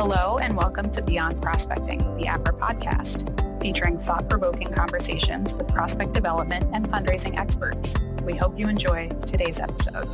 Hello, 0.00 0.38
and 0.38 0.56
welcome 0.56 0.92
to 0.92 1.02
Beyond 1.02 1.42
Prospecting, 1.42 1.98
the 2.18 2.26
APRA 2.26 2.56
podcast, 2.56 3.60
featuring 3.60 3.98
thought 3.98 4.28
provoking 4.28 4.70
conversations 4.70 5.56
with 5.56 5.66
prospect 5.66 6.12
development 6.12 6.70
and 6.72 6.88
fundraising 6.88 7.36
experts. 7.36 7.96
We 8.22 8.36
hope 8.36 8.56
you 8.56 8.68
enjoy 8.68 9.08
today's 9.26 9.58
episode. 9.58 10.06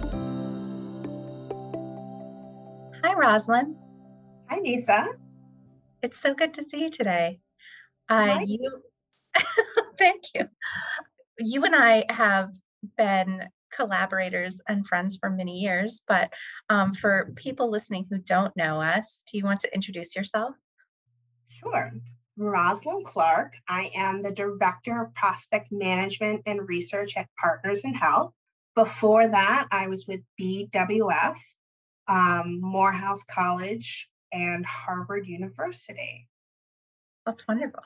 Hi, 3.03 3.13
Roslyn. 3.13 3.77
Hi, 4.49 4.59
Misa. 4.61 5.07
It's 6.03 6.19
so 6.19 6.33
good 6.33 6.55
to 6.55 6.63
see 6.67 6.81
you 6.81 6.91
today. 6.91 7.41
Uh, 8.09 8.41
you, 8.43 8.81
thank 9.99 10.23
you. 10.35 10.49
You 11.39 11.63
and 11.63 11.77
I 11.77 12.07
have 12.09 12.55
been 12.97 13.43
collaborators 13.75 14.61
and 14.69 14.87
friends 14.87 15.17
for 15.17 15.31
many 15.31 15.59
years. 15.61 16.03
But 16.07 16.33
um, 16.71 16.95
for 16.95 17.33
people 17.37 17.71
listening 17.71 18.07
who 18.11 18.19
don't 18.19 18.57
know 18.57 18.81
us, 18.81 19.23
do 19.31 19.39
you 19.39 19.45
want 19.45 19.61
to 19.61 19.75
introduce 19.75 20.15
yourself? 20.15 20.55
Sure. 21.49 21.93
Rosalind 22.37 23.07
Clark. 23.07 23.55
I 23.69 23.91
am 23.95 24.23
the 24.23 24.33
Director 24.33 25.03
of 25.03 25.15
Prospect 25.15 25.71
Management 25.71 26.43
and 26.47 26.69
Research 26.69 27.17
at 27.17 27.29
Partners 27.41 27.85
in 27.85 27.95
Health. 27.95 28.33
Before 28.75 29.27
that, 29.27 29.69
I 29.71 29.87
was 29.87 30.07
with 30.09 30.21
BWF, 30.41 31.37
um, 32.09 32.61
Morehouse 32.61 33.23
College, 33.23 34.09
and 34.33 34.67
Harvard 34.67 35.29
University. 35.29 36.29
That's 37.25 37.47
wonderful. 37.47 37.85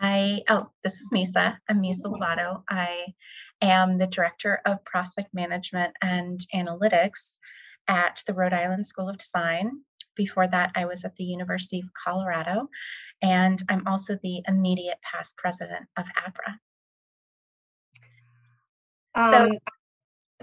I, 0.00 0.42
oh, 0.48 0.70
this 0.82 1.00
is 1.00 1.10
Misa. 1.12 1.56
I'm 1.68 1.82
Misa 1.82 2.04
Lovato. 2.04 2.62
I 2.68 3.14
am 3.60 3.98
the 3.98 4.06
Director 4.06 4.60
of 4.64 4.84
Prospect 4.84 5.34
Management 5.34 5.94
and 6.00 6.40
Analytics 6.54 7.38
at 7.88 8.22
the 8.26 8.34
Rhode 8.34 8.52
Island 8.52 8.86
School 8.86 9.08
of 9.08 9.18
Design. 9.18 9.82
Before 10.14 10.46
that, 10.46 10.72
I 10.76 10.84
was 10.84 11.04
at 11.04 11.16
the 11.16 11.24
University 11.24 11.80
of 11.80 11.88
Colorado, 11.94 12.68
and 13.22 13.60
I'm 13.68 13.86
also 13.86 14.18
the 14.22 14.42
immediate 14.46 14.98
past 15.02 15.36
president 15.36 15.86
of 15.96 16.06
APRA. 16.06 16.58
Um, 19.14 19.52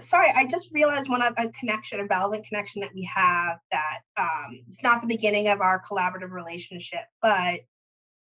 so, 0.00 0.04
sorry, 0.04 0.28
I 0.34 0.44
just 0.46 0.70
realized 0.72 1.08
one 1.08 1.22
other 1.22 1.50
connection, 1.58 2.00
a 2.00 2.04
relevant 2.04 2.46
connection 2.46 2.82
that 2.82 2.94
we 2.94 3.08
have 3.14 3.58
that 3.70 4.00
um, 4.18 4.60
it's 4.68 4.82
not 4.82 5.00
the 5.00 5.06
beginning 5.06 5.48
of 5.48 5.60
our 5.60 5.82
collaborative 5.82 6.30
relationship, 6.30 7.04
but 7.22 7.60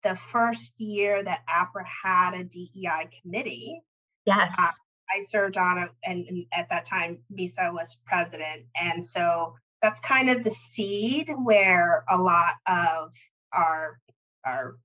the 0.06 0.16
first 0.16 0.80
year 0.80 1.24
that 1.24 1.42
APRA 1.50 1.84
had 2.04 2.36
a 2.36 2.44
DEI 2.44 3.10
committee. 3.22 3.82
Yes. 4.26 4.54
Uh, 4.58 4.70
I 5.10 5.22
served 5.22 5.58
on 5.58 5.80
it, 5.80 5.90
and, 6.04 6.26
and, 6.28 6.46
at 6.54 6.70
that 6.70 6.86
time, 6.86 7.20
Misa 7.36 7.74
was 7.74 7.98
president. 8.06 8.66
And 8.80 9.04
so 9.04 9.56
that's 9.82 10.00
kind 10.00 10.30
of 10.30 10.44
the 10.44 10.52
seed 10.52 11.30
where 11.44 12.04
a 12.08 12.18
lot 12.18 12.54
of 12.68 13.14
our, 13.52 14.00
our 14.46 14.76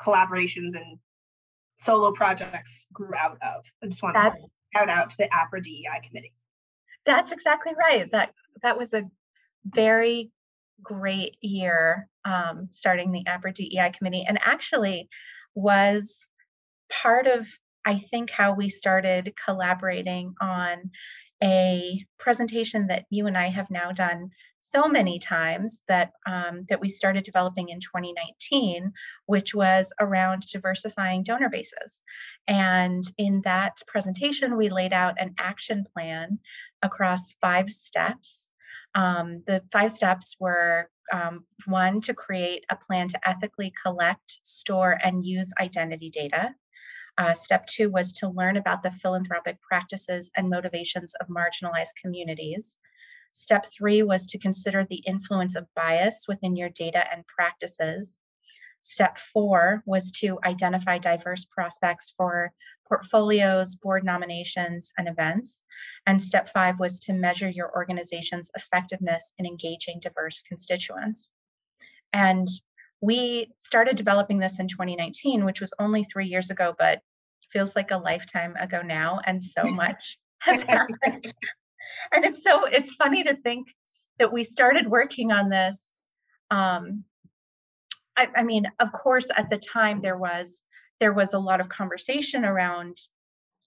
collaborations 0.00 0.74
and 0.74 0.98
solo 1.74 2.12
projects 2.12 2.86
grew 2.92 3.14
out 3.16 3.38
of. 3.42 3.64
I 3.82 3.86
just 3.86 4.02
want 4.02 4.16
to 4.16 4.32
shout 4.76 4.88
out 4.88 5.10
to 5.10 5.16
the 5.18 5.28
APRA 5.28 5.62
DEI 5.62 6.06
committee. 6.06 6.34
That's 7.04 7.32
exactly 7.32 7.72
right. 7.74 8.10
That 8.12 8.32
that 8.62 8.76
was 8.76 8.92
a 8.92 9.04
very 9.64 10.30
great 10.82 11.36
year 11.40 12.08
um, 12.28 12.68
starting 12.70 13.10
the 13.10 13.24
APRA 13.24 13.54
DEI 13.54 13.90
committee 13.96 14.24
and 14.26 14.38
actually 14.42 15.08
was 15.54 16.26
part 16.90 17.26
of, 17.26 17.48
I 17.86 17.98
think, 17.98 18.30
how 18.30 18.52
we 18.52 18.68
started 18.68 19.34
collaborating 19.42 20.34
on 20.40 20.90
a 21.42 22.04
presentation 22.18 22.88
that 22.88 23.04
you 23.10 23.26
and 23.26 23.38
I 23.38 23.48
have 23.48 23.70
now 23.70 23.92
done 23.92 24.30
so 24.60 24.88
many 24.88 25.20
times 25.20 25.84
that 25.86 26.10
um, 26.26 26.66
that 26.68 26.80
we 26.80 26.88
started 26.88 27.24
developing 27.24 27.68
in 27.68 27.78
2019, 27.78 28.92
which 29.26 29.54
was 29.54 29.92
around 30.00 30.42
diversifying 30.52 31.22
donor 31.22 31.48
bases. 31.48 32.02
And 32.48 33.04
in 33.16 33.42
that 33.44 33.78
presentation, 33.86 34.56
we 34.56 34.68
laid 34.68 34.92
out 34.92 35.14
an 35.18 35.34
action 35.38 35.86
plan 35.94 36.40
across 36.82 37.34
five 37.40 37.70
steps 37.70 38.48
um, 38.94 39.42
the 39.46 39.62
five 39.70 39.92
steps 39.92 40.36
were 40.40 40.90
um, 41.12 41.40
one, 41.66 42.00
to 42.02 42.14
create 42.14 42.64
a 42.70 42.76
plan 42.76 43.08
to 43.08 43.28
ethically 43.28 43.72
collect, 43.82 44.40
store, 44.42 44.98
and 45.02 45.24
use 45.24 45.52
identity 45.60 46.10
data. 46.10 46.54
Uh, 47.18 47.34
step 47.34 47.66
two 47.66 47.90
was 47.90 48.12
to 48.12 48.28
learn 48.28 48.56
about 48.56 48.82
the 48.82 48.90
philanthropic 48.90 49.60
practices 49.60 50.30
and 50.36 50.48
motivations 50.48 51.14
of 51.20 51.26
marginalized 51.26 51.94
communities. 52.00 52.76
Step 53.32 53.66
three 53.66 54.02
was 54.02 54.26
to 54.26 54.38
consider 54.38 54.84
the 54.84 55.02
influence 55.06 55.54
of 55.56 55.66
bias 55.74 56.26
within 56.28 56.56
your 56.56 56.68
data 56.68 57.04
and 57.12 57.26
practices. 57.26 58.18
Step 58.80 59.18
four 59.18 59.82
was 59.86 60.10
to 60.12 60.38
identify 60.44 60.98
diverse 60.98 61.44
prospects 61.44 62.12
for 62.16 62.52
portfolios, 62.88 63.74
board 63.76 64.04
nominations, 64.04 64.90
and 64.96 65.08
events. 65.08 65.64
And 66.06 66.22
step 66.22 66.48
five 66.48 66.80
was 66.80 66.98
to 67.00 67.12
measure 67.12 67.48
your 67.48 67.70
organization's 67.74 68.50
effectiveness 68.56 69.32
in 69.38 69.46
engaging 69.46 70.00
diverse 70.00 70.42
constituents. 70.42 71.30
And 72.12 72.48
we 73.00 73.52
started 73.58 73.96
developing 73.96 74.38
this 74.38 74.58
in 74.58 74.68
2019, 74.68 75.44
which 75.44 75.60
was 75.60 75.72
only 75.78 76.04
three 76.04 76.26
years 76.26 76.50
ago, 76.50 76.74
but 76.78 77.00
feels 77.50 77.76
like 77.76 77.90
a 77.90 77.98
lifetime 77.98 78.54
ago 78.56 78.82
now. 78.82 79.20
And 79.26 79.42
so 79.42 79.62
much 79.72 80.18
has 80.40 80.62
happened. 80.62 81.32
and 82.12 82.24
it's 82.24 82.42
so, 82.42 82.64
it's 82.64 82.94
funny 82.94 83.22
to 83.24 83.34
think 83.34 83.68
that 84.18 84.32
we 84.32 84.42
started 84.44 84.88
working 84.88 85.30
on 85.30 85.48
this 85.48 85.98
um, 86.50 87.04
I, 88.18 88.28
I 88.36 88.42
mean, 88.42 88.66
of 88.80 88.92
course, 88.92 89.28
at 89.36 89.48
the 89.48 89.58
time 89.58 90.00
there 90.00 90.18
was 90.18 90.62
there 91.00 91.12
was 91.12 91.32
a 91.32 91.38
lot 91.38 91.60
of 91.60 91.68
conversation 91.68 92.44
around 92.44 92.96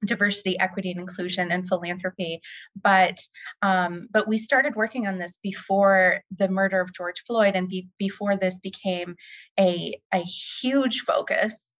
diversity 0.06 0.60
equity 0.60 0.90
and 0.90 1.00
inclusion 1.00 1.52
and 1.52 1.68
philanthropy 1.68 2.42
but 2.82 3.20
um, 3.62 4.08
but 4.12 4.28
we 4.28 4.36
started 4.36 4.76
working 4.76 5.06
on 5.08 5.20
this 5.20 5.38
before 5.44 6.22
the 6.36 6.50
murder 6.50 6.82
of 6.82 6.92
george 6.92 7.22
floyd 7.28 7.56
and 7.56 7.70
be, 7.70 7.88
before 8.00 8.36
this 8.36 8.58
became 8.60 9.16
a, 9.60 9.96
a 10.12 10.24
huge 10.24 11.02
focus 11.02 11.72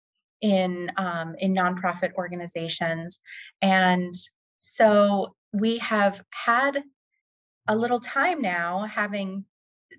in 0.42 0.92
um, 0.98 1.36
in 1.40 1.54
nonprofit 1.54 2.14
organizations. 2.16 3.20
And 3.62 4.14
so 4.58 5.36
we 5.54 5.78
have 5.78 6.22
had 6.32 6.84
a 7.68 7.76
little 7.76 8.00
time 8.00 8.42
now 8.42 8.86
having 8.86 9.46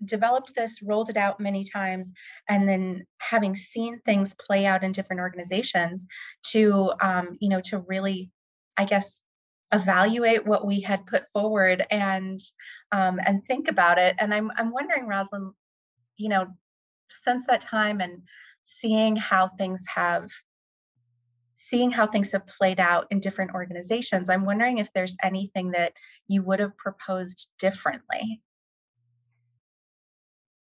developed 0.04 0.54
this, 0.54 0.82
rolled 0.82 1.10
it 1.10 1.16
out 1.16 1.40
many 1.40 1.64
times, 1.64 2.10
and 2.48 2.68
then 2.68 3.04
having 3.18 3.56
seen 3.56 4.00
things 4.00 4.34
play 4.34 4.66
out 4.66 4.82
in 4.82 4.92
different 4.92 5.20
organizations 5.20 6.06
to, 6.50 6.92
um, 7.00 7.36
you 7.40 7.48
know, 7.48 7.60
to 7.60 7.78
really, 7.78 8.30
I 8.76 8.84
guess, 8.84 9.20
evaluate 9.72 10.46
what 10.46 10.66
we 10.66 10.80
had 10.80 11.06
put 11.06 11.24
forward 11.32 11.86
and 11.90 12.38
um, 12.92 13.18
and 13.24 13.44
think 13.44 13.68
about 13.68 13.98
it. 13.98 14.16
And 14.18 14.34
I'm 14.34 14.50
I'm 14.56 14.72
wondering, 14.72 15.06
Rosalind, 15.06 15.52
you 16.16 16.28
know, 16.28 16.46
since 17.10 17.46
that 17.46 17.60
time 17.60 18.00
and 18.00 18.22
seeing 18.62 19.16
how 19.16 19.48
things 19.58 19.84
have 19.94 20.30
seeing 21.54 21.90
how 21.90 22.06
things 22.06 22.32
have 22.32 22.46
played 22.46 22.80
out 22.80 23.06
in 23.10 23.20
different 23.20 23.50
organizations 23.52 24.30
i'm 24.30 24.44
wondering 24.44 24.78
if 24.78 24.92
there's 24.92 25.16
anything 25.22 25.70
that 25.72 25.92
you 26.28 26.42
would 26.42 26.60
have 26.60 26.76
proposed 26.76 27.50
differently 27.58 28.40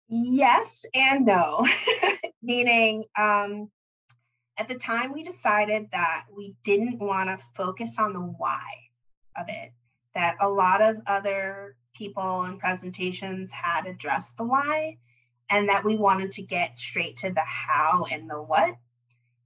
Yes 0.10 0.86
and 0.94 1.26
no. 1.26 1.68
Meaning, 2.42 3.06
um, 3.18 3.70
at 4.58 4.68
the 4.68 4.76
time 4.76 5.14
we 5.14 5.24
decided 5.24 5.90
that 5.92 6.26
we 6.36 6.56
didn't 6.64 7.00
want 7.00 7.30
to 7.30 7.46
focus 7.56 7.98
on 8.00 8.14
the 8.14 8.20
why 8.20 8.66
of 9.36 9.48
it, 9.50 9.72
that 10.16 10.38
a 10.40 10.50
lot 10.50 10.82
of 10.82 10.98
other 11.06 11.76
people 11.94 12.44
and 12.44 12.60
presentations 12.60 13.52
had 13.52 13.86
addressed 13.86 14.38
the 14.38 14.44
why, 14.44 14.98
and 15.50 15.70
that 15.70 15.84
we 15.84 15.96
wanted 15.96 16.32
to 16.32 16.42
get 16.42 16.80
straight 16.80 17.18
to 17.18 17.30
the 17.30 17.42
how 17.42 18.06
and 18.10 18.30
the 18.30 18.42
what. 18.42 18.76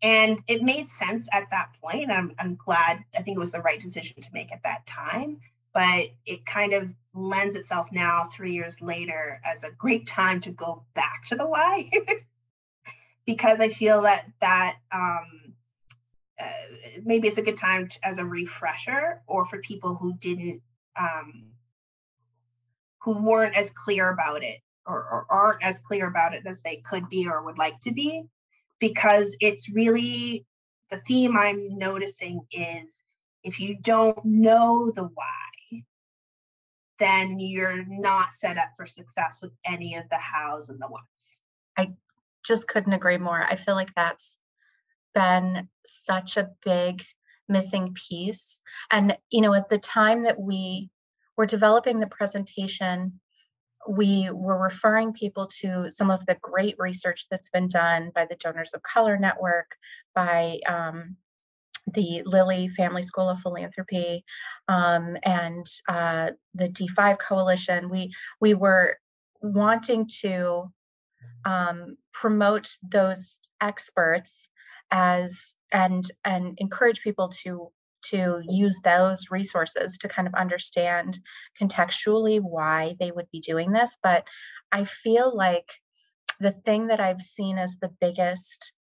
And 0.02 0.40
it 0.48 0.64
made 0.64 0.88
sense 0.88 1.28
at 1.32 1.50
that 1.52 1.70
point. 1.82 2.12
I'm, 2.12 2.34
I'm 2.40 2.56
glad, 2.56 3.04
I 3.16 3.22
think 3.22 3.38
it 3.38 3.40
was 3.40 3.52
the 3.52 3.62
right 3.62 3.80
decision 3.80 4.22
to 4.22 4.30
make 4.34 4.52
at 4.52 4.64
that 4.64 4.86
time 4.88 5.42
but 5.74 6.08
it 6.26 6.46
kind 6.46 6.74
of 6.74 6.90
lends 7.14 7.56
itself 7.56 7.90
now 7.92 8.26
three 8.26 8.54
years 8.54 8.82
later 8.82 9.42
as 9.46 9.64
a 9.64 9.72
great 9.72 10.08
time 10.08 10.40
to 10.40 10.52
go 10.52 10.84
back 10.94 11.26
to 11.26 11.36
the 11.36 11.46
why 11.46 11.90
because 13.26 13.60
i 13.60 13.70
feel 13.70 14.04
that 14.04 14.26
that 14.40 14.78
um, 14.92 15.54
uh, 16.40 16.98
maybe 17.04 17.28
it's 17.28 17.38
a 17.38 17.44
good 17.44 17.58
time 17.58 17.88
to, 17.88 18.00
as 18.04 18.18
a 18.18 18.26
refresher 18.26 19.22
or 19.28 19.46
for 19.46 19.60
people 19.60 19.96
who 19.96 20.14
didn't 20.14 20.62
um, 21.00 21.52
who 23.04 23.22
weren't 23.22 23.56
as 23.56 23.72
clear 23.72 24.10
about 24.10 24.44
it 24.44 24.60
or, 24.86 24.98
or 24.98 25.26
aren't 25.30 25.64
as 25.64 25.80
clear 25.80 26.08
about 26.08 26.34
it 26.34 26.44
as 26.46 26.62
they 26.62 26.78
could 26.78 27.10
be 27.10 27.28
or 27.28 27.44
would 27.44 27.58
like 27.58 27.80
to 27.80 27.92
be. 27.92 28.24
Because 28.80 29.36
it's 29.40 29.70
really 29.70 30.46
the 30.92 31.02
theme 31.08 31.36
i'm 31.36 31.78
noticing 31.78 32.42
is 32.52 33.02
if 33.44 33.60
you 33.60 33.76
don't 33.82 34.24
know 34.24 34.92
the 34.92 35.04
why 35.04 35.51
then 37.02 37.40
you're 37.40 37.84
not 37.88 38.32
set 38.32 38.58
up 38.58 38.70
for 38.78 38.86
success 38.86 39.40
with 39.42 39.52
any 39.66 39.96
of 39.96 40.08
the 40.10 40.18
hows 40.18 40.70
and 40.70 40.80
the 40.80 40.88
whats. 40.88 41.40
I 41.76 41.94
just 42.46 42.68
couldn't 42.68 42.94
agree 42.94 43.18
more. 43.18 43.44
I 43.44 43.56
feel 43.56 43.76
like 43.76 43.94
that's 43.96 44.38
been 45.16 45.68
such 45.86 46.38
a 46.38 46.50
big 46.64 47.04
missing 47.50 47.96
piece. 47.96 48.62
And, 48.92 49.18
you 49.32 49.42
know, 49.42 49.54
at 49.54 49.70
the 49.70 49.80
time 49.80 50.24
that 50.24 50.40
we 50.40 50.90
were 51.38 51.48
developing 51.48 52.00
the 52.00 52.08
presentation, 52.08 53.20
we 53.90 54.30
were 54.32 54.62
referring 54.62 55.12
people 55.12 55.48
to 55.62 55.90
some 55.90 56.12
of 56.12 56.26
the 56.28 56.38
great 56.40 56.76
research 56.78 57.26
that's 57.32 57.50
been 57.50 57.68
done 57.68 58.12
by 58.14 58.26
the 58.26 58.36
Donors 58.36 58.74
of 58.76 58.84
Color 58.84 59.18
Network, 59.18 59.76
by 60.14 60.60
um, 60.68 61.18
the 61.94 62.22
Lilly 62.26 62.68
Family 62.70 63.04
School 63.04 63.30
of 63.30 63.40
Philanthropy, 63.40 64.24
um, 64.68 65.18
and 65.24 65.66
uh, 65.88 66.32
the 66.54 66.70
D5 66.70 67.20
Coalition. 67.20 67.90
We 67.90 68.14
we 68.40 68.54
were 68.54 68.98
wanting 69.42 70.08
to 70.22 70.72
um, 71.46 71.98
promote 72.14 72.70
those 72.84 73.40
experts 73.60 74.50
as 74.92 75.56
and 75.72 76.12
and 76.26 76.56
encourage 76.58 77.02
people 77.02 77.30
to 77.30 77.72
to 78.04 78.42
use 78.50 78.80
those 78.84 79.26
resources 79.30 79.98
to 79.98 80.08
kind 80.08 80.28
of 80.28 80.34
understand 80.34 81.20
contextually 81.62 82.40
why 82.42 82.96
they 83.00 83.12
would 83.12 83.28
be 83.32 83.40
doing 83.40 83.72
this 83.72 83.98
but 84.02 84.26
i 84.72 84.84
feel 84.84 85.36
like 85.36 85.76
the 86.40 86.52
thing 86.52 86.88
that 86.88 87.00
i've 87.00 87.22
seen 87.22 87.58
as 87.58 87.78
the 87.78 87.92
biggest 88.02 88.74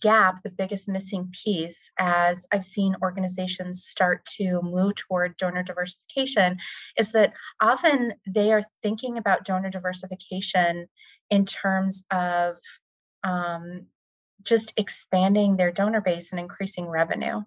gap 0.00 0.42
the 0.42 0.50
biggest 0.50 0.88
missing 0.88 1.30
piece 1.44 1.90
as 1.98 2.46
i've 2.52 2.64
seen 2.64 2.94
organizations 3.02 3.84
start 3.84 4.24
to 4.24 4.60
move 4.62 4.94
toward 4.94 5.36
donor 5.36 5.62
diversification 5.62 6.56
is 6.96 7.12
that 7.12 7.32
often 7.60 8.12
they 8.26 8.52
are 8.52 8.62
thinking 8.82 9.18
about 9.18 9.44
donor 9.44 9.70
diversification 9.70 10.86
in 11.30 11.44
terms 11.44 12.04
of 12.10 12.58
um, 13.24 13.86
just 14.42 14.72
expanding 14.76 15.56
their 15.56 15.72
donor 15.72 16.00
base 16.00 16.32
and 16.32 16.40
increasing 16.40 16.86
revenue. 16.86 17.42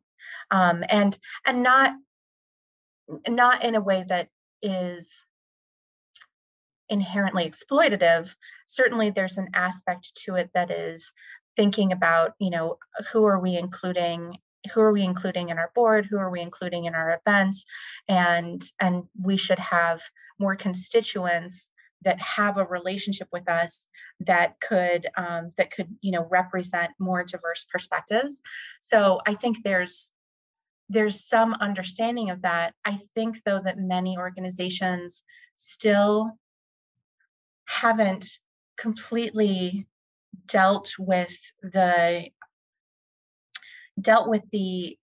Um, 0.50 0.84
and 0.90 1.18
and 1.46 1.64
not 1.64 1.94
not 3.28 3.64
in 3.64 3.76
a 3.76 3.82
way 3.82 4.06
that 4.08 4.30
is 4.62 5.26
inherently 6.90 7.50
exploitative. 7.50 8.36
Certainly 8.68 9.12
there's 9.12 9.38
an 9.38 9.50
aspect 9.54 10.16
to 10.26 10.36
it 10.36 10.52
that 10.54 10.70
is 10.70 11.12
thinking 11.56 11.92
about 11.92 12.34
you 12.40 12.50
know 12.50 12.78
who 13.12 13.26
are 13.26 13.40
we 13.40 13.56
including 13.56 14.38
who 14.74 14.82
are 14.82 14.92
we 14.92 15.04
including 15.04 15.50
in 15.50 15.58
our 15.58 15.72
board 15.74 16.06
who 16.06 16.18
are 16.18 16.30
we 16.30 16.42
including 16.42 16.86
in 16.86 16.96
our 16.96 17.20
events 17.26 17.66
and 18.08 18.62
and 18.80 19.04
we 19.22 19.36
should 19.38 19.60
have 19.60 20.02
more 20.40 20.56
constituents 20.56 21.70
that 22.04 22.20
have 22.20 22.58
a 22.58 22.66
relationship 22.66 23.28
with 23.32 23.48
us 23.48 23.88
that 24.20 24.60
could 24.60 25.08
um, 25.18 25.52
that 25.58 25.72
could 25.72 25.88
you 26.02 26.12
know 26.12 26.28
represent 26.30 26.92
more 27.00 27.24
diverse 27.24 27.66
perspectives. 27.72 28.42
So 28.82 29.22
i 29.28 29.34
think 29.36 29.58
there's 29.64 30.12
there's 30.92 31.26
some 31.26 31.54
understanding 31.62 32.30
of 32.30 32.42
that. 32.42 32.74
I 32.84 33.00
think 33.16 33.44
though 33.46 33.62
that 33.64 33.78
many 33.78 34.18
organizations 34.18 35.24
still 35.56 36.38
haven't 37.66 38.26
completely 38.78 39.88
dealt 40.52 40.92
with 41.00 41.38
the 41.64 42.28
dealt 44.00 44.30
with 44.30 44.44
the 44.52 44.98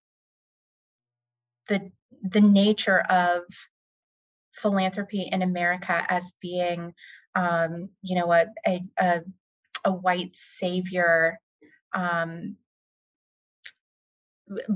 the 1.68 1.90
the 2.22 2.40
nature 2.40 3.00
of 3.00 3.42
philanthropy 4.52 5.28
in 5.30 5.42
America 5.42 6.04
as 6.08 6.32
being, 6.40 6.92
um, 7.34 7.90
you 8.02 8.16
know, 8.16 8.32
a, 8.32 8.46
a, 8.66 8.82
a, 8.98 9.20
a 9.84 9.92
white 9.92 10.34
savior, 10.34 11.38
um, 11.94 12.56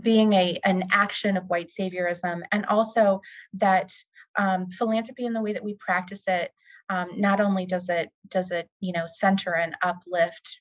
being 0.01 0.35
a 0.35 0.61
an 0.65 0.85
action 0.93 1.37
of 1.37 1.49
white 1.49 1.71
saviorism, 1.71 2.43
and 2.53 2.67
also 2.67 3.21
that 3.55 3.93
um, 4.37 4.69
philanthropy 4.71 5.25
in 5.25 5.33
the 5.33 5.41
way 5.41 5.53
that 5.53 5.65
we 5.65 5.75
practice 5.75 6.25
it, 6.27 6.53
um, 6.89 7.09
not 7.17 7.41
only 7.41 7.67
does 7.67 7.89
it 7.89 8.11
does 8.29 8.51
it 8.51 8.69
you 8.81 8.93
know 8.93 9.05
center 9.07 9.55
and 9.55 9.75
uplift 9.83 10.61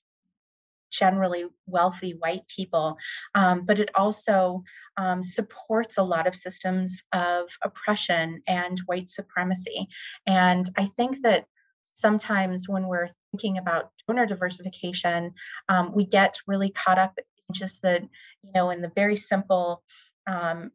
generally 0.92 1.46
wealthy 1.66 2.12
white 2.20 2.48
people, 2.48 2.98
um, 3.36 3.66
but 3.66 3.80
it 3.80 3.90
also 3.96 4.64
um, 4.98 5.24
supports 5.24 5.98
a 5.98 6.04
lot 6.04 6.28
of 6.28 6.36
systems 6.36 7.02
of 7.14 7.50
oppression 7.64 8.42
and 8.48 8.80
white 8.86 9.10
supremacy. 9.10 9.88
And 10.28 10.70
I 10.78 10.86
think 10.98 11.22
that 11.24 11.46
sometimes 11.94 12.68
when 12.68 12.88
we're 12.88 13.10
thinking 13.32 13.58
about 13.58 13.92
donor 14.08 14.26
diversification, 14.26 15.34
um, 15.70 15.94
we 15.94 16.06
get 16.06 16.40
really 16.48 16.70
caught 16.70 17.00
up 17.00 17.18
in 17.18 17.54
just 17.54 17.82
the, 17.82 18.02
you 18.44 18.52
know, 18.54 18.70
in 18.70 18.82
the 18.82 18.92
very 18.96 19.16
simple, 19.16 19.84
um, 20.28 20.72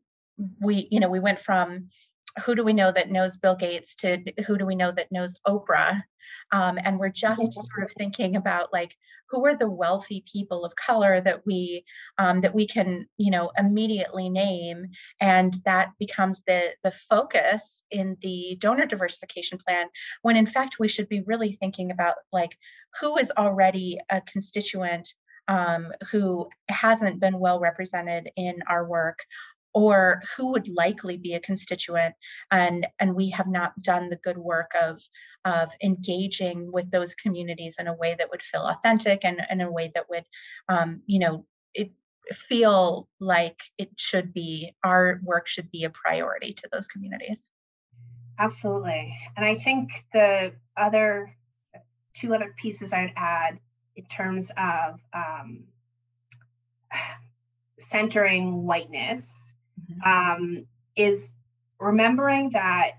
we, 0.61 0.89
you 0.91 1.01
know, 1.01 1.09
we 1.09 1.21
went 1.21 1.39
from 1.39 1.89
who 2.44 2.55
do 2.55 2.65
we 2.65 2.73
know 2.73 2.93
that 2.93 3.11
knows 3.11 3.37
Bill 3.37 3.56
Gates 3.56 3.94
to 3.97 4.23
who 4.47 4.59
do 4.59 4.67
we 4.67 4.77
know 4.77 4.93
that 4.93 5.12
knows 5.12 5.38
Oprah? 5.47 6.03
Um, 6.53 6.79
and 6.85 6.99
we're 6.99 7.09
just 7.09 7.41
mm-hmm. 7.41 7.61
sort 7.61 7.85
of 7.85 7.93
thinking 7.97 8.37
about 8.37 8.73
like 8.73 8.94
who 9.29 9.44
are 9.44 9.56
the 9.56 9.69
wealthy 9.69 10.25
people 10.33 10.65
of 10.65 10.77
color 10.77 11.21
that 11.21 11.44
we 11.44 11.85
um, 12.19 12.41
that 12.43 12.55
we 12.55 12.67
can 12.67 13.06
you 13.17 13.31
know 13.31 13.50
immediately 13.59 14.29
name, 14.29 14.87
and 15.21 15.55
that 15.65 15.91
becomes 15.99 16.43
the 16.47 16.75
the 16.85 16.93
focus 16.93 17.83
in 17.91 18.17
the 18.23 18.56
donor 18.61 18.87
diversification 18.87 19.59
plan. 19.59 19.87
When 20.23 20.37
in 20.37 20.47
fact 20.47 20.79
we 20.79 20.89
should 20.89 21.09
be 21.09 21.23
really 21.27 21.53
thinking 21.53 21.91
about 21.91 22.17
like 22.32 22.56
who 23.00 23.17
is 23.19 23.32
already 23.37 23.99
a 24.11 24.21
constituent 24.21 25.12
um, 25.49 25.93
who 26.11 26.49
hasn't 26.69 27.21
been 27.21 27.39
well 27.39 27.61
represented 27.61 28.31
in 28.37 28.56
our 28.69 28.87
work 28.87 29.21
or 29.76 30.23
who 30.34 30.46
would 30.46 30.67
likely 30.69 31.19
be 31.19 31.34
a 31.34 31.40
constituent 31.40 32.14
and 32.50 32.87
and 32.99 33.14
we 33.14 33.28
have 33.28 33.46
not 33.46 33.78
done 33.82 34.08
the 34.08 34.17
good 34.17 34.38
work 34.38 34.70
of 34.81 35.02
of 35.44 35.70
engaging 35.84 36.73
with 36.73 36.90
those 36.90 37.14
communities 37.14 37.76
in 37.78 37.87
a 37.87 37.93
way 37.93 38.17
that 38.19 38.31
would 38.31 38.43
feel 38.43 38.62
authentic 38.62 39.20
and 39.23 39.38
in 39.50 39.61
a 39.61 39.70
way 39.70 39.93
that 39.94 40.08
would 40.08 40.25
um, 40.70 41.02
you 41.05 41.19
know 41.19 41.44
it 41.75 41.93
feel 42.32 43.06
like 43.20 43.58
it 43.76 43.90
should 43.96 44.32
be 44.32 44.75
our 44.82 45.20
work 45.23 45.46
should 45.46 45.70
be 45.70 45.84
a 45.84 45.90
priority 45.90 46.55
to 46.55 46.67
those 46.72 46.88
communities 46.88 47.50
absolutely 48.38 49.14
and 49.37 49.44
i 49.44 49.55
think 49.55 49.90
the 50.14 50.55
other 50.75 51.37
two 52.14 52.34
other 52.34 52.55
pieces 52.56 52.94
i'd 52.94 53.12
add 53.14 53.58
in 53.94 54.06
terms 54.06 54.51
of 54.56 55.01
um, 55.12 55.65
centering 57.79 58.65
whiteness. 58.65 59.45
Um, 60.05 60.66
is 60.94 61.32
remembering 61.78 62.50
that 62.50 62.93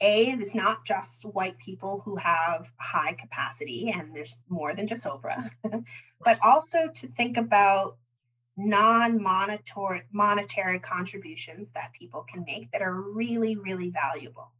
a 0.00 0.30
it's 0.30 0.54
not 0.54 0.84
just 0.84 1.24
white 1.24 1.58
people 1.58 2.00
who 2.04 2.16
have 2.16 2.70
high 2.76 3.12
capacity 3.12 3.92
and 3.94 4.14
there's 4.14 4.36
more 4.48 4.74
than 4.74 4.86
just 4.86 5.04
oprah 5.04 5.50
but 6.24 6.38
also 6.42 6.88
to 6.94 7.06
think 7.06 7.36
about 7.36 7.96
non-monetary 8.56 10.02
monetary 10.12 10.78
contributions 10.78 11.70
that 11.72 11.92
people 11.98 12.24
can 12.30 12.44
make 12.44 12.70
that 12.72 12.82
are 12.82 12.94
really 12.94 13.56
really 13.56 13.90
valuable. 13.90 14.50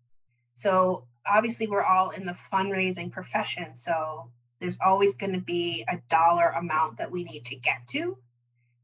So 0.55 1.05
obviously 1.27 1.67
we're 1.67 1.83
all 1.83 2.11
in 2.11 2.25
the 2.25 2.37
fundraising 2.53 3.11
profession 3.11 3.77
so 3.77 4.31
there's 4.61 4.79
always 4.85 5.15
going 5.15 5.33
to 5.33 5.41
be 5.41 5.85
a 5.89 5.99
dollar 6.09 6.49
amount 6.49 6.99
that 6.99 7.11
we 7.11 7.25
need 7.25 7.47
to 7.47 7.57
get 7.57 7.87
to 7.89 8.17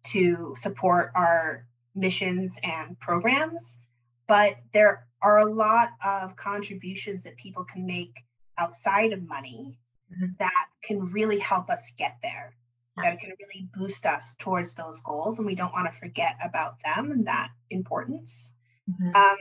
to 0.05 0.55
support 0.59 1.13
our 1.15 1.67
missions 1.97 2.59
and 2.63 2.99
programs, 3.01 3.79
but 4.27 4.57
there 4.73 5.07
are 5.23 5.39
a 5.39 5.51
lot 5.51 5.91
of 6.05 6.37
contributions 6.37 7.25
that 7.25 7.37
people 7.37 7.65
can 7.65 7.87
make 7.87 8.23
outside 8.59 9.13
of 9.13 9.27
money 9.27 9.79
mm-hmm. 10.13 10.33
that 10.39 10.67
can 10.83 11.11
really 11.13 11.39
help 11.39 11.71
us 11.71 11.93
get 11.97 12.17
there, 12.23 12.55
yes. 12.97 13.05
that 13.05 13.21
can 13.21 13.31
really 13.41 13.69
boost 13.75 14.07
us 14.07 14.37
towards 14.39 14.75
those 14.75 15.01
goals. 15.01 15.39
And 15.39 15.47
we 15.47 15.55
don't 15.55 15.73
want 15.73 15.93
to 15.93 15.99
forget 15.99 16.37
about 16.45 16.77
them 16.85 17.11
and 17.11 17.27
that 17.27 17.51
importance. 17.71 18.53
Mm-hmm. 18.91 19.17
Um, 19.17 19.37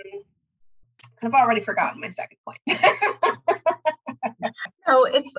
I've 1.21 1.33
already 1.33 1.61
forgotten 1.61 2.01
my 2.01 2.09
second 2.09 2.37
point. 2.45 2.59
no, 4.87 5.03
it's 5.05 5.33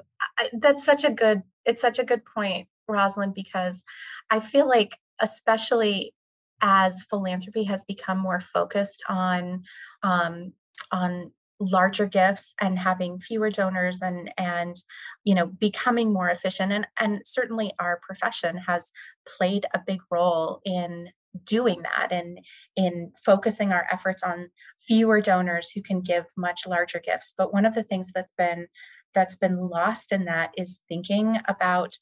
that's 0.55 0.85
such 0.85 1.05
a 1.05 1.11
good 1.11 1.43
it's 1.65 1.81
such 1.81 1.99
a 1.99 2.05
good 2.05 2.25
point, 2.25 2.69
Rosalind, 2.89 3.35
because 3.35 3.85
I 4.31 4.41
feel 4.41 4.69
like 4.69 4.97
especially 5.21 6.13
as 6.61 7.05
philanthropy 7.09 7.65
has 7.65 7.85
become 7.85 8.19
more 8.19 8.41
focused 8.41 9.03
on 9.09 9.63
um, 10.03 10.53
on 10.93 11.33
larger 11.59 12.05
gifts 12.07 12.55
and 12.61 12.79
having 12.79 13.19
fewer 13.19 13.51
donors 13.51 14.03
and 14.03 14.31
and 14.37 14.77
you 15.25 15.35
know 15.35 15.47
becoming 15.47 16.13
more 16.13 16.29
efficient 16.29 16.71
and 16.71 16.87
and 17.01 17.23
certainly 17.25 17.73
our 17.79 17.99
profession 18.03 18.59
has 18.59 18.91
played 19.27 19.65
a 19.73 19.81
big 19.87 20.01
role 20.11 20.61
in 20.67 21.09
doing 21.45 21.83
that 21.83 22.13
and 22.13 22.41
in 22.77 23.13
focusing 23.25 23.73
our 23.73 23.87
efforts 23.91 24.23
on 24.23 24.51
fewer 24.79 25.21
donors 25.21 25.71
who 25.71 25.83
can 25.83 26.01
give 26.01 26.27
much 26.37 26.67
larger 26.67 27.01
gifts. 27.05 27.35
But 27.37 27.53
one 27.53 27.67
of 27.67 27.75
the 27.75 27.83
things 27.83 28.11
that's 28.15 28.33
been 28.33 28.69
that's 29.15 29.37
been 29.37 29.69
lost 29.69 30.13
in 30.13 30.27
that 30.27 30.51
is 30.59 30.81
thinking 30.89 31.39
about 31.49 31.97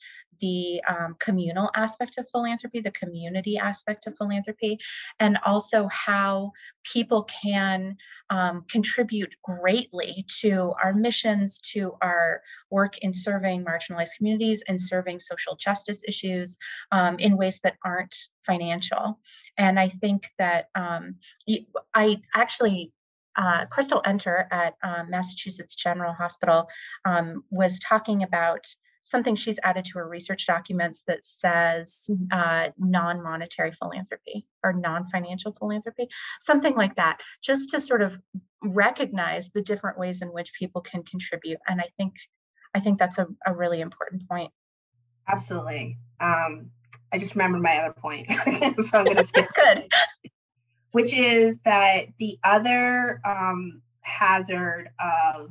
the 0.45 0.83
um, 0.87 1.17
communal 1.21 1.71
aspect 1.75 2.19
of 2.19 2.27
philanthropy, 2.31 2.79
the 2.79 2.91
community 2.91 3.57
aspect 3.57 4.07
of 4.07 4.15
philanthropy, 4.19 4.79
and 5.19 5.39
also 5.47 5.89
how 5.89 6.53
people 6.83 7.23
can 7.43 7.97
um, 8.29 8.63
contribute 8.69 9.35
greatly 9.43 10.27
to 10.41 10.75
our 10.83 10.93
missions, 10.93 11.59
to 11.73 11.95
our 12.03 12.43
work 12.71 12.99
in 12.99 13.15
serving 13.15 13.65
marginalized 13.65 14.17
communities 14.19 14.63
and 14.69 14.79
serving 14.79 15.19
social 15.19 15.57
justice 15.57 16.03
issues 16.07 16.59
um, 16.93 17.19
in 17.19 17.39
ways 17.39 17.59
that 17.63 17.77
aren't 17.83 18.17
financial. 18.45 19.19
And 19.57 19.81
I 19.81 19.89
think 19.89 20.29
that 20.39 20.67
um, 20.75 21.15
I 21.95 22.21
actually 22.37 22.93
uh, 23.37 23.65
Crystal 23.67 24.03
Enter 24.05 24.47
at 24.53 24.75
um, 24.85 25.11
Massachusetts 25.11 25.75
General 25.75 26.13
Hospital 26.13 26.69
um, 27.05 27.43
was 27.51 27.81
talking 27.81 28.23
about 28.23 28.65
something 29.05 29.37
she's 29.37 29.59
added 29.63 29.85
to 29.85 29.99
her 29.99 30.09
research 30.09 30.47
documents 30.47 31.03
that 31.07 31.23
says 31.23 32.11
uh, 32.33 32.71
non-monetary 32.79 33.71
philanthropy 33.71 34.47
or 34.63 34.73
non-financial 34.73 35.53
philanthropy, 35.53 36.09
something 36.41 36.75
like 36.75 36.97
that, 36.97 37.21
just 37.43 37.71
to 37.71 37.79
sort 37.79 38.03
of 38.03 38.19
recognize 38.63 39.51
the 39.51 39.63
different 39.63 39.99
ways 39.99 40.23
in 40.23 40.29
which 40.29 40.53
people 40.55 40.81
can 40.81 41.03
contribute. 41.03 41.59
And 41.69 41.81
I 41.81 41.89
think 41.97 42.17
I 42.75 42.81
think 42.81 42.99
that's 42.99 43.19
a, 43.19 43.29
a 43.47 43.55
really 43.55 43.81
important 43.81 44.29
point. 44.29 44.51
Absolutely. 45.29 45.97
Um, 46.21 46.71
I 47.13 47.19
just 47.19 47.35
remembered 47.35 47.63
my 47.63 47.79
other 47.79 47.95
point, 47.95 48.33
so 48.81 48.99
I'm 48.99 49.05
going 49.05 49.17
to 49.17 49.25
skip. 49.25 49.47
Good. 49.55 49.87
Which 50.91 51.15
is 51.15 51.61
that 51.61 52.07
the 52.19 52.39
other 52.43 53.21
um, 53.25 53.83
hazard 54.01 54.91
of 55.01 55.51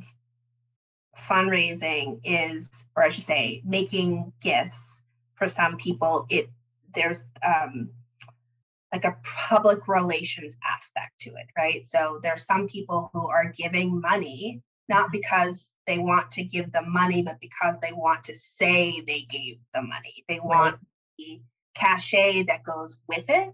fundraising 1.17 2.22
is, 2.24 2.84
or 2.96 3.03
I 3.03 3.10
should 3.10 3.25
say, 3.25 3.62
making 3.65 4.34
gifts 4.41 5.01
for 5.36 5.48
some 5.48 5.77
people, 5.77 6.25
it 6.29 6.50
there's 6.93 7.24
um, 7.43 7.89
like 8.91 9.05
a 9.05 9.17
public 9.24 9.88
relations 9.88 10.58
aspect 10.63 11.20
to 11.22 11.32
it, 11.32 11.48
right? 11.58 11.88
So 11.88 12.20
there 12.22 12.34
are 12.34 12.38
some 12.38 12.67
people 12.67 13.10
who 13.13 13.27
are 13.29 13.51
giving 13.51 14.00
money 14.00 14.62
not 14.89 15.12
because 15.12 15.72
they 15.88 15.98
want 15.98 16.32
to 16.32 16.43
give 16.43 16.72
the 16.72 16.82
money, 16.82 17.22
but 17.22 17.39
because 17.39 17.77
they 17.82 17.93
want 17.93 18.24
to 18.24 18.36
say 18.36 19.01
they 19.01 19.22
gave 19.22 19.60
the 19.74 19.82
money. 19.82 20.24
They 20.27 20.39
want 20.39 20.79
the 21.17 21.41
cachet 21.74 22.43
that 22.43 22.63
goes 22.63 22.98
with 23.08 23.25
it. 23.29 23.53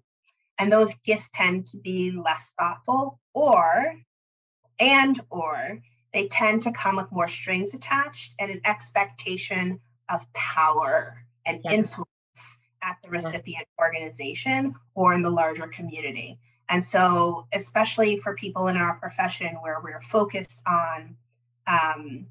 And 0.57 0.71
those 0.71 0.95
gifts 0.95 1.29
tend 1.33 1.67
to 1.67 1.77
be 1.77 2.11
less 2.11 2.51
thoughtful 2.57 3.19
or 3.33 3.93
and 4.79 5.19
or 5.29 5.79
they 6.13 6.27
tend 6.27 6.63
to 6.63 6.71
come 6.71 6.95
with 6.95 7.11
more 7.11 7.27
strings 7.27 7.73
attached 7.73 8.33
and 8.39 8.51
an 8.51 8.61
expectation 8.65 9.79
of 10.09 10.31
power 10.33 11.23
and 11.45 11.61
yeah. 11.63 11.71
influence 11.71 12.07
at 12.81 12.97
the 13.03 13.09
recipient 13.09 13.67
organization 13.79 14.73
or 14.95 15.13
in 15.13 15.21
the 15.21 15.29
larger 15.29 15.67
community. 15.67 16.39
And 16.69 16.85
so, 16.85 17.47
especially 17.51 18.17
for 18.17 18.35
people 18.35 18.67
in 18.67 18.77
our 18.77 18.95
profession 18.95 19.55
where 19.61 19.79
we're 19.83 20.01
focused 20.01 20.61
on 20.67 21.15
um, 21.65 22.27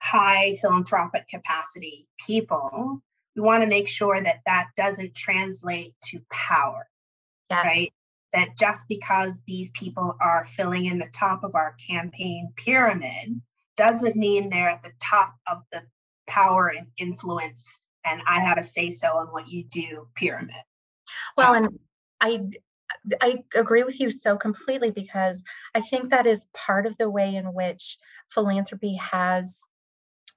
high 0.00 0.56
philanthropic 0.56 1.28
capacity 1.28 2.08
people, 2.26 3.02
we 3.36 3.42
want 3.42 3.62
to 3.62 3.68
make 3.68 3.88
sure 3.88 4.20
that 4.20 4.40
that 4.46 4.68
doesn't 4.76 5.14
translate 5.14 5.94
to 6.04 6.20
power, 6.30 6.88
yes. 7.50 7.64
right? 7.64 7.92
That 8.32 8.56
just 8.58 8.88
because 8.88 9.40
these 9.46 9.70
people 9.70 10.16
are 10.20 10.46
filling 10.56 10.86
in 10.86 10.98
the 10.98 11.10
top 11.14 11.44
of 11.44 11.54
our 11.54 11.76
campaign 11.86 12.52
pyramid 12.56 13.40
doesn't 13.76 14.16
mean 14.16 14.48
they're 14.48 14.70
at 14.70 14.82
the 14.82 14.92
top 15.00 15.34
of 15.46 15.62
the 15.72 15.82
power 16.26 16.68
and 16.68 16.86
influence 16.98 17.80
and 18.04 18.20
I 18.26 18.40
have 18.40 18.58
a 18.58 18.62
say 18.62 18.90
so 18.90 19.08
on 19.18 19.26
what 19.28 19.48
you 19.48 19.64
do 19.64 20.08
pyramid. 20.14 20.56
Well, 21.36 21.54
um, 21.54 21.64
and 21.64 21.78
I 22.20 22.40
I 23.20 23.42
agree 23.54 23.82
with 23.82 23.98
you 24.00 24.10
so 24.10 24.36
completely 24.36 24.90
because 24.90 25.42
I 25.74 25.80
think 25.80 26.10
that 26.10 26.26
is 26.26 26.46
part 26.54 26.86
of 26.86 26.96
the 26.98 27.10
way 27.10 27.34
in 27.34 27.52
which 27.54 27.98
philanthropy 28.28 28.94
has 28.96 29.66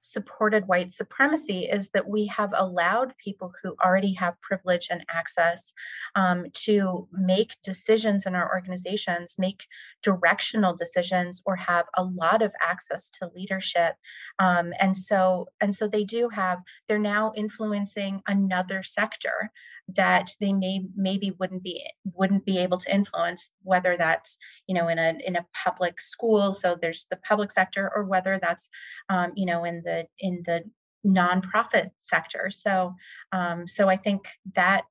supported 0.06 0.66
white 0.66 0.92
supremacy 0.92 1.64
is 1.64 1.90
that 1.90 2.08
we 2.08 2.26
have 2.26 2.52
allowed 2.54 3.14
people 3.18 3.52
who 3.62 3.74
already 3.84 4.14
have 4.14 4.40
privilege 4.40 4.88
and 4.90 5.04
access 5.10 5.72
um, 6.14 6.46
to 6.52 7.08
make 7.12 7.56
decisions 7.62 8.26
in 8.26 8.34
our 8.34 8.52
organizations, 8.52 9.36
make 9.38 9.66
directional 10.02 10.74
decisions, 10.74 11.42
or 11.44 11.56
have 11.56 11.86
a 11.94 12.04
lot 12.04 12.42
of 12.42 12.54
access 12.60 13.08
to 13.10 13.30
leadership. 13.34 13.96
Um, 14.38 14.72
and 14.80 14.96
so, 14.96 15.48
and 15.60 15.74
so 15.74 15.88
they 15.88 16.04
do 16.04 16.28
have. 16.28 16.60
They're 16.88 16.98
now 16.98 17.32
influencing 17.36 18.22
another 18.26 18.82
sector 18.82 19.50
that 19.88 20.30
they 20.40 20.52
may 20.52 20.84
maybe 20.96 21.32
wouldn't 21.38 21.62
be 21.62 21.84
wouldn't 22.04 22.44
be 22.44 22.58
able 22.58 22.76
to 22.76 22.92
influence 22.92 23.50
whether 23.62 23.96
that's 23.96 24.36
you 24.66 24.74
know 24.74 24.88
in 24.88 24.98
a 24.98 25.14
in 25.24 25.36
a 25.36 25.46
public 25.64 26.00
school 26.00 26.52
so 26.52 26.76
there's 26.80 27.06
the 27.10 27.16
public 27.18 27.52
sector 27.52 27.90
or 27.94 28.04
whether 28.04 28.38
that's 28.42 28.68
um, 29.08 29.32
you 29.36 29.46
know 29.46 29.64
in 29.64 29.82
the 29.84 30.06
in 30.18 30.42
the 30.44 30.64
nonprofit 31.06 31.90
sector. 31.98 32.50
So 32.50 32.94
um, 33.32 33.68
so 33.68 33.88
i 33.88 33.96
think 33.96 34.26
that 34.54 34.84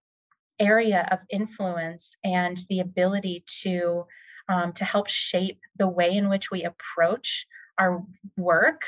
area 0.59 1.07
of 1.11 1.19
influence 1.29 2.15
and 2.23 2.57
the 2.69 2.79
ability 2.79 3.43
to 3.61 4.05
um, 4.47 4.71
to 4.73 4.85
help 4.85 5.07
shape 5.09 5.59
the 5.77 5.87
way 5.87 6.11
in 6.15 6.29
which 6.29 6.51
we 6.51 6.63
approach 6.63 7.45
our 7.77 8.03
work 8.37 8.83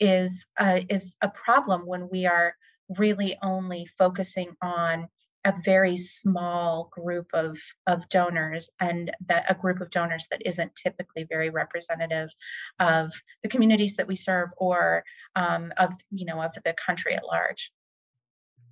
is 0.00 0.46
uh, 0.58 0.80
is 0.88 1.14
a 1.22 1.28
problem 1.28 1.86
when 1.86 2.08
we 2.10 2.26
are 2.26 2.56
really 2.98 3.38
only 3.42 3.86
focusing 3.98 4.56
on 4.60 5.08
a 5.44 5.52
very 5.64 5.96
small 5.96 6.88
group 6.92 7.26
of 7.32 7.58
of 7.86 8.08
donors 8.08 8.70
and 8.80 9.10
that 9.26 9.44
a 9.48 9.54
group 9.54 9.80
of 9.80 9.90
donors 9.90 10.26
that 10.30 10.44
isn't 10.46 10.74
typically 10.76 11.24
very 11.28 11.50
representative 11.50 12.30
of 12.78 13.12
the 13.42 13.48
communities 13.48 13.96
that 13.96 14.06
we 14.06 14.16
serve 14.16 14.50
or 14.56 15.04
um, 15.34 15.72
of 15.78 15.92
you 16.10 16.24
know 16.24 16.40
of 16.40 16.54
the 16.64 16.74
country 16.74 17.14
at 17.14 17.24
large 17.24 17.72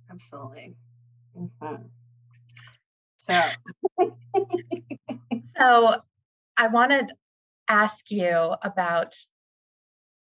absolutely 0.09 0.75
mm-hmm. 1.37 1.83
so 3.19 3.41
so 5.57 5.95
i 6.57 6.67
want 6.67 6.91
to 6.91 7.07
ask 7.67 8.11
you 8.11 8.55
about 8.63 9.15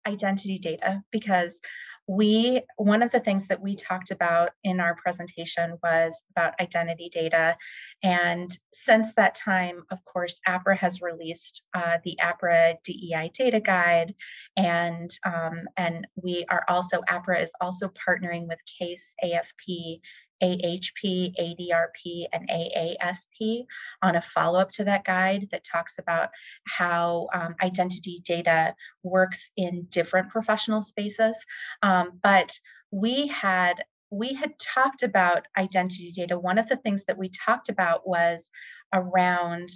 identity 0.07 0.59
data 0.59 1.03
because 1.11 1.61
we 2.09 2.63
one 2.77 3.03
of 3.03 3.13
the 3.13 3.21
things 3.21 3.47
that 3.47 3.63
we 3.63 3.77
talked 3.77 4.11
about 4.11 4.51
in 4.65 4.81
our 4.81 4.97
presentation 4.97 5.79
was 5.83 6.23
about 6.31 6.55
identity 6.61 7.09
data. 7.13 7.57
And 8.03 8.51
since 8.73 9.15
that 9.15 9.35
time 9.35 9.85
of 9.91 10.05
course 10.05 10.41
apra 10.49 10.77
has 10.77 11.01
released 11.01 11.63
uh, 11.75 11.99
the 12.05 12.19
apra 12.21 12.75
dei 12.85 13.31
data 13.33 13.61
guide. 13.61 14.15
And 14.57 15.11
um, 15.25 15.63
and 15.77 16.07
we 16.17 16.45
are 16.51 16.65
also 16.69 17.03
apra 17.09 17.43
is 17.43 17.53
also 17.61 17.89
partnering 17.89 18.49
with 18.49 18.59
case 18.79 19.15
afp 19.25 20.01
AHP, 20.43 21.35
ADRP, 21.39 22.27
and 22.33 22.49
AASP 22.49 23.65
on 24.03 24.17
a 24.17 24.21
follow 24.21 24.59
up 24.59 24.71
to 24.73 24.85
that 24.85 25.05
guide 25.05 25.49
that 25.51 25.65
talks 25.65 25.99
about 25.99 26.31
how 26.67 27.29
um, 27.33 27.55
identity 27.63 28.23
data 28.25 28.75
works 29.03 29.51
in 29.57 29.87
different 29.91 30.31
professional 30.31 30.83
spaces. 30.83 31.37
Um, 31.83 32.19
but 32.23 32.59
we 32.91 33.29
had 33.29 33.85
we 34.11 34.35
had 34.35 34.59
talked 34.59 35.03
about 35.03 35.47
identity 35.57 36.13
data. 36.13 36.39
One 36.39 36.59
of 36.59 36.69
the 36.69 36.77
things 36.77 37.07
that 37.07 37.17
we 37.17 37.31
talked 37.31 37.71
about 37.71 38.07
was 38.07 38.51
around 38.93 39.71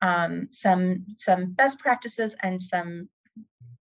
um, 0.00 0.48
some 0.50 1.04
some 1.18 1.52
best 1.52 1.78
practices 1.78 2.34
and 2.42 2.60
some 2.60 3.08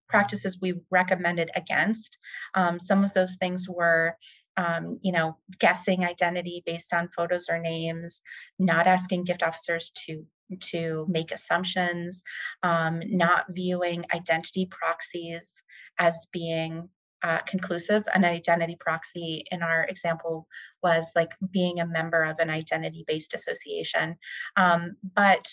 practices 0.10 0.60
we 0.62 0.74
recommended 0.91 1.50
against. 1.55 2.17
Um, 2.53 2.79
some 2.79 3.03
of 3.03 3.13
those 3.13 3.36
things 3.36 3.69
were 3.69 4.17
um, 4.62 5.00
you 5.01 5.12
know, 5.12 5.38
guessing 5.60 6.06
identity 6.06 6.62
based 6.65 6.94
on 6.94 7.08
photos 7.08 7.48
or 7.50 7.58
names, 7.58 8.22
not 8.60 8.86
asking 8.86 9.24
gift 9.24 9.41
officers 9.44 9.91
to 10.06 10.25
to 10.60 11.06
make 11.10 11.32
assumptions, 11.32 12.24
um, 12.62 13.01
not 13.06 13.46
viewing 13.50 14.03
identity 14.13 14.68
proxies 14.70 15.63
as 15.98 16.27
being 16.34 16.89
uh, 17.24 17.39
conclusive. 17.48 18.03
An 18.13 18.25
identity 18.25 18.75
proxy 18.80 19.46
in 19.50 19.63
our 19.63 19.86
example 19.86 20.48
was 20.84 21.12
like 21.15 21.32
being 21.51 21.80
a 21.80 21.88
member 21.88 22.24
of 22.24 22.38
an 22.39 22.50
identity 22.50 23.06
based 23.08 23.34
association. 23.34 24.18
Um, 24.58 24.98
but 25.15 25.48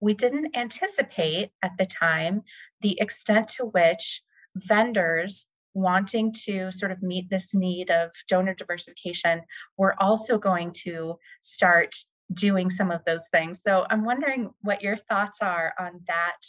we 0.00 0.14
didn't 0.14 0.54
anticipate 0.56 1.50
at 1.62 1.72
the 1.78 1.86
time 1.86 2.42
the 2.82 3.00
extent 3.00 3.48
to 3.56 3.64
which 3.64 4.22
vendors 4.54 5.46
wanting 5.74 6.32
to 6.44 6.70
sort 6.72 6.92
of 6.92 7.02
meet 7.02 7.28
this 7.28 7.54
need 7.54 7.90
of 7.90 8.10
donor 8.28 8.54
diversification, 8.54 9.42
we're 9.76 9.94
also 9.98 10.38
going 10.38 10.72
to 10.84 11.18
start 11.40 11.94
doing 12.32 12.70
some 12.70 12.90
of 12.90 13.04
those 13.04 13.28
things. 13.30 13.62
So 13.62 13.86
I'm 13.90 14.04
wondering 14.04 14.50
what 14.62 14.82
your 14.82 14.96
thoughts 14.96 15.38
are 15.42 15.74
on 15.78 16.00
that, 16.06 16.40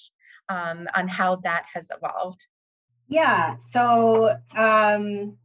um, 0.48 0.88
on 0.96 1.08
how 1.08 1.38
that 1.38 1.66
has 1.74 1.90
evolved. 1.92 2.46
Yeah. 3.08 3.58
So, 3.60 4.36
um, 4.56 5.38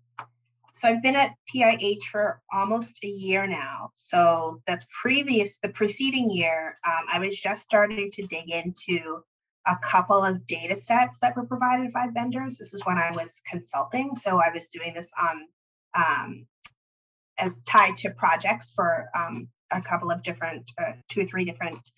so 0.75 0.89
I've 0.89 1.03
been 1.03 1.17
at 1.17 1.35
PIH 1.53 2.05
for 2.11 2.41
almost 2.51 2.99
a 3.05 3.07
year 3.07 3.47
now. 3.47 3.91
So 3.93 4.63
the 4.67 4.81
previous, 5.03 5.59
the 5.59 5.69
preceding 5.69 6.31
year, 6.31 6.75
um, 6.87 7.05
I 7.11 7.19
was 7.19 7.39
just 7.39 7.63
starting 7.63 8.11
to 8.13 8.27
dig 8.27 8.51
into 8.51 9.23
a 9.67 9.77
couple 9.77 10.25
of 10.25 10.47
data 10.47 10.77
sets 10.77 11.19
that 11.19 11.37
were 11.37 11.45
provided 11.45 11.93
by 11.93 12.09
vendors. 12.13 12.59
This 12.59 12.75
is 12.75 12.85
when 12.85 12.99
I 12.99 13.13
was 13.13 13.43
consulting. 13.49 14.15
So 14.15 14.39
I 14.39 14.51
was 14.53 14.69
doing 14.69 14.95
this 14.95 15.13
on 15.21 15.47
um, 15.95 16.47
as 17.39 17.59
tied 17.67 17.97
to 17.99 18.11
projects 18.11 18.71
for 18.71 19.09
um, 19.15 19.49
a 19.71 19.81
couple 19.81 20.11
of 20.11 20.23
different, 20.23 20.71
uh, 20.79 20.93
two 21.09 21.23
or 21.23 21.27
three 21.27 21.45
different 21.45 21.91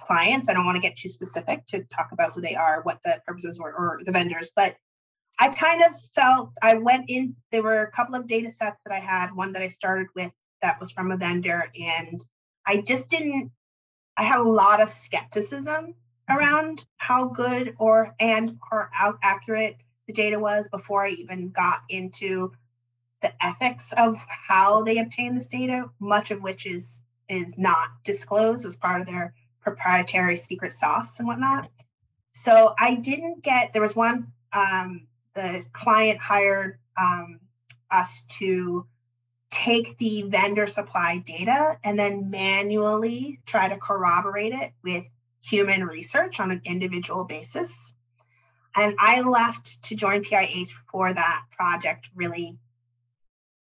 clients. 0.00 0.48
I 0.48 0.54
don't 0.54 0.66
want 0.66 0.76
to 0.76 0.82
get 0.82 0.96
too 0.96 1.08
specific 1.08 1.66
to 1.66 1.84
talk 1.84 2.12
about 2.12 2.32
who 2.32 2.40
they 2.40 2.54
are, 2.54 2.82
what 2.82 3.00
the 3.04 3.20
purposes 3.26 3.58
were, 3.58 3.72
or 3.72 4.00
the 4.04 4.12
vendors, 4.12 4.50
but 4.54 4.76
I 5.38 5.48
kind 5.48 5.82
of 5.82 5.98
felt 6.14 6.50
I 6.60 6.74
went 6.74 7.08
in, 7.08 7.34
there 7.50 7.62
were 7.62 7.82
a 7.82 7.90
couple 7.90 8.14
of 8.14 8.26
data 8.26 8.50
sets 8.50 8.82
that 8.84 8.92
I 8.92 8.98
had, 8.98 9.34
one 9.34 9.52
that 9.52 9.62
I 9.62 9.68
started 9.68 10.08
with 10.14 10.30
that 10.60 10.78
was 10.78 10.90
from 10.90 11.10
a 11.10 11.16
vendor, 11.16 11.70
and 11.80 12.22
I 12.66 12.82
just 12.82 13.08
didn't, 13.08 13.50
I 14.18 14.24
had 14.24 14.40
a 14.40 14.48
lot 14.48 14.82
of 14.82 14.90
skepticism 14.90 15.94
around 16.30 16.84
how 16.96 17.28
good 17.28 17.74
or 17.78 18.14
and 18.18 18.58
or 18.70 18.88
how 18.92 19.18
accurate 19.22 19.76
the 20.06 20.12
data 20.12 20.38
was 20.38 20.68
before 20.68 21.06
I 21.06 21.10
even 21.10 21.50
got 21.50 21.82
into 21.88 22.52
the 23.20 23.32
ethics 23.44 23.92
of 23.92 24.24
how 24.28 24.82
they 24.82 24.98
obtain 24.98 25.34
this 25.34 25.48
data, 25.48 25.90
much 25.98 26.30
of 26.30 26.42
which 26.42 26.66
is 26.66 27.00
is 27.28 27.56
not 27.56 27.88
disclosed 28.02 28.66
as 28.66 28.76
part 28.76 29.00
of 29.00 29.06
their 29.06 29.34
proprietary 29.60 30.36
secret 30.36 30.72
sauce 30.72 31.18
and 31.18 31.28
whatnot. 31.28 31.70
So 32.32 32.74
I 32.78 32.94
didn't 32.94 33.42
get 33.42 33.72
there 33.72 33.82
was 33.82 33.94
one 33.94 34.32
um, 34.52 35.06
the 35.34 35.64
client 35.72 36.20
hired 36.20 36.78
um, 36.96 37.40
us 37.90 38.22
to 38.38 38.86
take 39.50 39.98
the 39.98 40.22
vendor 40.22 40.66
supply 40.66 41.18
data 41.18 41.78
and 41.82 41.98
then 41.98 42.30
manually 42.30 43.40
try 43.46 43.68
to 43.68 43.76
corroborate 43.76 44.52
it 44.52 44.72
with 44.82 45.04
human 45.42 45.84
research 45.84 46.40
on 46.40 46.50
an 46.50 46.62
individual 46.64 47.24
basis. 47.24 47.92
And 48.76 48.94
I 48.98 49.22
left 49.22 49.82
to 49.84 49.96
join 49.96 50.22
PIH 50.22 50.68
before 50.68 51.12
that 51.12 51.42
project 51.56 52.10
really 52.14 52.58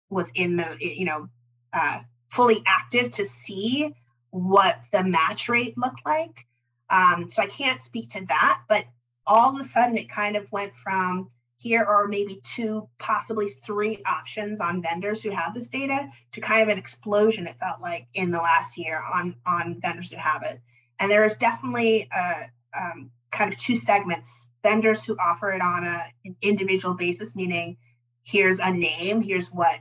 was 0.09 0.31
in 0.35 0.55
the, 0.55 0.77
you 0.79 1.05
know, 1.05 1.29
uh, 1.71 2.01
fully 2.29 2.61
active 2.65 3.11
to 3.11 3.25
see 3.25 3.93
what 4.31 4.79
the 4.91 5.03
match 5.03 5.49
rate 5.49 5.77
looked 5.77 6.05
like. 6.05 6.45
Um, 6.89 7.29
so 7.29 7.41
I 7.41 7.47
can't 7.47 7.81
speak 7.81 8.09
to 8.11 8.25
that, 8.27 8.61
but 8.67 8.85
all 9.25 9.53
of 9.53 9.61
a 9.61 9.63
sudden 9.63 9.97
it 9.97 10.09
kind 10.09 10.35
of 10.35 10.51
went 10.51 10.75
from 10.75 11.29
here 11.59 11.83
are 11.83 12.07
maybe 12.07 12.39
two, 12.41 12.87
possibly 12.97 13.49
three 13.49 14.01
options 14.05 14.61
on 14.61 14.81
vendors 14.81 15.21
who 15.21 15.29
have 15.29 15.53
this 15.53 15.67
data 15.67 16.09
to 16.31 16.41
kind 16.41 16.63
of 16.63 16.69
an 16.69 16.77
explosion, 16.77 17.47
it 17.47 17.59
felt 17.59 17.81
like 17.81 18.07
in 18.13 18.31
the 18.31 18.37
last 18.37 18.77
year 18.77 18.97
on, 18.97 19.35
on 19.45 19.79
vendors 19.81 20.11
who 20.11 20.17
have 20.17 20.43
it. 20.43 20.59
And 20.99 21.09
there 21.09 21.23
is 21.23 21.33
definitely 21.35 22.09
a, 22.11 22.49
um, 22.77 23.11
kind 23.31 23.51
of 23.51 23.57
two 23.57 23.75
segments 23.75 24.47
vendors 24.63 25.05
who 25.05 25.15
offer 25.17 25.51
it 25.51 25.61
on 25.61 25.83
a, 25.83 26.05
an 26.25 26.35
individual 26.41 26.95
basis, 26.95 27.35
meaning 27.35 27.77
here's 28.23 28.59
a 28.59 28.71
name, 28.71 29.21
here's 29.21 29.47
what 29.47 29.79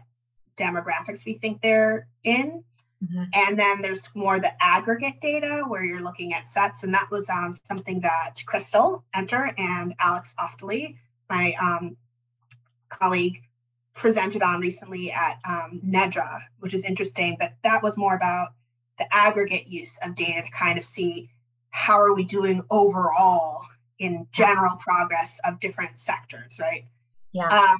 demographics 0.57 1.25
we 1.25 1.35
think 1.35 1.61
they're 1.61 2.07
in. 2.23 2.63
Mm-hmm. 3.05 3.25
And 3.33 3.59
then 3.59 3.81
there's 3.81 4.09
more 4.15 4.41
the 4.41 4.53
aggregate 4.61 5.21
data 5.21 5.65
where 5.67 5.85
you're 5.85 6.03
looking 6.03 6.35
at 6.35 6.49
sets. 6.49 6.83
And 6.83 6.95
that 6.95 7.11
was 7.11 7.29
um, 7.29 7.53
something 7.65 8.01
that 8.01 8.35
Crystal 8.45 9.05
Enter 9.15 9.53
and 9.57 9.95
Alex 10.01 10.35
Oftelie, 10.39 10.97
my 11.31 11.55
um, 11.61 11.97
colleague 12.89 13.43
presented 13.95 14.43
on 14.43 14.61
recently 14.61 15.13
at 15.13 15.39
um, 15.45 15.81
NEDRA, 15.85 16.43
which 16.61 16.75
is 16.75 16.85
interesting, 16.85 17.37
but 17.39 17.53
that 17.63 17.83
was 17.83 17.97
more 17.97 18.15
about 18.15 18.49
the 18.99 19.07
aggregate 19.15 19.67
use 19.69 19.99
of 20.03 20.15
data 20.15 20.43
to 20.43 20.51
kind 20.51 20.79
of 20.79 20.85
see 20.85 21.31
how 21.71 22.01
are 22.01 22.15
we 22.15 22.25
doing 22.25 22.63
overall 22.71 23.63
in 23.99 24.27
general 24.33 24.77
progress 24.77 25.41
of 25.45 25.61
different 25.61 25.99
sectors, 25.99 26.59
right? 26.61 26.85
Yeah. 27.33 27.49
Um, 27.49 27.79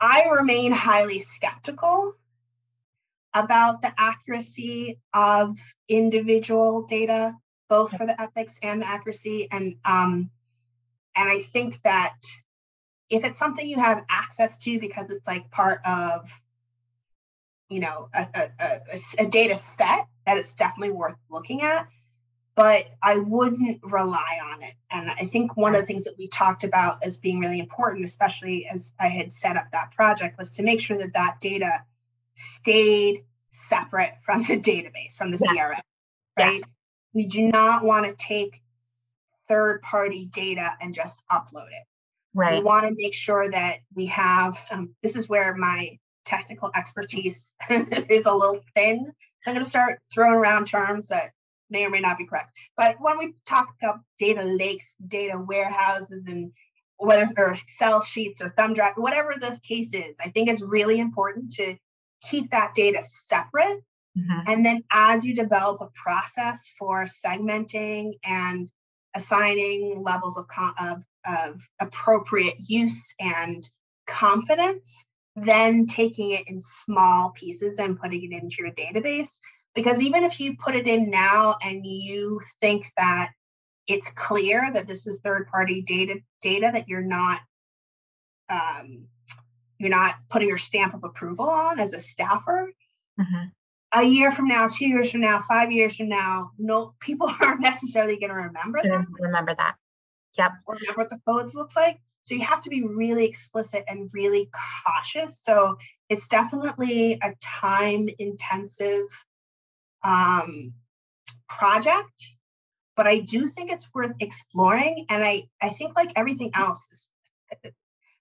I 0.00 0.28
remain 0.30 0.72
highly 0.72 1.20
skeptical 1.20 2.14
about 3.34 3.82
the 3.82 3.92
accuracy 3.98 4.98
of 5.12 5.58
individual 5.88 6.82
data, 6.82 7.36
both 7.68 7.96
for 7.96 8.06
the 8.06 8.20
ethics 8.20 8.58
and 8.62 8.82
the 8.82 8.88
accuracy. 8.88 9.48
And 9.50 9.76
um, 9.84 10.30
and 11.14 11.28
I 11.28 11.42
think 11.42 11.82
that 11.82 12.16
if 13.08 13.24
it's 13.24 13.38
something 13.38 13.66
you 13.66 13.78
have 13.78 14.04
access 14.08 14.56
to 14.58 14.78
because 14.78 15.10
it's 15.10 15.26
like 15.26 15.50
part 15.50 15.80
of, 15.84 16.28
you 17.68 17.80
know, 17.80 18.08
a, 18.14 18.26
a, 18.34 18.50
a, 18.60 19.24
a 19.24 19.26
data 19.26 19.56
set, 19.56 20.06
that 20.24 20.38
it's 20.38 20.54
definitely 20.54 20.92
worth 20.92 21.16
looking 21.30 21.62
at. 21.62 21.88
But 22.54 22.86
I 23.02 23.18
wouldn't 23.18 23.80
rely 23.82 24.38
on 24.42 24.62
it. 24.62 24.72
And 24.90 25.10
I 25.10 25.26
think 25.26 25.56
one 25.58 25.74
of 25.74 25.80
the 25.82 25.86
things 25.86 26.04
that 26.04 26.14
we 26.18 26.26
talked 26.28 26.64
about 26.64 27.04
as 27.04 27.18
being 27.18 27.38
really 27.38 27.58
important, 27.58 28.06
especially 28.06 28.66
as 28.66 28.90
I 28.98 29.08
had 29.08 29.32
set 29.32 29.58
up 29.58 29.66
that 29.72 29.92
project, 29.92 30.38
was 30.38 30.52
to 30.52 30.62
make 30.62 30.80
sure 30.80 30.96
that 30.96 31.12
that 31.12 31.36
data 31.42 31.84
stayed 32.34 33.24
separate 33.50 34.14
from 34.24 34.42
the 34.42 34.58
database, 34.58 35.16
from 35.18 35.30
the 35.30 35.38
yeah. 35.38 35.52
CRM, 35.52 35.80
right? 36.38 36.52
Yes. 36.54 36.62
We 37.12 37.26
do 37.26 37.42
not 37.42 37.84
want 37.84 38.06
to 38.06 38.14
take 38.14 38.62
third 39.48 39.82
party 39.82 40.24
data 40.24 40.72
and 40.80 40.94
just 40.94 41.22
upload 41.30 41.68
it. 41.68 41.84
Right. 42.34 42.58
We 42.58 42.64
want 42.64 42.86
to 42.86 42.94
make 42.96 43.14
sure 43.14 43.50
that 43.50 43.78
we 43.94 44.06
have, 44.06 44.62
um, 44.70 44.94
this 45.02 45.16
is 45.16 45.28
where 45.28 45.54
my 45.54 45.98
technical 46.26 46.70
expertise 46.74 47.54
is 47.70 48.26
a 48.26 48.34
little 48.34 48.60
thin. 48.74 49.12
So 49.40 49.50
I'm 49.50 49.54
going 49.54 49.64
to 49.64 49.70
start 49.70 50.00
throwing 50.12 50.34
around 50.34 50.66
terms 50.66 51.08
that 51.08 51.30
may 51.70 51.84
or 51.84 51.90
may 51.90 52.00
not 52.00 52.18
be 52.18 52.26
correct. 52.26 52.50
But 52.76 52.96
when 53.00 53.18
we 53.18 53.34
talk 53.46 53.68
about 53.82 54.00
data 54.18 54.42
lakes, 54.42 54.94
data 55.06 55.38
warehouses, 55.38 56.26
and 56.26 56.52
whether 56.98 57.30
they're 57.34 57.52
Excel 57.52 58.02
sheets 58.02 58.42
or 58.42 58.50
thumb 58.50 58.74
drive, 58.74 58.94
whatever 58.96 59.34
the 59.38 59.58
case 59.66 59.94
is, 59.94 60.16
I 60.22 60.30
think 60.30 60.48
it's 60.48 60.62
really 60.62 60.98
important 60.98 61.52
to 61.54 61.76
keep 62.22 62.50
that 62.50 62.74
data 62.74 63.02
separate. 63.02 63.82
Mm-hmm. 64.16 64.40
And 64.46 64.66
then 64.66 64.84
as 64.90 65.24
you 65.24 65.34
develop 65.34 65.80
a 65.80 65.90
process 65.94 66.72
for 66.78 67.04
segmenting 67.04 68.14
and 68.24 68.70
assigning 69.14 70.02
levels 70.02 70.38
of, 70.38 70.46
of, 70.80 71.02
of 71.26 71.60
appropriate 71.80 72.56
use 72.66 73.14
and 73.20 73.68
confidence, 74.06 75.04
then 75.36 75.86
taking 75.86 76.30
it 76.32 76.48
in 76.48 76.60
small 76.60 77.30
pieces 77.30 77.78
and 77.78 78.00
putting 78.00 78.24
it 78.24 78.42
into 78.42 78.56
your 78.60 78.72
database. 78.72 79.38
Because 79.74 80.00
even 80.00 80.24
if 80.24 80.40
you 80.40 80.56
put 80.56 80.74
it 80.74 80.86
in 80.86 81.10
now 81.10 81.56
and 81.62 81.84
you 81.84 82.40
think 82.60 82.90
that 82.96 83.30
it's 83.86 84.10
clear 84.10 84.68
that 84.72 84.88
this 84.88 85.06
is 85.06 85.20
third 85.22 85.46
party 85.48 85.82
data 85.82 86.20
data 86.40 86.70
that 86.72 86.88
you're 86.88 87.02
not 87.02 87.40
um, 88.48 89.06
you're 89.78 89.90
not 89.90 90.14
putting 90.30 90.48
your 90.48 90.58
stamp 90.58 90.94
of 90.94 91.04
approval 91.04 91.48
on 91.48 91.78
as 91.78 91.92
a 91.92 92.00
staffer 92.00 92.72
mm-hmm 93.20 93.44
a 93.96 94.04
year 94.04 94.30
from 94.30 94.48
now, 94.48 94.68
two 94.68 94.86
years 94.86 95.10
from 95.10 95.20
now, 95.20 95.40
five 95.40 95.72
years 95.72 95.96
from 95.96 96.08
now, 96.08 96.50
no 96.58 96.94
people 97.00 97.30
aren't 97.40 97.60
necessarily 97.60 98.18
going 98.18 98.30
to 98.30 98.36
remember 98.36 98.80
that. 98.82 99.06
Remember 99.18 99.54
that. 99.54 99.74
Yep. 100.38 100.52
Remember 100.66 101.00
what 101.00 101.10
the 101.10 101.20
codes 101.26 101.54
looks 101.54 101.76
like. 101.76 101.98
So 102.26 102.34
you 102.34 102.40
have 102.40 102.60
to 102.62 102.70
be 102.70 102.82
really 102.82 103.24
explicit 103.24 103.84
and 103.86 104.10
really 104.12 104.50
cautious. 104.84 105.40
So 105.40 105.76
it's 106.08 106.26
definitely 106.26 107.20
a 107.22 107.34
time 107.40 108.08
intensive 108.18 109.06
um, 110.02 110.72
project, 111.48 112.34
but 112.96 113.06
I 113.06 113.20
do 113.20 113.46
think 113.46 113.70
it's 113.70 113.86
worth 113.94 114.12
exploring. 114.18 115.06
And 115.08 115.22
I, 115.22 115.44
I 115.62 115.68
think 115.68 115.94
like 115.94 116.10
everything 116.16 116.50
else, 116.54 117.06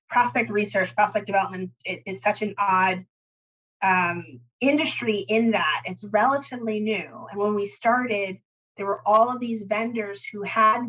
prospect 0.08 0.52
research, 0.52 0.94
prospect 0.94 1.26
development 1.26 1.72
is 1.84 2.22
such 2.22 2.44
an 2.44 2.54
odd 2.60 3.06
um, 3.82 4.40
industry 4.62 5.18
in 5.18 5.52
that. 5.52 5.82
It's 5.86 6.04
relatively 6.04 6.80
new. 6.80 7.28
And 7.32 7.40
when 7.40 7.56
we 7.56 7.66
started, 7.66 8.38
there 8.78 8.86
were 8.86 9.02
all 9.04 9.32
of 9.32 9.40
these 9.40 9.64
vendors 9.64 10.24
who 10.24 10.44
had 10.44 10.84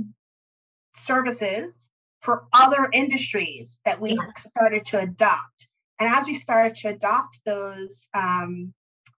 services 0.97 1.89
for 2.27 2.45
other 2.53 2.91
industries 2.93 3.81
that 3.85 4.01
we 4.01 4.19
started 4.37 4.85
to 4.87 4.99
adopt. 4.99 5.69
And 6.01 6.13
as 6.13 6.27
we 6.27 6.35
started 6.35 6.75
to 6.79 6.89
adopt 6.89 7.39
those 7.47 8.09
um, 8.13 8.75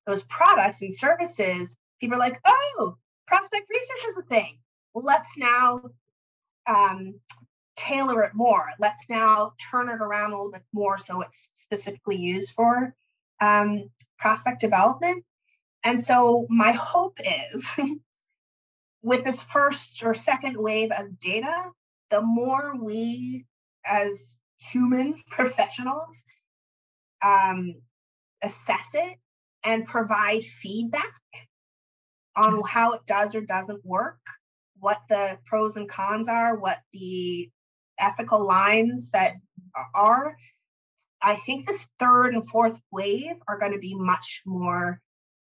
those 0.07 0.23
products 0.25 0.83
and 0.83 0.95
services, 0.95 1.77
people 2.01 2.17
are 2.17 2.21
like, 2.21 2.39
"Oh, 2.45 2.97
prospect 3.27 3.67
research 3.71 4.09
is 4.09 4.19
a 4.19 4.23
thing. 4.23 4.59
Let's 4.95 5.39
now 5.39 5.81
um, 6.67 7.15
tailor 7.77 8.25
it 8.25 8.35
more. 8.35 8.69
Let's 8.79 9.09
now 9.09 9.55
turn 9.71 9.89
it 9.89 10.03
around 10.03 10.33
a 10.33 10.37
little 10.37 10.53
bit 10.53 10.65
more 10.75 10.99
so 10.99 11.23
it's 11.23 11.51
specifically 11.55 12.17
used 12.17 12.53
for 12.55 12.95
um, 13.41 13.91
prospect 14.19 14.61
development. 14.61 15.25
And 15.83 16.05
so 16.05 16.47
my 16.51 16.73
hope 16.73 17.21
is 17.25 17.71
with 19.03 19.25
this 19.25 19.41
first 19.41 20.03
or 20.05 20.13
second 20.13 20.59
wave 20.59 20.91
of 20.91 21.19
data, 21.19 21.71
the 22.11 22.21
more 22.21 22.75
we 22.81 23.47
as 23.85 24.37
human 24.59 25.15
professionals 25.31 26.25
um, 27.23 27.75
assess 28.43 28.95
it 28.95 29.17
and 29.65 29.87
provide 29.87 30.43
feedback 30.43 31.13
on 32.37 32.63
how 32.63 32.93
it 32.93 33.01
does 33.07 33.35
or 33.35 33.41
doesn't 33.41 33.85
work, 33.85 34.19
what 34.79 35.01
the 35.09 35.39
pros 35.47 35.77
and 35.77 35.89
cons 35.89 36.29
are, 36.29 36.57
what 36.57 36.79
the 36.93 37.51
ethical 37.99 38.47
lines 38.47 39.11
that 39.11 39.35
are. 39.95 40.37
I 41.21 41.35
think 41.35 41.67
this 41.67 41.85
third 41.99 42.35
and 42.35 42.49
fourth 42.49 42.79
wave 42.93 43.35
are 43.49 43.59
going 43.59 43.73
to 43.73 43.79
be 43.79 43.97
much 43.97 44.43
more 44.47 45.01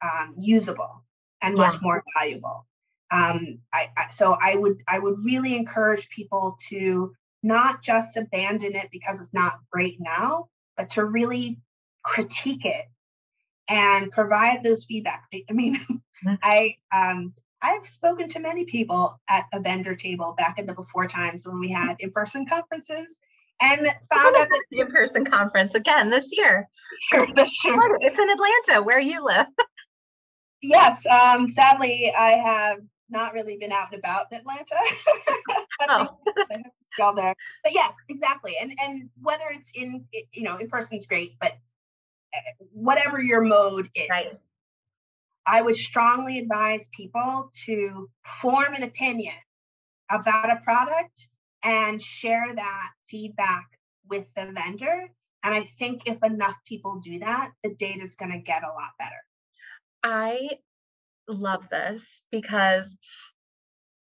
um, 0.02 0.34
usable 0.36 1.04
and 1.40 1.56
much 1.56 1.80
more 1.80 2.02
valuable. 2.18 2.66
Um, 3.12 3.59
I, 3.72 3.90
I, 3.96 4.09
so 4.11 4.37
I 4.40 4.57
would 4.57 4.79
I 4.88 4.98
would 4.98 5.22
really 5.22 5.55
encourage 5.55 6.09
people 6.09 6.57
to 6.70 7.14
not 7.42 7.83
just 7.83 8.16
abandon 8.16 8.75
it 8.75 8.88
because 8.90 9.20
it's 9.20 9.35
not 9.35 9.59
great 9.70 9.98
now, 10.01 10.48
but 10.77 10.90
to 10.90 11.05
really 11.05 11.61
critique 12.03 12.64
it 12.64 12.87
and 13.68 14.11
provide 14.11 14.62
those 14.62 14.87
feedback. 14.87 15.25
I 15.48 15.53
mean, 15.53 15.77
mm-hmm. 15.77 16.35
I 16.42 16.77
um, 16.92 17.35
I've 17.61 17.87
spoken 17.87 18.29
to 18.29 18.40
many 18.40 18.64
people 18.64 19.20
at 19.29 19.46
a 19.53 19.61
vendor 19.61 19.94
table 19.94 20.35
back 20.37 20.59
in 20.59 20.66
the 20.66 20.75
before 20.75 21.07
times 21.07 21.46
when 21.46 21.61
we 21.61 21.70
had 21.70 21.96
in-person 22.01 22.46
conferences 22.46 23.20
and 23.61 23.81
found 24.12 24.37
out 24.37 24.48
that 24.48 24.62
the 24.70 24.81
in-person 24.81 25.27
conference 25.27 25.75
again 25.75 26.11
this 26.11 26.37
year. 26.37 26.68
Sure, 27.01 27.27
sure. 27.27 27.98
It's 28.01 28.18
in 28.18 28.31
Atlanta, 28.31 28.83
where 28.83 29.01
you 29.01 29.25
live. 29.25 29.46
yes. 30.62 31.05
Um, 31.07 31.48
sadly, 31.48 32.12
I 32.16 32.33
have 32.33 32.79
not 33.12 33.33
really 33.35 33.57
been 33.57 33.72
out 33.72 33.92
and 33.92 33.98
about 33.98 34.27
in 34.33 34.38
Atlanta. 34.38 34.77
oh. 35.88 36.18
there. 37.16 37.35
But 37.62 37.72
yes, 37.72 37.94
exactly. 38.09 38.57
And 38.61 38.72
and 38.81 39.09
whether 39.20 39.44
it's 39.51 39.72
in 39.75 40.05
you 40.33 40.42
know 40.42 40.59
in 40.59 40.68
person 40.68 40.96
is 40.96 41.07
great, 41.07 41.35
but 41.40 41.53
eh, 42.35 42.40
whatever 42.72 43.20
your 43.20 43.42
mode 43.42 43.88
is. 43.94 44.09
Right. 44.11 44.27
I 45.46 45.61
would 45.61 45.77
strongly 45.77 46.38
advise 46.38 46.88
people 46.94 47.51
to 47.66 48.09
form 48.25 48.75
an 48.75 48.83
opinion 48.83 49.35
about 50.11 50.51
a 50.51 50.61
product 50.62 51.29
and 51.64 52.01
share 52.01 52.55
that 52.55 52.90
feedback 53.09 53.66
with 54.09 54.29
the 54.37 54.53
vendor. 54.53 55.09
And 55.44 55.55
I 55.55 55.62
think 55.79 56.07
if 56.07 56.22
enough 56.22 56.57
people 56.66 57.01
do 57.03 57.18
that, 57.20 57.51
the 57.64 57.75
data 57.75 58.03
is 58.03 58.14
going 58.14 58.31
to 58.31 58.38
get 58.38 58.62
a 58.62 58.68
lot 58.68 58.90
better. 58.98 59.16
I 60.05 60.51
love 61.33 61.68
this 61.68 62.23
because 62.31 62.97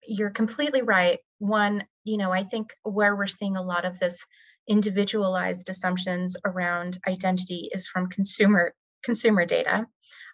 you're 0.07 0.31
completely 0.31 0.83
right. 0.83 1.19
One, 1.39 1.85
you 2.05 2.17
know, 2.17 2.33
I 2.33 2.43
think 2.43 2.75
where 2.83 3.17
we're 3.17 3.27
seeing 3.27 3.57
a 3.57 3.63
lot 3.63 3.85
of 3.85 3.99
this 3.99 4.25
individualized 4.69 5.69
assumptions 5.69 6.37
around 6.45 6.99
identity 7.09 7.71
is 7.73 7.87
from 7.87 8.09
consumer 8.09 8.75
consumer 9.03 9.45
data. 9.45 9.87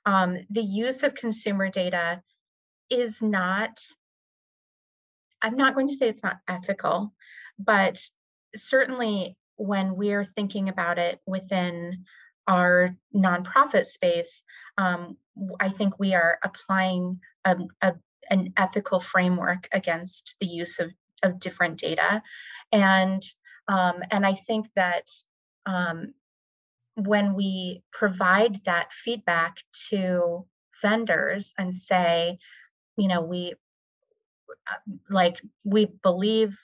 Um, 0.04 0.36
the 0.50 0.62
use 0.62 1.02
of 1.02 1.14
consumer 1.14 1.68
data 1.68 2.22
is 2.90 3.20
not 3.22 3.80
i'm 5.42 5.56
not 5.56 5.74
going 5.74 5.88
to 5.88 5.94
say 5.94 6.08
it's 6.08 6.22
not 6.22 6.38
ethical 6.48 7.12
but 7.58 7.98
certainly 8.54 9.36
when 9.56 9.96
we're 9.96 10.24
thinking 10.24 10.68
about 10.68 10.98
it 10.98 11.20
within 11.26 12.04
our 12.46 12.94
nonprofit 13.14 13.86
space 13.86 14.44
um, 14.78 15.16
i 15.60 15.68
think 15.68 15.98
we 15.98 16.14
are 16.14 16.38
applying 16.44 17.20
a, 17.44 17.56
a, 17.82 17.94
an 18.30 18.52
ethical 18.56 19.00
framework 19.00 19.68
against 19.72 20.36
the 20.40 20.46
use 20.46 20.80
of, 20.80 20.92
of 21.22 21.38
different 21.38 21.78
data. 21.78 22.22
And 22.72 23.22
um, 23.68 24.02
and 24.10 24.26
i 24.26 24.34
think 24.34 24.68
that 24.76 25.10
um, 25.66 26.14
when 26.96 27.34
we 27.34 27.82
provide 27.92 28.64
that 28.64 28.92
feedback 28.92 29.58
to 29.90 30.46
vendors 30.82 31.52
and 31.58 31.74
say, 31.74 32.38
you 32.96 33.06
know, 33.06 33.20
we 33.20 33.54
uh, 34.70 34.76
like 35.10 35.40
we 35.64 35.86
believe 36.02 36.58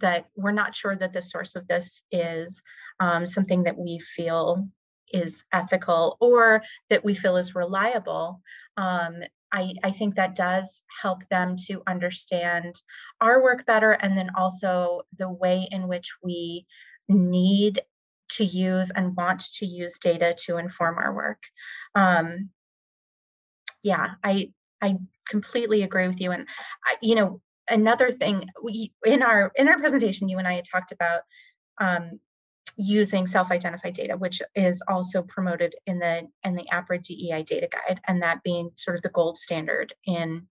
that 0.00 0.26
we're 0.34 0.50
not 0.50 0.74
sure 0.74 0.96
that 0.96 1.12
the 1.12 1.22
source 1.22 1.54
of 1.54 1.68
this 1.68 2.02
is 2.10 2.62
um, 2.98 3.26
something 3.26 3.62
that 3.64 3.78
we 3.78 3.98
feel 3.98 4.68
is 5.12 5.44
ethical 5.52 6.16
or 6.20 6.62
that 6.90 7.04
we 7.04 7.14
feel 7.14 7.36
is 7.36 7.54
reliable 7.54 8.42
um, 8.76 9.22
I, 9.52 9.74
I 9.82 9.90
think 9.90 10.16
that 10.16 10.34
does 10.34 10.82
help 11.00 11.28
them 11.30 11.56
to 11.66 11.82
understand 11.86 12.74
our 13.20 13.42
work 13.42 13.64
better 13.64 13.92
and 13.92 14.16
then 14.16 14.30
also 14.36 15.02
the 15.16 15.30
way 15.30 15.68
in 15.70 15.88
which 15.88 16.12
we 16.22 16.66
need 17.08 17.80
to 18.28 18.44
use 18.44 18.90
and 18.90 19.16
want 19.16 19.44
to 19.54 19.66
use 19.66 19.98
data 19.98 20.34
to 20.44 20.56
inform 20.56 20.98
our 20.98 21.14
work. 21.14 21.44
Um, 21.94 22.50
yeah, 23.82 24.14
I 24.22 24.52
I 24.82 24.96
completely 25.28 25.82
agree 25.82 26.08
with 26.08 26.20
you. 26.20 26.32
And 26.32 26.46
I, 26.84 26.96
you 27.00 27.14
know, 27.14 27.40
another 27.70 28.10
thing 28.10 28.48
we 28.62 28.92
in 29.04 29.22
our 29.22 29.52
in 29.54 29.68
our 29.68 29.78
presentation, 29.78 30.28
you 30.28 30.38
and 30.38 30.48
I 30.48 30.54
had 30.54 30.66
talked 30.70 30.92
about 30.92 31.20
um, 31.80 32.20
using 32.76 33.26
self-identified 33.26 33.94
data, 33.94 34.16
which 34.16 34.42
is 34.54 34.82
also 34.88 35.22
promoted 35.22 35.74
in 35.86 35.98
the 35.98 36.28
in 36.44 36.54
the 36.54 36.66
APRA 36.72 37.02
DEI 37.02 37.42
data 37.42 37.68
guide, 37.70 38.00
and 38.06 38.22
that 38.22 38.42
being 38.42 38.70
sort 38.76 38.96
of 38.96 39.02
the 39.02 39.08
gold 39.08 39.38
standard 39.38 39.94
in 40.04 40.46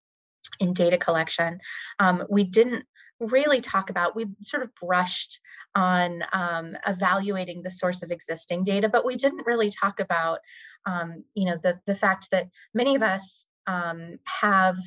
in 0.60 0.74
data 0.74 0.98
collection. 0.98 1.60
Um, 2.00 2.24
we 2.30 2.44
didn't 2.44 2.86
really 3.20 3.62
talk 3.62 3.90
about 3.90 4.16
we 4.16 4.28
sort 4.42 4.64
of 4.64 4.70
brushed 4.76 5.40
on 5.74 6.24
um, 6.34 6.76
evaluating 6.86 7.64
the 7.64 7.70
source 7.70 8.04
of 8.04 8.12
existing 8.12 8.64
data 8.64 8.90
but 8.90 9.06
we 9.06 9.16
didn't 9.16 9.46
really 9.46 9.72
talk 9.72 10.02
about 10.02 10.40
um, 10.86 11.24
you 11.34 11.46
know 11.46 11.58
the 11.62 11.80
the 11.86 11.96
fact 11.96 12.30
that 12.32 12.50
many 12.74 12.94
of 12.96 13.02
us 13.02 13.46
um, 13.68 14.20
have 14.26 14.78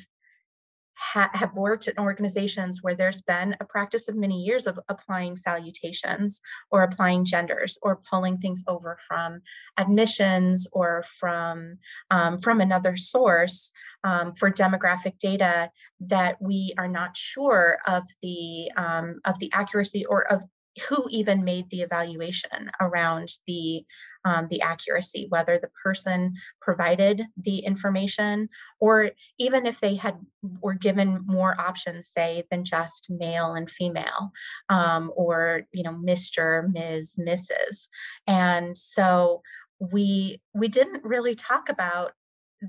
ha- 0.99 1.29
have 1.33 1.55
worked 1.55 1.87
in 1.87 1.97
organizations 1.97 2.83
where 2.83 2.95
there's 2.95 3.21
been 3.21 3.55
a 3.59 3.65
practice 3.65 4.07
of 4.07 4.15
many 4.15 4.43
years 4.43 4.67
of 4.67 4.79
applying 4.89 5.35
salutations 5.35 6.41
or 6.71 6.83
applying 6.83 7.23
genders 7.23 7.77
or 7.81 8.01
pulling 8.09 8.37
things 8.37 8.63
over 8.67 8.97
from 9.07 9.41
admissions 9.77 10.67
or 10.71 11.03
from 11.03 11.77
um, 12.11 12.37
from 12.37 12.59
another 12.59 12.97
source 12.97 13.71
um, 14.03 14.33
for 14.33 14.51
demographic 14.51 15.17
data 15.19 15.71
that 16.01 16.41
we 16.41 16.73
are 16.77 16.87
not 16.87 17.15
sure 17.15 17.77
of 17.87 18.03
the 18.21 18.69
um, 18.75 19.19
of 19.25 19.39
the 19.39 19.49
accuracy 19.53 20.05
or 20.05 20.31
of 20.31 20.43
who 20.87 21.05
even 21.09 21.43
made 21.43 21.69
the 21.69 21.81
evaluation 21.81 22.71
around 22.79 23.29
the 23.47 23.83
um, 24.25 24.47
the 24.47 24.61
accuracy, 24.61 25.27
whether 25.29 25.57
the 25.57 25.69
person 25.83 26.33
provided 26.61 27.23
the 27.37 27.59
information, 27.59 28.49
or 28.79 29.11
even 29.37 29.65
if 29.65 29.79
they 29.79 29.95
had 29.95 30.17
were 30.61 30.73
given 30.73 31.23
more 31.25 31.59
options, 31.59 32.07
say 32.07 32.43
than 32.51 32.63
just 32.63 33.09
male 33.09 33.53
and 33.53 33.69
female, 33.69 34.31
um, 34.69 35.11
or 35.15 35.63
you 35.71 35.83
know, 35.83 35.93
Mr., 35.93 36.71
Ms., 36.71 37.15
Mrs. 37.19 37.87
And 38.27 38.75
so 38.75 39.41
we 39.79 40.41
we 40.53 40.67
didn't 40.67 41.03
really 41.03 41.35
talk 41.35 41.69
about 41.69 42.13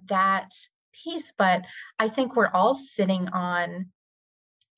that 0.08 0.50
piece, 0.92 1.32
but 1.36 1.62
I 1.98 2.08
think 2.08 2.36
we're 2.36 2.50
all 2.52 2.74
sitting 2.74 3.28
on 3.28 3.86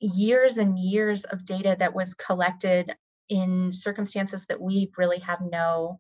years 0.01 0.59
and 0.59 0.79
years 0.79 1.25
of 1.25 1.45
data 1.45 1.77
that 1.79 1.95
was 1.95 2.15
collected 2.15 2.97
in 3.29 3.73
circumstances 3.73 4.47
that 4.47 4.61
we 4.61 4.91
really 4.97 5.21
have 5.21 5.41
no 5.41 5.99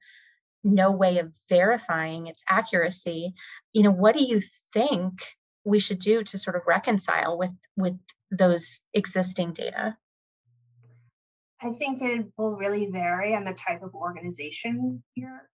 no 0.64 0.90
way 0.90 1.18
of 1.18 1.34
verifying 1.48 2.26
its 2.26 2.42
accuracy 2.48 3.34
you 3.72 3.82
know 3.82 3.90
what 3.90 4.16
do 4.16 4.24
you 4.24 4.40
think 4.72 5.12
we 5.64 5.78
should 5.78 5.98
do 5.98 6.22
to 6.22 6.38
sort 6.38 6.56
of 6.56 6.62
reconcile 6.66 7.36
with 7.38 7.54
with 7.76 7.98
those 8.30 8.80
existing 8.94 9.52
data 9.52 9.96
i 11.60 11.70
think 11.72 12.00
it 12.02 12.26
will 12.36 12.56
really 12.56 12.88
vary 12.90 13.34
on 13.34 13.44
the 13.44 13.54
type 13.54 13.82
of 13.82 13.94
organization 13.94 15.02
you're 15.14 15.48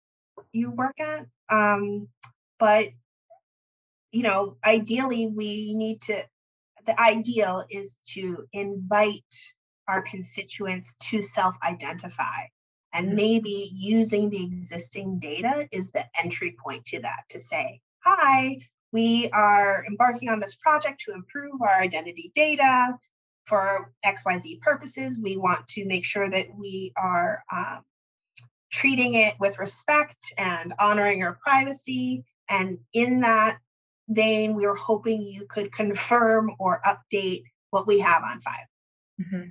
you 0.51 0.69
work 0.71 0.99
at 0.99 1.25
um, 1.49 2.07
but 2.59 2.89
you 4.11 4.23
know 4.23 4.57
ideally 4.65 5.27
we 5.27 5.73
need 5.75 6.01
to 6.01 6.23
the 6.85 6.99
ideal 6.99 7.65
is 7.69 7.97
to 8.13 8.45
invite 8.53 9.23
our 9.87 10.01
constituents 10.01 10.93
to 10.99 11.21
self 11.21 11.55
identify. 11.63 12.45
And 12.95 13.07
mm-hmm. 13.07 13.15
maybe 13.15 13.69
using 13.73 14.29
the 14.29 14.43
existing 14.43 15.19
data 15.19 15.67
is 15.71 15.91
the 15.91 16.05
entry 16.17 16.55
point 16.63 16.85
to 16.85 17.01
that 17.01 17.23
to 17.29 17.39
say, 17.39 17.81
hi, 17.99 18.59
we 18.91 19.29
are 19.31 19.85
embarking 19.85 20.29
on 20.29 20.39
this 20.39 20.55
project 20.55 21.01
to 21.01 21.13
improve 21.13 21.61
our 21.61 21.81
identity 21.81 22.31
data 22.33 22.97
for 23.45 23.91
XYZ 24.05 24.61
purposes. 24.61 25.19
We 25.21 25.35
want 25.35 25.67
to 25.69 25.85
make 25.85 26.05
sure 26.05 26.29
that 26.29 26.47
we 26.57 26.93
are 26.95 27.43
um, 27.53 27.81
treating 28.71 29.15
it 29.15 29.35
with 29.39 29.59
respect 29.59 30.33
and 30.37 30.73
honoring 30.79 31.23
our 31.23 31.37
privacy. 31.43 32.23
And 32.49 32.79
in 32.93 33.21
that 33.21 33.57
vein, 34.07 34.55
we 34.55 34.65
were 34.65 34.75
hoping 34.75 35.23
you 35.23 35.45
could 35.47 35.73
confirm 35.73 36.51
or 36.59 36.81
update 36.85 37.43
what 37.71 37.85
we 37.85 37.99
have 37.99 38.23
on 38.23 38.39
file. 38.39 38.55
Mm-hmm 39.21 39.49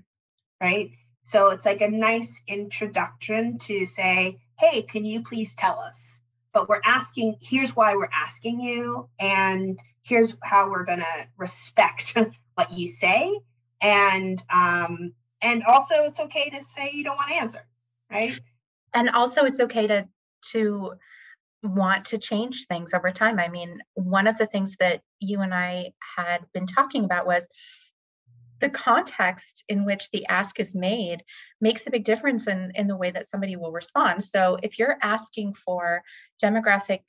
right? 0.65 0.91
So 1.25 1.49
it's 1.49 1.67
like 1.67 1.81
a 1.81 1.89
nice 1.89 2.43
introduction 2.47 3.59
to 3.59 3.87
say, 3.87 4.39
hey, 4.59 4.83
can 4.83 5.05
you 5.05 5.23
please 5.23 5.55
tell 5.55 5.81
us? 5.81 6.21
But 6.53 6.69
we're 6.69 6.83
asking, 6.85 7.37
here's 7.41 7.75
why 7.75 7.97
we're 7.97 8.11
asking 8.13 8.61
you, 8.61 9.09
and 9.19 9.79
here's 10.03 10.37
how 10.43 10.71
we're 10.71 10.85
going 10.85 11.01
to 11.01 11.27
respect 11.37 12.17
what 12.55 12.73
you 12.73 12.87
say. 12.87 13.41
And 13.81 14.43
um, 14.53 15.15
and 15.41 15.65
also 15.65 15.95
it's 16.05 16.21
okay 16.21 16.51
to 16.51 16.63
say 16.63 16.91
you 16.95 17.05
don't 17.05 17.17
want 17.17 17.29
to 17.31 17.35
answer, 17.35 17.67
right? 18.11 18.39
And 18.95 19.11
also 19.11 19.45
it's 19.45 19.61
okay 19.61 19.87
to 19.87 20.09
to 20.53 20.93
want 21.63 22.05
to 22.07 22.19
change 22.19 22.67
things 22.67 22.93
over 22.95 23.11
time. 23.11 23.39
I 23.39 23.49
mean, 23.49 23.81
one 23.95 24.27
of 24.27 24.39
the 24.39 24.47
things 24.47 24.77
that 24.77 25.01
you 25.21 25.41
and 25.41 25.55
I 25.55 25.93
had 26.17 26.45
been 26.53 26.67
talking 26.67 27.05
about 27.05 27.27
was 27.27 27.49
the 28.61 28.71
context 28.71 29.65
in 29.69 29.85
which 29.85 30.11
the 30.11 30.27
ask 30.27 30.61
is 30.61 30.75
made 30.75 31.23
makes 31.61 31.87
a 31.87 31.91
big 31.91 32.05
difference 32.05 32.47
in, 32.47 32.73
in 32.75 32.87
the 32.87 32.97
way 32.97 33.11
that 33.11 33.27
somebody 33.27 33.57
will 33.57 33.73
respond. 33.73 34.23
So 34.23 34.59
if 34.63 34.79
you're 34.79 34.97
asking 35.03 35.55
for 35.55 36.03
demographic 36.43 37.01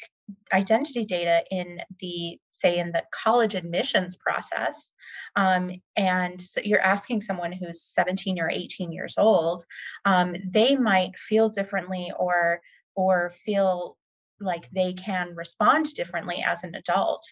identity 0.53 1.05
data 1.05 1.43
in 1.51 1.79
the 1.99 2.39
say 2.49 2.79
in 2.79 2.91
the 2.91 3.03
college 3.11 3.53
admissions 3.53 4.15
process 4.15 4.91
um, 5.35 5.69
and 5.95 6.41
you're 6.63 6.79
asking 6.79 7.21
someone 7.21 7.51
who's 7.51 7.81
17 7.81 8.39
or 8.39 8.49
18 8.49 8.91
years 8.91 9.15
old 9.19 9.65
um, 10.05 10.35
they 10.43 10.75
might 10.75 11.15
feel 11.15 11.49
differently 11.49 12.11
or 12.17 12.59
or 12.95 13.29
feel 13.29 13.97
like 14.39 14.69
they 14.71 14.93
can 14.93 15.33
respond 15.35 15.93
differently 15.93 16.43
as 16.45 16.63
an 16.63 16.75
adult. 16.75 17.23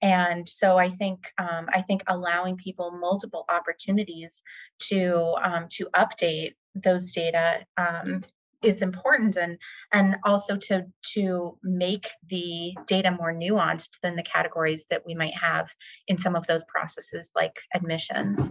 And 0.00 0.48
so 0.48 0.78
i 0.78 0.88
think 0.90 1.30
um, 1.38 1.66
i 1.70 1.82
think 1.82 2.02
allowing 2.06 2.56
people 2.56 2.90
multiple 2.92 3.44
opportunities 3.48 4.42
to 4.88 5.34
um, 5.42 5.66
to 5.70 5.88
update 5.94 6.52
those 6.74 7.12
data 7.12 7.60
um, 7.76 8.22
is 8.62 8.80
important 8.80 9.36
and 9.36 9.58
and 9.92 10.16
also 10.24 10.56
to 10.56 10.84
to 11.14 11.58
make 11.62 12.08
the 12.28 12.74
data 12.86 13.10
more 13.10 13.34
nuanced 13.34 13.98
than 14.02 14.16
the 14.16 14.22
categories 14.22 14.84
that 14.90 15.02
we 15.04 15.14
might 15.14 15.34
have 15.40 15.74
in 16.06 16.18
some 16.18 16.36
of 16.36 16.46
those 16.46 16.64
processes 16.64 17.30
like 17.34 17.60
admissions. 17.74 18.50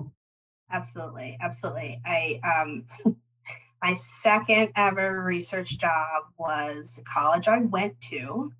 Absolutely 0.69 1.37
absolutely. 1.41 2.01
I 2.05 2.39
um 2.43 3.15
My 3.81 3.95
second 3.95 4.71
ever 4.75 5.23
research 5.23 5.77
job 5.77 6.23
was 6.37 6.91
the 6.91 7.01
college 7.01 7.47
I 7.47 7.57
went 7.59 7.99
to. 8.09 8.53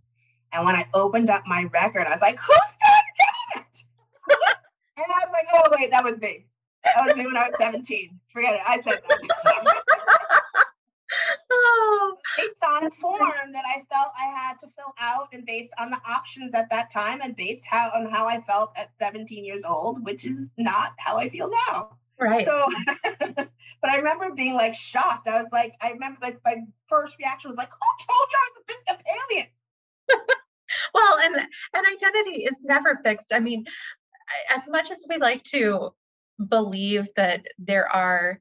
And 0.52 0.66
when 0.66 0.76
I 0.76 0.88
opened 0.94 1.30
up 1.30 1.44
my 1.46 1.66
record, 1.66 2.08
I 2.08 2.12
was 2.12 2.22
like, 2.22 2.40
who 2.40 2.54
said 2.54 3.62
it? 3.62 3.84
and 4.98 5.06
I 5.06 5.26
was 5.26 5.32
like, 5.32 5.48
oh, 5.54 5.70
wait, 5.78 5.92
that 5.92 6.04
was 6.04 6.18
me. 6.20 6.48
That 6.84 7.06
was 7.06 7.16
me 7.16 7.26
when 7.26 7.38
I 7.38 7.44
was 7.48 7.56
17. 7.60 8.20
Forget 8.34 8.56
it. 8.56 8.62
I 8.66 8.82
said 8.82 9.00
that. 9.08 9.82
oh. 11.52 12.18
Based 12.38 12.64
on 12.64 12.86
a 12.86 12.92
form 12.92 13.52
that 13.54 13.64
I 13.68 13.84
felt 13.94 14.12
I 14.18 14.26
had 14.26 14.60
to 14.62 14.68
fill 14.76 14.94
out 15.00 15.28
and 15.34 15.46
based 15.46 15.74
on 15.78 15.92
the 15.92 16.02
options 16.08 16.56
at 16.56 16.70
that 16.72 16.92
time 16.92 17.22
and 17.22 17.36
based 17.36 17.66
how 17.68 17.92
on 17.94 18.10
how 18.10 18.26
I 18.26 18.40
felt 18.42 18.72
at 18.76 18.98
17 18.98 19.46
years 19.46 19.64
old, 19.64 20.04
which 20.04 20.26
is 20.26 20.50
not 20.58 20.94
how 20.98 21.18
I 21.18 21.30
feel 21.30 21.52
now. 21.70 21.98
Right. 22.22 22.46
So, 22.46 22.68
but 23.36 23.90
I 23.90 23.98
remember 23.98 24.32
being 24.36 24.54
like 24.54 24.76
shocked. 24.76 25.28
I 25.28 25.42
was 25.42 25.50
like, 25.52 25.74
I 25.82 25.90
remember 25.90 26.20
like 26.22 26.40
my 26.46 26.58
first 26.88 27.18
reaction 27.18 27.50
was 27.50 27.58
like, 27.58 27.72
who 27.72 28.06
told 28.06 28.30
you 28.30 28.38
I 28.38 28.46
was 28.46 28.58
a 28.58 28.94
Episcopalian? 28.94 29.48
well, 30.94 31.18
and 31.20 31.36
and 31.36 31.86
identity 31.88 32.44
is 32.44 32.58
never 32.64 33.00
fixed. 33.04 33.34
I 33.34 33.40
mean, 33.40 33.66
as 34.56 34.62
much 34.70 34.92
as 34.92 35.04
we 35.10 35.18
like 35.18 35.44
to 35.46 35.96
believe 36.48 37.08
that 37.16 37.46
there 37.58 37.90
are 37.90 38.40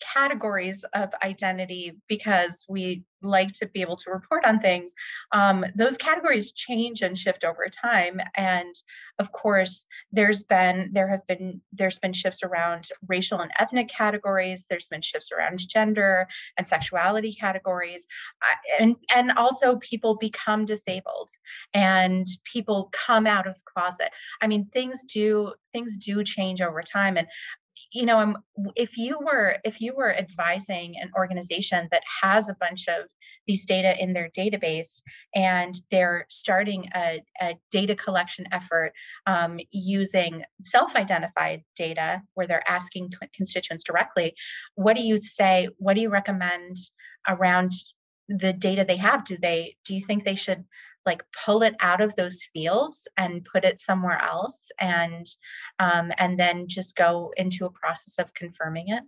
categories 0.00 0.84
of 0.94 1.10
identity 1.22 1.92
because 2.08 2.64
we 2.68 3.04
like 3.20 3.52
to 3.52 3.66
be 3.66 3.80
able 3.80 3.96
to 3.96 4.10
report 4.10 4.44
on 4.44 4.60
things 4.60 4.94
um, 5.32 5.64
those 5.74 5.96
categories 5.96 6.52
change 6.52 7.02
and 7.02 7.18
shift 7.18 7.42
over 7.44 7.66
time 7.68 8.20
and 8.36 8.74
of 9.18 9.32
course 9.32 9.86
there's 10.12 10.44
been 10.44 10.88
there 10.92 11.08
have 11.08 11.26
been 11.26 11.60
there's 11.72 11.98
been 11.98 12.12
shifts 12.12 12.44
around 12.44 12.88
racial 13.08 13.40
and 13.40 13.50
ethnic 13.58 13.88
categories 13.88 14.66
there's 14.70 14.86
been 14.86 15.02
shifts 15.02 15.32
around 15.32 15.58
gender 15.68 16.28
and 16.56 16.68
sexuality 16.68 17.32
categories 17.32 18.06
and 18.78 18.94
and 19.14 19.32
also 19.32 19.76
people 19.76 20.16
become 20.16 20.64
disabled 20.64 21.30
and 21.74 22.26
people 22.44 22.90
come 22.92 23.26
out 23.26 23.46
of 23.46 23.54
the 23.54 23.60
closet. 23.64 24.10
I 24.40 24.46
mean 24.46 24.66
things 24.72 25.04
do 25.04 25.52
things 25.72 25.96
do 25.96 26.24
change 26.24 26.62
over 26.62 26.82
time 26.82 27.16
and 27.16 27.26
you 27.92 28.04
know 28.04 28.34
if 28.76 28.96
you 28.96 29.18
were 29.20 29.56
if 29.64 29.80
you 29.80 29.94
were 29.94 30.14
advising 30.14 30.94
an 31.00 31.10
organization 31.16 31.88
that 31.90 32.02
has 32.22 32.48
a 32.48 32.56
bunch 32.60 32.86
of 32.88 33.08
these 33.46 33.64
data 33.64 33.96
in 34.02 34.12
their 34.12 34.28
database 34.36 35.00
and 35.34 35.74
they're 35.90 36.26
starting 36.28 36.88
a, 36.94 37.22
a 37.40 37.54
data 37.70 37.94
collection 37.94 38.44
effort 38.52 38.92
um, 39.26 39.58
using 39.70 40.42
self-identified 40.60 41.62
data 41.76 42.22
where 42.34 42.46
they're 42.46 42.68
asking 42.68 43.10
constituents 43.34 43.84
directly 43.84 44.34
what 44.74 44.96
do 44.96 45.02
you 45.02 45.20
say 45.20 45.68
what 45.78 45.94
do 45.94 46.00
you 46.02 46.10
recommend 46.10 46.76
around 47.26 47.72
the 48.28 48.52
data 48.52 48.84
they 48.86 48.96
have? 48.96 49.24
Do 49.24 49.38
they 49.40 49.76
do 49.84 49.94
you 49.94 50.04
think 50.04 50.24
they 50.24 50.34
should 50.34 50.64
like 51.08 51.22
pull 51.44 51.62
it 51.62 51.74
out 51.80 52.00
of 52.00 52.14
those 52.14 52.40
fields 52.52 53.08
and 53.16 53.46
put 53.50 53.64
it 53.64 53.80
somewhere 53.80 54.20
else 54.22 54.70
and 54.78 55.26
um, 55.78 56.12
and 56.18 56.38
then 56.38 56.68
just 56.68 56.94
go 56.94 57.32
into 57.36 57.64
a 57.66 57.70
process 57.70 58.18
of 58.18 58.34
confirming 58.34 58.88
it? 58.88 59.02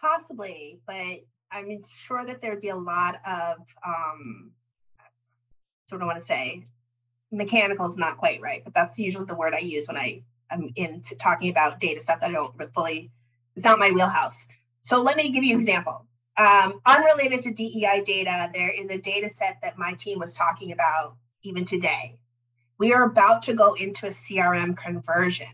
Possibly 0.00 0.80
but 0.86 1.20
i'm 1.50 1.82
sure 1.94 2.24
that 2.24 2.42
there'd 2.42 2.60
be 2.60 2.68
a 2.68 2.76
lot 2.76 3.16
of 3.26 3.56
um 3.86 4.52
sort 5.88 6.02
of 6.02 6.06
want 6.06 6.18
to 6.18 6.24
say? 6.24 6.66
Mechanical 7.30 7.86
is 7.86 7.96
not 7.96 8.16
quite 8.16 8.40
right 8.40 8.62
but 8.64 8.74
that's 8.74 8.98
usually 8.98 9.26
the 9.26 9.34
word 9.34 9.54
i 9.54 9.58
use 9.58 9.86
when 9.86 9.98
i 9.98 10.22
am 10.50 10.70
into 10.76 11.14
talking 11.14 11.50
about 11.50 11.78
data 11.78 12.00
stuff 12.00 12.20
that 12.20 12.30
i 12.30 12.32
don't 12.32 12.74
fully 12.74 13.10
it's 13.58 13.64
not 13.64 13.80
my 13.80 13.90
wheelhouse. 13.90 14.46
So 14.82 15.02
let 15.02 15.16
me 15.16 15.30
give 15.30 15.42
you 15.42 15.54
an 15.54 15.58
example 15.58 16.06
um, 16.38 16.80
unrelated 16.86 17.42
to 17.42 17.52
DEI 17.52 18.02
data, 18.06 18.50
there 18.54 18.70
is 18.70 18.90
a 18.90 18.98
data 18.98 19.28
set 19.28 19.58
that 19.62 19.76
my 19.76 19.94
team 19.94 20.20
was 20.20 20.34
talking 20.34 20.72
about 20.72 21.16
even 21.42 21.64
today. 21.64 22.18
We 22.78 22.94
are 22.94 23.02
about 23.02 23.42
to 23.42 23.54
go 23.54 23.74
into 23.74 24.06
a 24.06 24.10
CRM 24.10 24.76
conversion. 24.76 25.48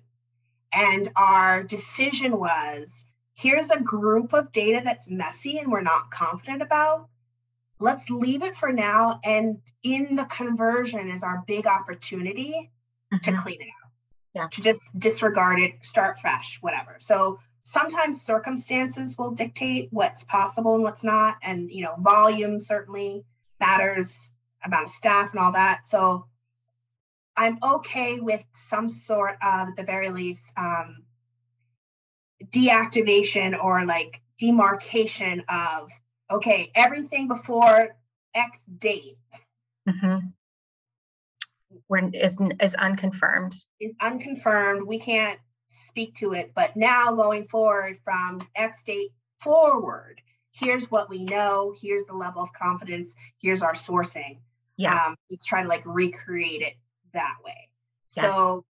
And 0.72 1.08
our 1.16 1.62
decision 1.62 2.38
was 2.38 3.06
here's 3.34 3.70
a 3.70 3.80
group 3.80 4.34
of 4.34 4.52
data 4.52 4.82
that's 4.84 5.08
messy 5.08 5.58
and 5.58 5.72
we're 5.72 5.80
not 5.80 6.10
confident 6.10 6.60
about. 6.60 7.08
Let's 7.80 8.10
leave 8.10 8.42
it 8.42 8.54
for 8.54 8.72
now. 8.72 9.20
And 9.24 9.58
in 9.82 10.16
the 10.16 10.24
conversion 10.24 11.10
is 11.10 11.22
our 11.22 11.42
big 11.46 11.66
opportunity 11.66 12.70
mm-hmm. 13.12 13.18
to 13.18 13.36
clean 13.40 13.60
it 13.60 13.68
out. 13.68 13.90
Yeah. 14.34 14.48
To 14.48 14.62
just 14.62 14.96
disregard 14.98 15.60
it, 15.60 15.72
start 15.82 16.18
fresh, 16.18 16.58
whatever. 16.60 16.96
So 16.98 17.38
sometimes 17.64 18.22
circumstances 18.22 19.16
will 19.18 19.32
dictate 19.32 19.88
what's 19.90 20.24
possible 20.24 20.74
and 20.74 20.84
what's 20.84 21.04
not. 21.04 21.36
And 21.42 21.70
you 21.70 21.82
know 21.82 21.96
volume 21.98 22.60
certainly 22.60 23.24
matters 23.60 24.30
amount 24.62 24.84
of 24.84 24.90
staff 24.90 25.30
and 25.32 25.40
all 25.40 25.52
that. 25.52 25.86
So 25.86 26.26
i'm 27.36 27.58
okay 27.62 28.20
with 28.20 28.42
some 28.54 28.88
sort 28.88 29.36
of 29.42 29.68
at 29.68 29.76
the 29.76 29.82
very 29.82 30.10
least 30.10 30.52
um, 30.56 31.02
deactivation 32.46 33.60
or 33.60 33.84
like 33.84 34.20
demarcation 34.38 35.42
of 35.48 35.90
okay 36.30 36.70
everything 36.74 37.28
before 37.28 37.96
x 38.34 38.64
date 38.78 39.16
mm-hmm. 39.88 40.26
when 41.86 42.12
is 42.14 42.38
is 42.60 42.74
unconfirmed. 42.74 43.54
is 43.80 43.94
unconfirmed. 44.00 44.86
We 44.86 44.98
can't 44.98 45.38
speak 45.74 46.14
to 46.16 46.32
it. 46.32 46.52
But 46.54 46.76
now 46.76 47.12
going 47.12 47.48
forward 47.48 47.98
from 48.04 48.40
X 48.54 48.82
date 48.82 49.10
forward, 49.40 50.20
here's 50.52 50.90
what 50.90 51.10
we 51.10 51.24
know, 51.24 51.74
here's 51.80 52.04
the 52.04 52.14
level 52.14 52.42
of 52.42 52.52
confidence, 52.52 53.14
here's 53.38 53.62
our 53.62 53.74
sourcing. 53.74 54.38
Yeah. 54.76 55.06
Um, 55.06 55.16
let's 55.30 55.46
try 55.46 55.62
to 55.62 55.68
like 55.68 55.82
recreate 55.84 56.62
it 56.62 56.74
that 57.12 57.36
way. 57.44 57.68
Yes. 58.16 58.24
So 58.24 58.64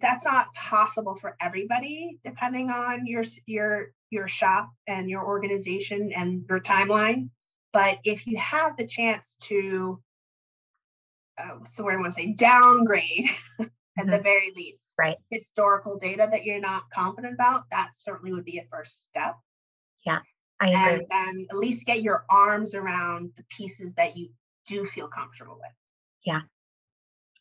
that's 0.00 0.24
not 0.24 0.52
possible 0.54 1.16
for 1.16 1.36
everybody, 1.40 2.18
depending 2.24 2.70
on 2.70 3.06
your 3.06 3.24
your 3.46 3.92
your 4.10 4.28
shop 4.28 4.70
and 4.86 5.08
your 5.08 5.24
organization 5.24 6.12
and 6.12 6.44
your 6.48 6.60
timeline. 6.60 7.30
But 7.72 7.98
if 8.04 8.26
you 8.26 8.36
have 8.36 8.76
the 8.76 8.86
chance 8.86 9.36
to, 9.42 10.00
uh, 11.36 11.56
what's 11.58 11.74
the 11.74 11.82
word 11.82 11.94
I 11.94 11.96
want 11.96 12.06
to 12.06 12.12
say, 12.12 12.32
downgrade 12.32 13.30
at 13.96 14.02
mm-hmm. 14.02 14.10
the 14.10 14.18
very 14.18 14.52
least, 14.56 14.94
right. 14.98 15.16
Historical 15.30 15.98
data 15.98 16.28
that 16.30 16.44
you're 16.44 16.60
not 16.60 16.90
confident 16.90 17.34
about 17.34 17.64
that 17.70 17.90
certainly 17.94 18.32
would 18.32 18.44
be 18.44 18.58
a 18.58 18.66
first 18.70 19.04
step. 19.04 19.36
Yeah 20.04 20.20
i 20.60 20.68
agree. 20.68 20.78
And 20.78 21.06
then 21.10 21.46
at 21.50 21.56
least 21.56 21.86
get 21.86 22.02
your 22.02 22.24
arms 22.30 22.74
around 22.74 23.32
the 23.36 23.44
pieces 23.44 23.94
that 23.94 24.16
you 24.16 24.28
do 24.66 24.84
feel 24.84 25.08
comfortable 25.08 25.54
with. 25.54 25.72
Yeah 26.24 26.40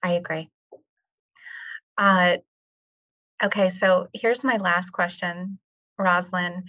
i 0.01 0.13
agree. 0.13 0.49
Uh 1.97 2.37
okay 3.43 3.69
so 3.69 4.07
here's 4.13 4.43
my 4.43 4.57
last 4.57 4.91
question 4.91 5.59
Roslyn. 5.97 6.63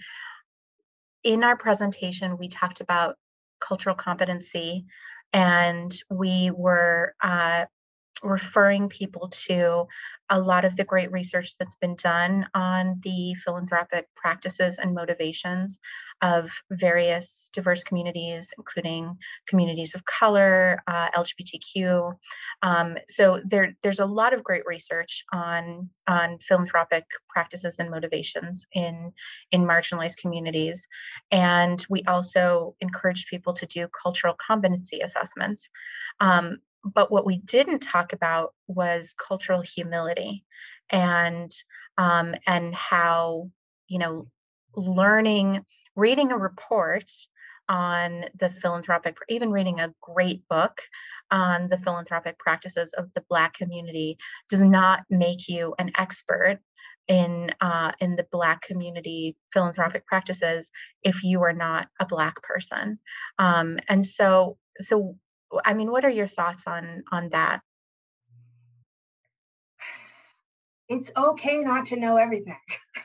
In 1.23 1.43
our 1.43 1.57
presentation, 1.57 2.37
we 2.37 2.47
talked 2.47 2.81
about 2.81 3.15
cultural 3.59 3.95
competency 3.95 4.85
and 5.33 5.91
we 6.09 6.51
were 6.51 7.15
uh, 7.21 7.65
referring 8.25 8.89
people 8.89 9.29
to 9.29 9.87
a 10.31 10.39
lot 10.39 10.65
of 10.65 10.75
the 10.75 10.83
great 10.83 11.11
research 11.11 11.55
that's 11.59 11.75
been 11.75 11.95
done 11.95 12.47
on 12.55 12.99
the 13.03 13.35
philanthropic 13.35 14.07
practices 14.15 14.79
and 14.79 14.95
motivations 14.95 15.79
of 16.23 16.49
various 16.71 17.51
diverse 17.53 17.83
communities, 17.83 18.51
including 18.57 19.17
communities 19.47 19.93
of 19.93 20.05
color, 20.05 20.81
uh, 20.87 21.11
LGBTQ. 21.11 22.17
Um, 22.63 22.97
so 23.07 23.41
there, 23.45 23.75
there's 23.83 23.99
a 23.99 24.05
lot 24.05 24.33
of 24.33 24.43
great 24.43 24.63
research 24.65 25.23
on, 25.31 25.89
on 26.07 26.39
philanthropic 26.39 27.05
practices 27.29 27.77
and 27.77 27.91
motivations 27.91 28.65
in, 28.73 29.11
in 29.51 29.61
marginalized 29.61 30.17
communities. 30.17 30.87
And 31.29 31.85
we 31.87 32.03
also 32.07 32.75
encourage 32.81 33.27
people 33.27 33.53
to 33.53 33.65
do 33.67 33.87
cultural 34.01 34.33
competency 34.33 35.01
assessments. 35.01 35.69
Um, 36.19 36.57
but 36.93 37.11
what 37.11 37.25
we 37.25 37.39
didn't 37.39 37.79
talk 37.79 38.13
about 38.13 38.53
was 38.67 39.15
cultural 39.27 39.61
humility 39.61 40.43
and 40.89 41.51
um, 41.97 42.35
and 42.45 42.75
how 42.75 43.49
you 43.87 43.99
know 43.99 44.27
learning 44.75 45.65
reading 45.95 46.31
a 46.31 46.37
report 46.37 47.09
on 47.67 48.25
the 48.39 48.49
philanthropic 48.49 49.15
even 49.29 49.51
reading 49.51 49.79
a 49.79 49.93
great 50.01 50.47
book 50.47 50.81
on 51.31 51.69
the 51.69 51.77
philanthropic 51.77 52.37
practices 52.37 52.93
of 52.93 53.11
the 53.15 53.23
black 53.29 53.55
community 53.55 54.17
does 54.49 54.61
not 54.61 55.01
make 55.09 55.47
you 55.47 55.73
an 55.79 55.91
expert 55.97 56.59
in 57.07 57.51
uh, 57.61 57.91
in 57.99 58.15
the 58.15 58.25
black 58.31 58.61
community 58.61 59.35
philanthropic 59.53 60.05
practices 60.05 60.71
if 61.03 61.23
you 61.23 61.41
are 61.43 61.53
not 61.53 61.87
a 61.99 62.05
black 62.05 62.41
person. 62.41 62.99
Um, 63.37 63.79
and 63.87 64.05
so 64.05 64.57
so 64.79 65.15
I 65.63 65.73
mean, 65.73 65.91
what 65.91 66.05
are 66.05 66.09
your 66.09 66.27
thoughts 66.27 66.63
on 66.67 67.03
on 67.11 67.29
that? 67.29 67.61
It's 70.87 71.11
okay 71.15 71.63
not 71.63 71.87
to 71.87 71.95
know 71.95 72.17
everything. 72.17 72.59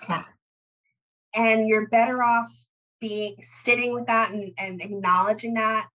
Yeah. 0.08 0.24
and 1.34 1.68
you're 1.68 1.88
better 1.88 2.22
off 2.22 2.52
being 3.00 3.36
sitting 3.40 3.94
with 3.94 4.06
that 4.06 4.32
and, 4.32 4.52
and 4.58 4.82
acknowledging 4.82 5.54
that 5.54 5.88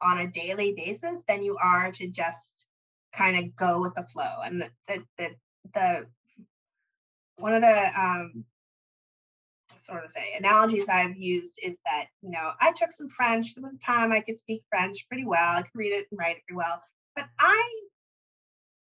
on 0.00 0.18
a 0.18 0.26
daily 0.28 0.72
basis 0.72 1.22
than 1.26 1.42
you 1.42 1.56
are 1.60 1.90
to 1.92 2.08
just 2.08 2.66
kind 3.14 3.36
of 3.36 3.56
go 3.56 3.80
with 3.80 3.94
the 3.94 4.04
flow. 4.04 4.40
And 4.44 4.68
the 4.86 5.04
the 5.18 5.30
the 5.74 6.06
one 7.36 7.54
of 7.54 7.62
the 7.62 8.00
um 8.00 8.44
sort 9.84 10.04
of 10.04 10.10
say 10.10 10.34
analogies 10.36 10.88
I've 10.88 11.16
used 11.16 11.58
is 11.62 11.80
that, 11.84 12.06
you 12.22 12.30
know, 12.30 12.52
I 12.60 12.72
took 12.72 12.92
some 12.92 13.08
French. 13.08 13.54
There 13.54 13.62
was 13.62 13.74
a 13.74 13.78
time 13.78 14.12
I 14.12 14.20
could 14.20 14.38
speak 14.38 14.62
French 14.70 15.06
pretty 15.08 15.24
well. 15.24 15.56
I 15.56 15.62
could 15.62 15.74
read 15.74 15.92
it 15.92 16.06
and 16.10 16.18
write 16.18 16.36
it 16.36 16.42
pretty 16.46 16.56
well. 16.56 16.82
But 17.16 17.26
I 17.38 17.82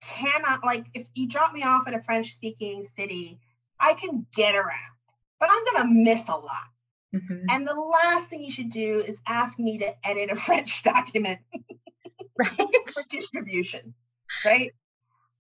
cannot 0.03 0.64
like 0.64 0.87
if 0.94 1.07
you 1.14 1.29
drop 1.29 1.53
me 1.53 1.62
off 1.62 1.88
in 1.88 1.94
a 1.94 2.03
French 2.03 2.33
speaking 2.33 2.85
city, 2.85 3.38
I 3.79 3.94
can 3.94 4.27
get 4.35 4.55
around, 4.55 4.96
but 5.40 5.49
I'm 5.51 5.64
gonna 5.72 5.92
miss 5.92 6.29
a 6.29 6.33
lot. 6.33 6.68
Mm-hmm. 7.14 7.46
And 7.51 7.66
the 7.66 7.75
last 7.75 8.31
thing 8.31 8.42
you 8.42 8.51
should 8.51 8.70
do 8.70 9.01
is 9.01 9.20
ask 9.27 9.59
me 9.59 9.79
to 9.79 9.94
edit 10.07 10.31
a 10.31 10.37
French 10.37 10.83
document 10.83 11.40
right. 12.38 12.59
for 12.88 13.03
distribution. 13.11 13.94
Right. 14.44 14.72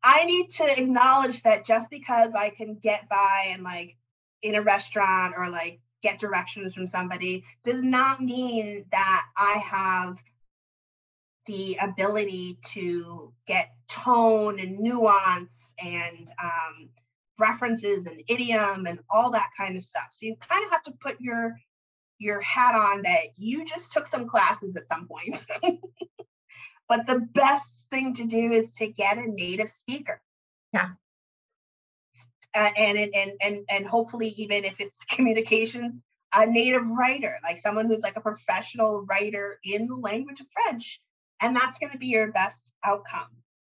I 0.02 0.24
need 0.24 0.50
to 0.50 0.78
acknowledge 0.78 1.42
that 1.42 1.64
just 1.64 1.90
because 1.90 2.34
I 2.34 2.50
can 2.50 2.78
get 2.80 3.08
by 3.08 3.48
and 3.50 3.62
like 3.62 3.96
in 4.42 4.54
a 4.54 4.62
restaurant 4.62 5.34
or 5.36 5.48
like 5.48 5.80
get 6.02 6.18
directions 6.18 6.74
from 6.74 6.86
somebody 6.86 7.44
does 7.64 7.82
not 7.82 8.20
mean 8.20 8.84
that 8.92 9.24
I 9.36 9.52
have 9.58 10.18
the 11.46 11.78
ability 11.80 12.58
to 12.66 13.32
get 13.46 13.70
tone 13.88 14.58
and 14.58 14.78
nuance 14.78 15.72
and 15.82 16.30
um, 16.42 16.88
references 17.38 18.06
and 18.06 18.22
idiom 18.28 18.86
and 18.86 18.98
all 19.10 19.30
that 19.30 19.50
kind 19.56 19.76
of 19.76 19.82
stuff. 19.82 20.08
So 20.10 20.26
you 20.26 20.36
kind 20.36 20.64
of 20.64 20.70
have 20.70 20.82
to 20.84 20.92
put 20.92 21.20
your 21.20 21.58
your 22.18 22.40
hat 22.40 22.74
on 22.74 23.02
that 23.02 23.26
you 23.36 23.64
just 23.64 23.92
took 23.92 24.06
some 24.06 24.26
classes 24.26 24.74
at 24.74 24.88
some 24.88 25.06
point. 25.06 25.44
but 26.88 27.06
the 27.06 27.20
best 27.34 27.86
thing 27.90 28.14
to 28.14 28.24
do 28.24 28.52
is 28.52 28.72
to 28.72 28.86
get 28.86 29.18
a 29.18 29.30
native 29.30 29.68
speaker. 29.68 30.20
Yeah 30.72 30.90
and, 32.56 32.98
and 32.98 33.32
and 33.40 33.64
and 33.68 33.86
hopefully 33.86 34.28
even 34.36 34.64
if 34.64 34.80
it's 34.80 35.04
communications 35.10 36.02
a 36.34 36.46
native 36.46 36.86
writer 36.86 37.36
like 37.42 37.58
someone 37.58 37.86
who's 37.86 38.02
like 38.02 38.16
a 38.16 38.20
professional 38.20 39.04
writer 39.08 39.58
in 39.64 39.86
the 39.86 39.94
language 39.94 40.40
of 40.40 40.46
french 40.50 41.00
and 41.40 41.54
that's 41.54 41.78
going 41.78 41.92
to 41.92 41.98
be 41.98 42.06
your 42.06 42.32
best 42.32 42.72
outcome. 42.84 43.28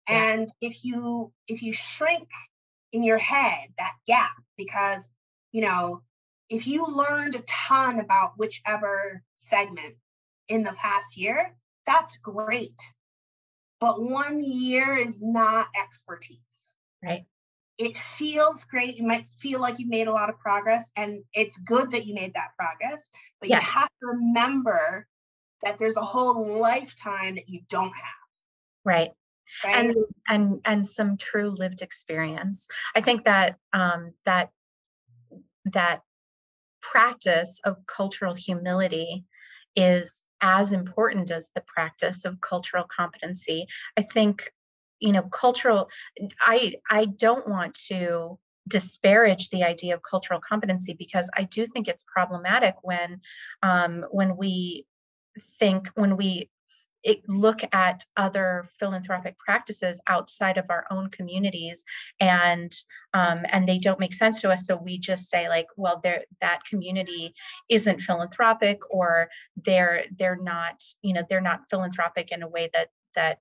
Yeah. 0.08 0.32
and 0.32 0.48
if 0.60 0.84
you 0.84 1.32
if 1.46 1.62
you 1.62 1.72
shrink 1.72 2.28
in 2.92 3.02
your 3.02 3.18
head 3.18 3.68
that 3.76 3.92
gap 4.06 4.32
because 4.56 5.06
you 5.52 5.60
know 5.60 6.02
if 6.48 6.66
you 6.66 6.86
learned 6.86 7.34
a 7.34 7.40
ton 7.40 8.00
about 8.00 8.38
whichever 8.38 9.22
segment 9.36 9.96
in 10.48 10.62
the 10.62 10.72
past 10.72 11.16
year 11.18 11.54
that's 11.86 12.18
great. 12.18 12.78
But 13.80 14.02
one 14.02 14.42
year 14.42 14.96
is 14.96 15.22
not 15.22 15.68
expertise. 15.80 16.68
Right 17.02 17.24
it 17.78 17.96
feels 17.96 18.64
great. 18.64 18.96
You 18.96 19.06
might 19.06 19.26
feel 19.38 19.60
like 19.60 19.78
you've 19.78 19.88
made 19.88 20.08
a 20.08 20.12
lot 20.12 20.28
of 20.28 20.38
progress, 20.38 20.90
and 20.96 21.22
it's 21.32 21.56
good 21.58 21.92
that 21.92 22.06
you 22.06 22.14
made 22.14 22.34
that 22.34 22.50
progress. 22.58 23.08
But 23.40 23.48
yeah. 23.48 23.56
you 23.56 23.62
have 23.62 23.88
to 24.00 24.06
remember 24.08 25.06
that 25.62 25.78
there's 25.78 25.96
a 25.96 26.02
whole 26.02 26.58
lifetime 26.58 27.36
that 27.36 27.48
you 27.48 27.60
don't 27.68 27.92
have. 27.92 28.28
Right. 28.84 29.10
right? 29.64 29.76
And 29.76 29.94
and 30.28 30.60
and 30.64 30.86
some 30.86 31.16
true 31.16 31.50
lived 31.50 31.80
experience. 31.80 32.66
I 32.96 33.00
think 33.00 33.24
that 33.24 33.56
um, 33.72 34.12
that 34.24 34.50
that 35.66 36.02
practice 36.80 37.60
of 37.64 37.86
cultural 37.86 38.34
humility 38.34 39.24
is 39.76 40.24
as 40.40 40.72
important 40.72 41.30
as 41.30 41.50
the 41.54 41.62
practice 41.66 42.24
of 42.24 42.40
cultural 42.40 42.84
competency. 42.84 43.66
I 43.96 44.02
think 44.02 44.52
you 45.00 45.12
know 45.12 45.22
cultural 45.22 45.88
i 46.40 46.72
i 46.90 47.04
don't 47.04 47.48
want 47.48 47.74
to 47.74 48.38
disparage 48.66 49.48
the 49.48 49.64
idea 49.64 49.94
of 49.94 50.02
cultural 50.02 50.40
competency 50.40 50.94
because 50.98 51.30
i 51.36 51.42
do 51.44 51.64
think 51.66 51.88
it's 51.88 52.04
problematic 52.04 52.74
when 52.82 53.20
um, 53.62 54.04
when 54.10 54.36
we 54.36 54.86
think 55.58 55.88
when 55.94 56.16
we 56.16 56.50
it, 57.04 57.22
look 57.28 57.60
at 57.72 58.04
other 58.16 58.66
philanthropic 58.78 59.38
practices 59.38 60.00
outside 60.08 60.58
of 60.58 60.66
our 60.68 60.84
own 60.90 61.08
communities 61.10 61.84
and 62.20 62.72
um, 63.14 63.46
and 63.50 63.68
they 63.68 63.78
don't 63.78 64.00
make 64.00 64.14
sense 64.14 64.40
to 64.40 64.50
us 64.50 64.66
so 64.66 64.76
we 64.76 64.98
just 64.98 65.30
say 65.30 65.48
like 65.48 65.66
well 65.76 66.00
there 66.02 66.24
that 66.40 66.64
community 66.64 67.34
isn't 67.68 68.00
philanthropic 68.00 68.80
or 68.90 69.28
they're 69.64 70.04
they're 70.16 70.40
not 70.42 70.82
you 71.02 71.14
know 71.14 71.22
they're 71.28 71.40
not 71.40 71.68
philanthropic 71.70 72.32
in 72.32 72.42
a 72.42 72.48
way 72.48 72.68
that 72.74 72.88
that 73.14 73.38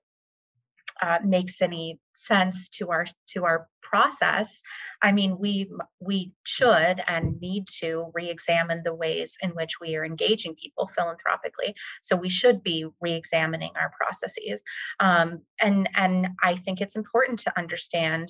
uh, 1.02 1.18
makes 1.24 1.60
any 1.62 1.98
sense 2.14 2.68
to 2.68 2.90
our 2.90 3.06
to 3.26 3.44
our 3.44 3.68
process 3.80 4.60
i 5.02 5.12
mean 5.12 5.38
we 5.38 5.70
we 6.00 6.32
should 6.44 7.00
and 7.06 7.40
need 7.40 7.64
to 7.66 8.10
re-examine 8.12 8.82
the 8.82 8.94
ways 8.94 9.36
in 9.40 9.50
which 9.50 9.80
we 9.80 9.96
are 9.96 10.04
engaging 10.04 10.54
people 10.54 10.86
philanthropically. 10.86 11.74
So 12.02 12.16
we 12.16 12.28
should 12.28 12.62
be 12.62 12.86
re-examining 13.00 13.70
our 13.76 13.92
processes. 13.98 14.62
Um, 15.00 15.42
and 15.60 15.88
and 15.96 16.28
i 16.42 16.54
think 16.54 16.80
it's 16.80 16.96
important 16.96 17.38
to 17.40 17.58
understand 17.58 18.28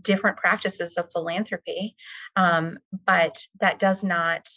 different 0.00 0.36
practices 0.36 0.96
of 0.96 1.10
philanthropy 1.10 1.96
um, 2.36 2.78
but 3.06 3.46
that 3.60 3.78
does 3.78 4.04
not 4.04 4.48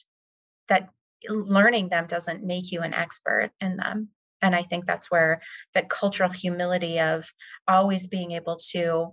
that 0.70 0.90
learning 1.28 1.90
them 1.90 2.06
doesn't 2.06 2.44
make 2.44 2.72
you 2.72 2.82
an 2.82 2.94
expert 2.94 3.52
in 3.60 3.78
them 3.78 4.10
and 4.46 4.56
i 4.56 4.64
think 4.64 4.86
that's 4.86 5.10
where 5.12 5.42
that 5.74 5.90
cultural 5.90 6.30
humility 6.30 7.00
of 7.00 7.26
always 7.68 8.08
being 8.08 8.32
able 8.32 8.58
to 8.58 9.08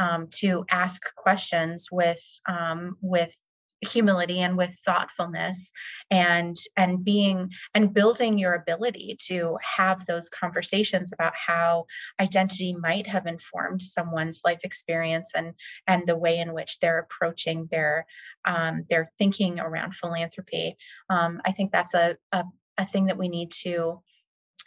um, 0.00 0.28
to 0.30 0.64
ask 0.70 1.02
questions 1.16 1.88
with 1.90 2.22
um, 2.46 2.96
with 3.00 3.34
humility 3.80 4.40
and 4.40 4.56
with 4.56 4.76
thoughtfulness 4.84 5.70
and 6.10 6.56
and 6.76 7.04
being 7.04 7.48
and 7.74 7.94
building 7.94 8.36
your 8.36 8.54
ability 8.54 9.16
to 9.20 9.56
have 9.62 10.04
those 10.06 10.28
conversations 10.28 11.12
about 11.12 11.32
how 11.36 11.86
identity 12.18 12.74
might 12.74 13.06
have 13.06 13.26
informed 13.26 13.80
someone's 13.80 14.40
life 14.44 14.60
experience 14.64 15.30
and 15.36 15.54
and 15.86 16.06
the 16.06 16.16
way 16.16 16.38
in 16.38 16.54
which 16.54 16.78
they're 16.80 16.98
approaching 16.98 17.68
their 17.70 18.04
um, 18.46 18.84
their 18.88 19.10
thinking 19.18 19.60
around 19.60 19.94
philanthropy. 19.94 20.76
Um, 21.10 21.40
i 21.44 21.52
think 21.52 21.70
that's 21.70 21.94
a, 21.94 22.16
a 22.32 22.44
a 22.78 22.86
thing 22.86 23.06
that 23.06 23.18
we 23.18 23.28
need 23.28 23.50
to 23.50 24.00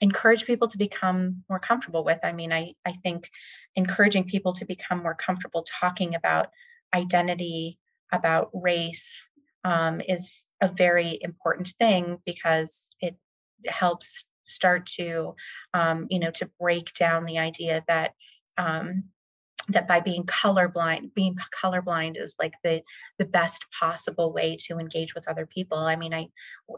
encourage 0.01 0.45
people 0.45 0.67
to 0.67 0.77
become 0.77 1.43
more 1.49 1.59
comfortable 1.59 2.03
with. 2.03 2.19
I 2.23 2.33
mean, 2.33 2.51
I, 2.51 2.73
I 2.85 2.93
think 3.03 3.29
encouraging 3.75 4.25
people 4.25 4.53
to 4.53 4.65
become 4.65 5.01
more 5.01 5.15
comfortable 5.15 5.63
talking 5.79 6.15
about 6.15 6.49
identity, 6.93 7.77
about 8.11 8.49
race, 8.53 9.27
um, 9.63 10.01
is 10.01 10.35
a 10.59 10.67
very 10.67 11.19
important 11.21 11.69
thing 11.79 12.17
because 12.25 12.95
it 12.99 13.15
helps 13.67 14.25
start 14.43 14.87
to 14.87 15.35
um, 15.73 16.07
you 16.09 16.19
know 16.19 16.31
to 16.31 16.49
break 16.59 16.93
down 16.93 17.25
the 17.25 17.37
idea 17.37 17.83
that 17.87 18.13
um, 18.57 19.03
that 19.69 19.87
by 19.87 19.99
being 19.99 20.23
colorblind 20.23 21.13
being 21.13 21.35
colorblind 21.63 22.19
is 22.19 22.35
like 22.39 22.53
the 22.63 22.81
the 23.19 23.25
best 23.25 23.65
possible 23.79 24.33
way 24.33 24.57
to 24.59 24.79
engage 24.79 25.13
with 25.13 25.27
other 25.27 25.45
people. 25.45 25.77
I 25.77 25.95
mean 25.95 26.13
i 26.13 26.27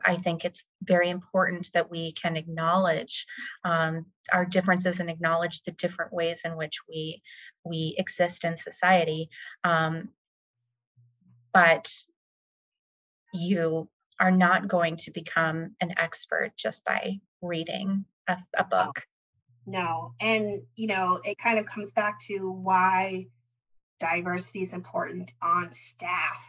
i 0.05 0.15
think 0.17 0.43
it's 0.43 0.63
very 0.83 1.09
important 1.09 1.69
that 1.73 1.89
we 1.89 2.11
can 2.13 2.35
acknowledge 2.35 3.25
um, 3.63 4.05
our 4.31 4.45
differences 4.45 4.99
and 4.99 5.09
acknowledge 5.09 5.61
the 5.63 5.71
different 5.71 6.13
ways 6.13 6.41
in 6.45 6.55
which 6.55 6.79
we 6.87 7.21
we 7.63 7.95
exist 7.97 8.43
in 8.43 8.57
society 8.57 9.29
um, 9.63 10.09
but 11.53 11.91
you 13.33 13.89
are 14.19 14.31
not 14.31 14.67
going 14.67 14.95
to 14.95 15.11
become 15.11 15.75
an 15.81 15.93
expert 15.97 16.51
just 16.57 16.85
by 16.85 17.19
reading 17.41 18.05
a, 18.27 18.37
a 18.57 18.63
book 18.63 19.01
no. 19.65 20.13
And, 20.19 20.63
you 20.75 20.87
know, 20.87 21.19
it 21.23 21.37
kind 21.37 21.59
of 21.59 21.65
comes 21.65 21.91
back 21.91 22.19
to 22.27 22.51
why 22.51 23.27
diversity 23.99 24.63
is 24.63 24.73
important 24.73 25.31
on 25.41 25.71
staff, 25.71 26.45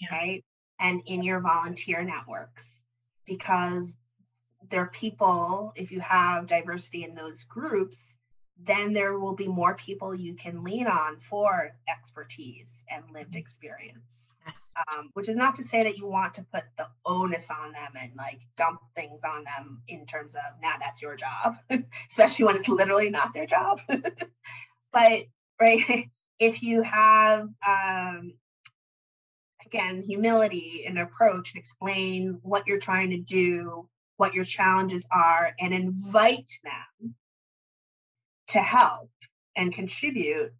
yeah. 0.00 0.16
right? 0.16 0.44
And 0.78 1.02
in 1.06 1.22
your 1.22 1.40
volunteer 1.40 2.02
networks, 2.02 2.80
because 3.26 3.94
there 4.68 4.82
are 4.82 4.88
people, 4.88 5.72
if 5.76 5.92
you 5.92 6.00
have 6.00 6.46
diversity 6.46 7.04
in 7.04 7.14
those 7.14 7.44
groups, 7.44 8.14
then 8.62 8.92
there 8.92 9.18
will 9.18 9.34
be 9.34 9.48
more 9.48 9.74
people 9.74 10.14
you 10.14 10.34
can 10.34 10.62
lean 10.62 10.86
on 10.86 11.18
for 11.18 11.70
expertise 11.88 12.84
and 12.88 13.04
lived 13.12 13.30
mm-hmm. 13.30 13.38
experience 13.38 14.30
um, 14.76 15.10
which 15.14 15.28
is 15.28 15.36
not 15.36 15.56
to 15.56 15.64
say 15.64 15.84
that 15.84 15.98
you 15.98 16.06
want 16.06 16.34
to 16.34 16.46
put 16.52 16.64
the 16.76 16.88
onus 17.04 17.50
on 17.50 17.72
them 17.72 17.92
and 18.00 18.12
like 18.16 18.40
dump 18.56 18.80
things 18.94 19.22
on 19.24 19.44
them 19.44 19.82
in 19.88 20.06
terms 20.06 20.34
of 20.34 20.42
now 20.62 20.74
that's 20.80 21.02
your 21.02 21.16
job, 21.16 21.56
especially 22.10 22.44
when 22.44 22.56
it's 22.56 22.68
literally 22.68 23.10
not 23.10 23.34
their 23.34 23.46
job. 23.46 23.80
but 24.92 25.24
right, 25.60 26.10
if 26.38 26.62
you 26.62 26.82
have 26.82 27.48
um, 27.66 28.34
again 29.64 30.02
humility 30.02 30.84
and 30.86 30.98
approach 30.98 31.52
and 31.52 31.60
explain 31.60 32.40
what 32.42 32.66
you're 32.66 32.78
trying 32.78 33.10
to 33.10 33.18
do, 33.18 33.88
what 34.16 34.34
your 34.34 34.44
challenges 34.44 35.06
are, 35.10 35.54
and 35.60 35.72
invite 35.72 36.50
them 36.62 37.14
to 38.48 38.60
help 38.60 39.10
and 39.56 39.72
contribute, 39.72 40.52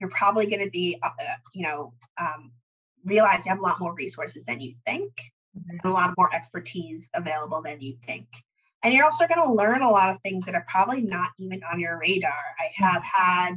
you're 0.00 0.10
probably 0.10 0.46
going 0.46 0.64
to 0.64 0.70
be, 0.70 0.98
uh, 1.02 1.10
you 1.52 1.62
know, 1.62 1.92
um, 2.18 2.52
realize 3.06 3.46
you 3.46 3.50
have 3.50 3.60
a 3.60 3.62
lot 3.62 3.80
more 3.80 3.94
resources 3.94 4.44
than 4.44 4.60
you 4.60 4.74
think 4.84 5.12
mm-hmm. 5.56 5.70
and 5.70 5.84
a 5.84 5.90
lot 5.90 6.14
more 6.18 6.34
expertise 6.34 7.08
available 7.14 7.62
than 7.62 7.80
you 7.80 7.96
think. 8.04 8.26
And 8.82 8.92
you're 8.92 9.04
also 9.04 9.26
going 9.26 9.42
to 9.42 9.54
learn 9.54 9.82
a 9.82 9.90
lot 9.90 10.10
of 10.10 10.20
things 10.20 10.44
that 10.44 10.54
are 10.54 10.64
probably 10.68 11.02
not 11.02 11.30
even 11.38 11.62
on 11.64 11.80
your 11.80 11.98
radar. 11.98 12.32
I 12.58 12.70
have 12.74 13.02
had 13.02 13.54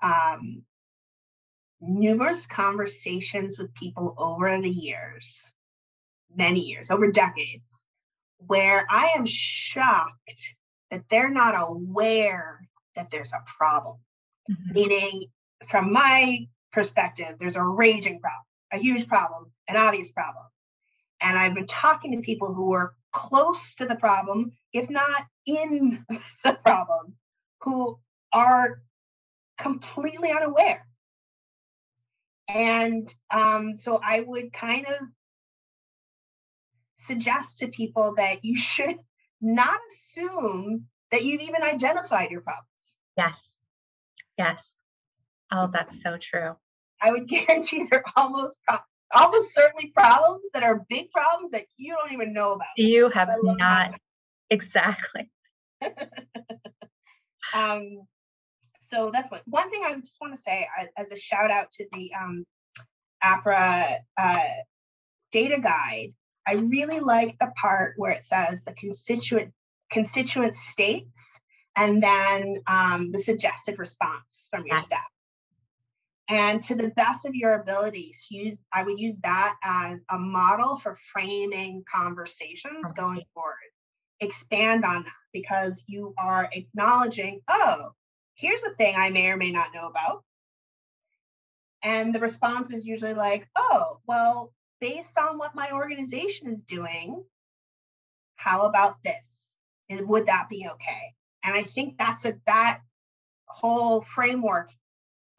um, 0.00 0.62
numerous 1.80 2.46
conversations 2.46 3.58
with 3.58 3.74
people 3.74 4.14
over 4.16 4.60
the 4.60 4.70
years, 4.70 5.52
many 6.34 6.60
years, 6.60 6.90
over 6.90 7.10
decades, 7.10 7.86
where 8.38 8.86
I 8.88 9.12
am 9.16 9.26
shocked 9.26 10.54
that 10.90 11.04
they're 11.10 11.30
not 11.30 11.54
aware 11.56 12.60
that 12.94 13.10
there's 13.10 13.32
a 13.32 13.44
problem. 13.58 13.98
Mm-hmm. 14.50 14.72
Meaning, 14.72 15.24
from 15.66 15.92
my 15.92 16.46
perspective, 16.72 17.36
there's 17.38 17.56
a 17.56 17.62
raging 17.62 18.20
problem 18.20 18.44
a 18.72 18.78
huge 18.78 19.06
problem, 19.06 19.52
an 19.68 19.76
obvious 19.76 20.10
problem. 20.10 20.44
And 21.20 21.38
I've 21.38 21.54
been 21.54 21.66
talking 21.66 22.12
to 22.12 22.22
people 22.24 22.52
who 22.52 22.72
are 22.74 22.94
close 23.12 23.76
to 23.76 23.86
the 23.86 23.96
problem, 23.96 24.52
if 24.72 24.90
not 24.90 25.24
in 25.46 26.04
the 26.44 26.58
problem, 26.64 27.14
who 27.62 27.98
are 28.32 28.82
completely 29.56 30.30
unaware. 30.30 30.86
And 32.48 33.12
um, 33.30 33.76
so 33.76 34.00
I 34.02 34.20
would 34.20 34.52
kind 34.52 34.86
of 34.86 35.08
suggest 36.94 37.58
to 37.58 37.68
people 37.68 38.14
that 38.16 38.44
you 38.44 38.56
should 38.56 38.96
not 39.40 39.78
assume 39.88 40.86
that 41.10 41.24
you've 41.24 41.42
even 41.42 41.62
identified 41.62 42.30
your 42.30 42.40
problems. 42.40 42.94
Yes. 43.16 43.56
Yes. 44.36 44.80
Oh, 45.50 45.68
that's 45.72 46.02
so 46.02 46.18
true. 46.18 46.56
I 47.04 47.10
would 47.10 47.28
guarantee 47.28 47.86
there 47.90 48.02
are 48.06 48.12
almost 48.24 48.58
pro- 48.66 48.78
almost 49.12 49.54
certainly 49.54 49.92
problems 49.94 50.48
that 50.54 50.62
are 50.62 50.84
big 50.88 51.10
problems 51.10 51.52
that 51.52 51.66
you 51.76 51.94
don't 51.94 52.12
even 52.12 52.32
know 52.32 52.52
about. 52.52 52.68
You 52.76 53.10
have 53.10 53.28
not 53.42 54.00
exactly. 54.50 55.30
um, 57.54 58.06
so 58.80 59.10
that's 59.12 59.30
one. 59.30 59.40
One 59.46 59.70
thing 59.70 59.82
I 59.84 59.94
just 60.00 60.18
want 60.20 60.34
to 60.34 60.40
say 60.40 60.66
as 60.96 61.12
a 61.12 61.16
shout 61.16 61.50
out 61.50 61.70
to 61.72 61.86
the 61.92 62.12
um, 62.14 62.44
APRA 63.22 63.98
uh, 64.16 64.38
data 65.32 65.60
guide. 65.60 66.10
I 66.46 66.54
really 66.54 67.00
like 67.00 67.38
the 67.38 67.52
part 67.56 67.94
where 67.96 68.12
it 68.12 68.22
says 68.22 68.64
the 68.64 68.74
constituent 68.74 69.52
constituent 69.90 70.54
states 70.54 71.40
and 71.76 72.02
then 72.02 72.56
um, 72.66 73.12
the 73.12 73.18
suggested 73.18 73.78
response 73.78 74.48
from 74.50 74.66
your 74.66 74.78
staff 74.78 75.00
and 76.28 76.62
to 76.62 76.74
the 76.74 76.88
best 76.88 77.26
of 77.26 77.34
your 77.34 77.54
abilities 77.54 78.26
use 78.30 78.62
i 78.72 78.82
would 78.82 78.98
use 78.98 79.16
that 79.22 79.56
as 79.62 80.04
a 80.10 80.18
model 80.18 80.78
for 80.78 80.96
framing 81.12 81.84
conversations 81.92 82.92
going 82.92 83.22
forward. 83.34 83.54
Expand 84.20 84.84
on 84.84 85.02
that 85.02 85.12
because 85.32 85.84
you 85.86 86.14
are 86.16 86.48
acknowledging 86.52 87.40
oh 87.48 87.90
here's 88.34 88.62
a 88.62 88.74
thing 88.74 88.94
i 88.96 89.10
may 89.10 89.28
or 89.30 89.36
may 89.36 89.50
not 89.50 89.74
know 89.74 89.86
about. 89.86 90.22
And 91.82 92.14
the 92.14 92.20
response 92.20 92.72
is 92.72 92.86
usually 92.86 93.14
like 93.14 93.48
oh 93.56 93.98
well 94.06 94.52
based 94.80 95.18
on 95.18 95.38
what 95.38 95.54
my 95.54 95.70
organization 95.72 96.48
is 96.48 96.62
doing 96.62 97.22
how 98.36 98.62
about 98.62 98.96
this? 99.04 99.46
Would 99.90 100.26
that 100.26 100.48
be 100.48 100.66
okay? 100.72 101.14
And 101.42 101.54
i 101.54 101.62
think 101.62 101.98
that's 101.98 102.24
a 102.24 102.34
that 102.46 102.80
whole 103.46 104.00
framework 104.02 104.70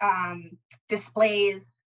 um, 0.01 0.57
displays 0.89 1.81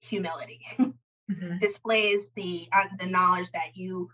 humility, 0.00 0.60
mm-hmm. 0.78 1.58
displays 1.60 2.28
the 2.34 2.68
uh, 2.72 2.86
the 2.98 3.06
knowledge 3.06 3.50
that 3.52 3.76
you 3.76 4.10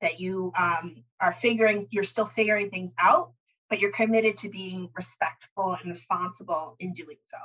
that 0.00 0.20
you 0.20 0.52
um, 0.58 1.04
are 1.20 1.32
figuring 1.32 1.88
you're 1.90 2.04
still 2.04 2.26
figuring 2.26 2.70
things 2.70 2.94
out, 3.00 3.32
but 3.70 3.80
you're 3.80 3.92
committed 3.92 4.36
to 4.38 4.48
being 4.48 4.90
respectful 4.94 5.76
and 5.80 5.90
responsible 5.90 6.76
in 6.80 6.92
doing 6.92 7.18
so. 7.20 7.38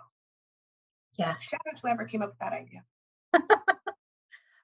Yeah. 1.17 1.35
Shout 1.39 1.61
out 1.69 1.77
to 1.77 1.81
whoever 1.81 2.05
came 2.05 2.21
up 2.21 2.29
with 2.29 2.39
that 2.39 2.53
idea. 2.53 2.83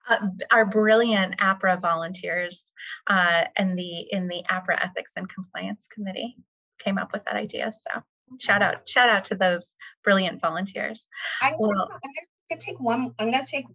Uh, 0.10 0.18
our 0.52 0.66
brilliant 0.66 1.38
APRA 1.38 1.82
volunteers 1.82 2.74
uh, 3.08 3.46
and 3.56 3.80
the 3.80 4.00
in 4.12 4.28
the 4.28 4.44
APRA 4.50 4.78
Ethics 4.84 5.14
and 5.16 5.30
Compliance 5.30 5.88
Committee 5.90 6.36
came 6.78 6.98
up 6.98 7.14
with 7.14 7.24
that 7.24 7.36
idea. 7.36 7.72
So 7.72 8.04
shout 8.40 8.62
out 8.62 8.88
shout 8.88 9.10
out 9.10 9.24
to 9.26 9.36
those 9.36 9.76
brilliant 10.04 10.42
volunteers. 10.42 11.08
I'm, 11.42 11.56
well, 11.60 11.72
gonna, 11.72 11.94
I'm 11.94 12.12
gonna 12.50 12.62
take 12.62 12.80
one 12.80 13.14
i'm 13.20 13.32
gonna 13.32 13.46
take 13.46 13.66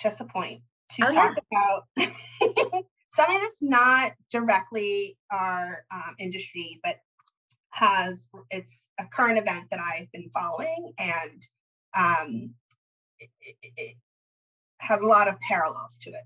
just 0.00 0.20
a 0.20 0.24
point 0.24 0.62
to 0.90 1.06
oh, 1.06 1.10
talk 1.10 1.36
yeah. 1.96 2.08
about 2.48 2.84
something 3.08 3.40
that's 3.40 3.62
not 3.62 4.12
directly 4.30 5.16
our 5.30 5.84
um, 5.92 6.14
industry 6.18 6.80
but 6.82 6.96
has 7.70 8.28
it's 8.50 8.82
a 8.98 9.06
current 9.06 9.38
event 9.38 9.66
that 9.70 9.80
i've 9.80 10.10
been 10.12 10.30
following 10.34 10.92
and 10.98 11.46
um, 11.94 12.54
it, 13.18 13.28
it, 13.40 13.72
it 13.76 13.96
has 14.78 15.00
a 15.00 15.06
lot 15.06 15.28
of 15.28 15.38
parallels 15.40 15.98
to 16.00 16.10
it 16.10 16.24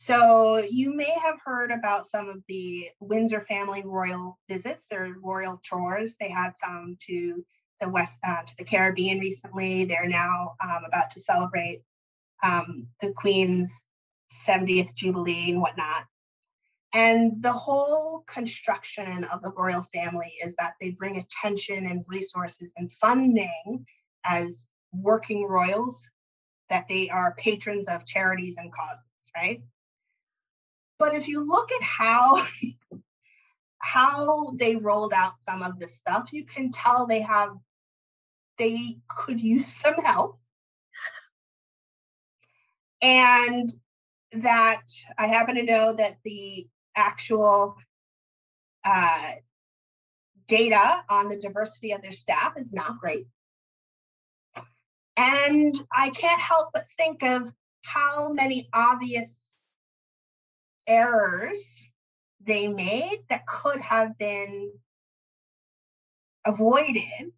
so 0.00 0.56
you 0.58 0.96
may 0.96 1.14
have 1.22 1.36
heard 1.44 1.70
about 1.70 2.06
some 2.06 2.30
of 2.30 2.42
the 2.48 2.88
Windsor 3.00 3.42
family 3.42 3.82
royal 3.84 4.38
visits, 4.48 4.88
their 4.88 5.14
royal 5.22 5.60
tours. 5.62 6.16
They 6.18 6.30
had 6.30 6.56
some 6.56 6.96
to 7.06 7.44
the 7.80 7.88
West, 7.90 8.18
uh, 8.24 8.42
to 8.42 8.56
the 8.56 8.64
Caribbean 8.64 9.18
recently. 9.18 9.84
They're 9.84 10.08
now 10.08 10.54
um, 10.62 10.84
about 10.86 11.10
to 11.10 11.20
celebrate 11.20 11.82
um, 12.42 12.86
the 13.02 13.12
Queen's 13.12 13.84
70th 14.32 14.94
Jubilee 14.94 15.50
and 15.50 15.60
whatnot. 15.60 16.06
And 16.94 17.42
the 17.42 17.52
whole 17.52 18.24
construction 18.26 19.24
of 19.24 19.42
the 19.42 19.52
royal 19.52 19.86
family 19.92 20.32
is 20.42 20.56
that 20.56 20.74
they 20.80 20.90
bring 20.90 21.18
attention 21.18 21.84
and 21.84 22.02
resources 22.08 22.72
and 22.78 22.90
funding 22.90 23.84
as 24.24 24.66
working 24.92 25.44
royals, 25.44 26.08
that 26.70 26.88
they 26.88 27.10
are 27.10 27.34
patrons 27.36 27.86
of 27.86 28.06
charities 28.06 28.56
and 28.56 28.72
causes, 28.72 29.04
right? 29.36 29.60
But 31.00 31.14
if 31.16 31.26
you 31.26 31.44
look 31.44 31.72
at 31.72 31.82
how 31.82 32.40
how 33.78 34.52
they 34.54 34.76
rolled 34.76 35.14
out 35.14 35.40
some 35.40 35.62
of 35.62 35.80
this 35.80 35.96
stuff, 35.96 36.28
you 36.32 36.44
can 36.44 36.70
tell 36.70 37.06
they 37.06 37.22
have 37.22 37.56
they 38.58 38.98
could 39.08 39.40
use 39.40 39.66
some 39.82 39.94
help. 40.04 40.38
and 43.02 43.68
that 44.32 44.82
I 45.18 45.26
happen 45.26 45.56
to 45.56 45.62
know 45.62 45.92
that 45.94 46.18
the 46.24 46.68
actual 46.94 47.76
uh, 48.84 49.32
data 50.46 51.04
on 51.08 51.28
the 51.28 51.36
diversity 51.36 51.92
of 51.92 52.02
their 52.02 52.12
staff 52.12 52.54
is 52.56 52.72
not 52.72 53.00
great. 53.00 53.26
And 55.16 55.74
I 55.92 56.10
can't 56.10 56.40
help 56.40 56.70
but 56.72 56.86
think 56.96 57.22
of 57.22 57.52
how 57.84 58.32
many 58.32 58.68
obvious 58.72 59.49
errors 60.86 61.88
they 62.42 62.68
made 62.68 63.18
that 63.28 63.46
could 63.46 63.80
have 63.80 64.16
been 64.18 64.72
avoided 66.46 67.32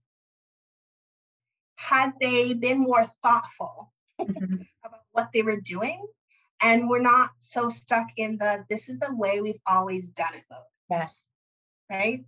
had 1.77 2.13
they 2.21 2.55
been 2.55 2.79
more 2.79 3.07
thoughtful 3.23 3.93
mm-hmm. 4.21 4.55
about 4.85 5.01
what 5.11 5.31
they 5.33 5.43
were 5.43 5.61
doing 5.61 6.01
and 6.63 6.89
we're 6.89 7.01
not 7.01 7.31
so 7.39 7.69
stuck 7.69 8.07
in 8.17 8.39
the 8.39 8.65
this 8.71 8.89
is 8.89 8.99
the 9.01 9.15
way 9.15 9.41
we've 9.41 9.61
always 9.67 10.09
done 10.09 10.35
it 10.35 10.45
mode. 10.51 10.61
Yes. 10.89 11.21
Right? 11.91 12.25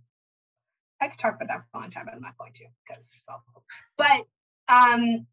I 1.01 1.07
could 1.07 1.17
talk 1.17 1.35
about 1.35 1.47
that 1.47 1.63
for 1.71 1.77
a 1.77 1.81
long 1.81 1.91
time, 1.91 2.05
but 2.05 2.13
I'm 2.13 2.21
not 2.21 2.37
going 2.37 2.53
to 2.53 2.65
because 2.87 3.11
but 3.97 4.25
um 4.67 5.25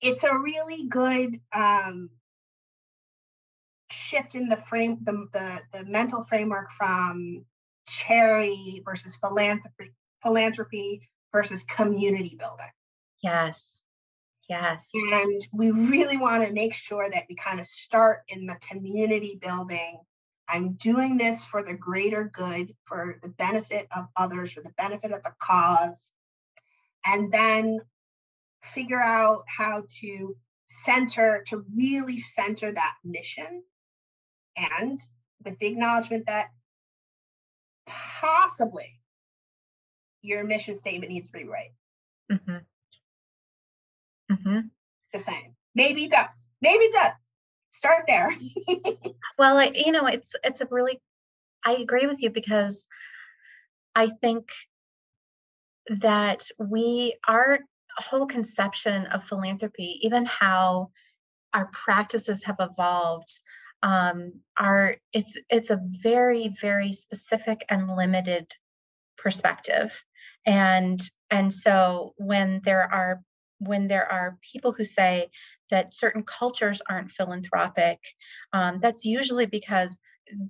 it's 0.00 0.24
a 0.24 0.38
really 0.38 0.86
good 0.88 1.40
um 1.52 2.10
shift 3.90 4.34
in 4.34 4.48
the 4.48 4.56
frame 4.56 4.98
the, 5.02 5.28
the 5.32 5.60
the 5.78 5.84
mental 5.84 6.24
framework 6.24 6.70
from 6.70 7.44
charity 7.86 8.82
versus 8.84 9.16
philanthropy 9.16 9.92
philanthropy 10.22 11.08
versus 11.32 11.64
community 11.64 12.36
building. 12.38 12.70
Yes. 13.22 13.82
Yes. 14.48 14.88
And 14.94 15.46
we 15.52 15.70
really 15.70 16.16
want 16.16 16.44
to 16.44 16.52
make 16.52 16.72
sure 16.72 17.08
that 17.08 17.24
we 17.28 17.34
kind 17.34 17.60
of 17.60 17.66
start 17.66 18.20
in 18.28 18.46
the 18.46 18.56
community 18.56 19.38
building. 19.40 20.00
I'm 20.48 20.72
doing 20.72 21.18
this 21.18 21.44
for 21.44 21.62
the 21.62 21.74
greater 21.74 22.24
good 22.24 22.74
for 22.86 23.18
the 23.22 23.28
benefit 23.28 23.86
of 23.94 24.06
others 24.16 24.52
for 24.52 24.62
the 24.62 24.72
benefit 24.78 25.12
of 25.12 25.22
the 25.22 25.34
cause. 25.38 26.12
And 27.04 27.30
then 27.30 27.80
figure 28.62 29.00
out 29.00 29.44
how 29.46 29.84
to 30.00 30.36
center 30.68 31.44
to 31.48 31.64
really 31.74 32.20
center 32.20 32.72
that 32.72 32.94
mission 33.04 33.62
and 34.58 34.98
with 35.44 35.58
the 35.58 35.66
acknowledgement 35.66 36.26
that 36.26 36.48
possibly 37.86 39.00
your 40.22 40.44
mission 40.44 40.74
statement 40.74 41.12
needs 41.12 41.28
to 41.28 41.38
be 41.38 41.44
right. 41.44 41.70
Mm-hmm. 42.30 42.56
Mm-hmm. 44.32 44.58
Just 45.12 45.26
saying. 45.26 45.54
Maybe 45.74 46.04
it 46.04 46.10
does. 46.10 46.50
Maybe 46.60 46.84
it 46.84 46.92
does. 46.92 47.12
Start 47.70 48.04
there. 48.06 48.30
well, 49.38 49.58
I, 49.58 49.70
you 49.74 49.92
know, 49.92 50.06
it's 50.06 50.32
it's 50.42 50.60
a 50.60 50.66
really. 50.70 51.00
I 51.64 51.74
agree 51.74 52.06
with 52.06 52.22
you 52.22 52.30
because 52.30 52.86
I 53.94 54.08
think 54.08 54.50
that 55.88 56.42
we 56.58 57.14
our 57.26 57.60
whole 57.96 58.26
conception 58.26 59.06
of 59.06 59.24
philanthropy, 59.24 59.98
even 60.02 60.24
how 60.24 60.90
our 61.54 61.66
practices 61.72 62.44
have 62.44 62.56
evolved 62.60 63.40
um, 63.82 64.32
are 64.58 64.96
it's 65.12 65.36
it's 65.50 65.70
a 65.70 65.80
very 66.02 66.48
very 66.60 66.92
specific 66.92 67.64
and 67.68 67.96
limited 67.96 68.52
perspective. 69.16 70.04
And 70.46 71.00
and 71.30 71.52
so 71.52 72.14
when 72.16 72.60
there 72.64 72.82
are 72.92 73.22
when 73.58 73.88
there 73.88 74.10
are 74.10 74.38
people 74.52 74.72
who 74.72 74.84
say 74.84 75.30
that 75.70 75.92
certain 75.94 76.22
cultures 76.22 76.80
aren't 76.88 77.10
philanthropic 77.10 77.98
um, 78.52 78.78
that's 78.80 79.04
usually 79.04 79.46
because 79.46 79.98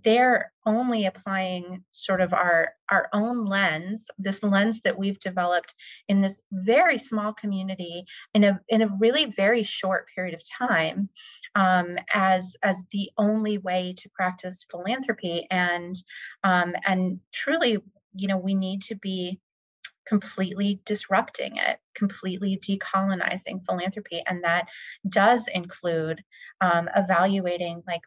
they're 0.05 0.53
only 0.67 1.07
applying 1.07 1.85
sort 1.91 2.21
of 2.21 2.33
our 2.33 2.73
our 2.91 3.09
own 3.13 3.45
lens 3.47 4.09
this 4.19 4.43
lens 4.43 4.81
that 4.83 4.99
we've 4.99 5.19
developed 5.21 5.75
in 6.09 6.21
this 6.21 6.43
very 6.53 6.99
small 6.99 7.33
community 7.33 8.05
in 8.35 8.45
a 8.45 8.61
in 8.69 8.83
a 8.83 8.91
really 8.99 9.25
very 9.25 9.63
short 9.63 10.07
period 10.15 10.35
of 10.35 10.43
time 10.69 11.09
um, 11.59 11.99
as 12.15 12.57
as 12.63 12.85
the 12.93 13.11
only 13.19 13.59
way 13.59 13.93
to 13.99 14.09
practice 14.11 14.65
philanthropy. 14.71 15.47
And 15.51 15.95
um, 16.45 16.75
and 16.87 17.21
truly 17.33 17.79
you 18.15 18.29
know 18.29 18.39
we 18.39 18.55
need 18.55 18.83
to 18.83 18.95
be 18.95 19.41
completely 20.07 20.81
disrupting 20.87 21.57
it, 21.57 21.79
completely 21.95 22.59
decolonizing 22.67 23.65
philanthropy. 23.67 24.23
And 24.27 24.43
that 24.43 24.69
does 25.09 25.49
include 25.53 26.25
um, 26.61 26.89
evaluating 26.97 27.83
like 27.87 28.03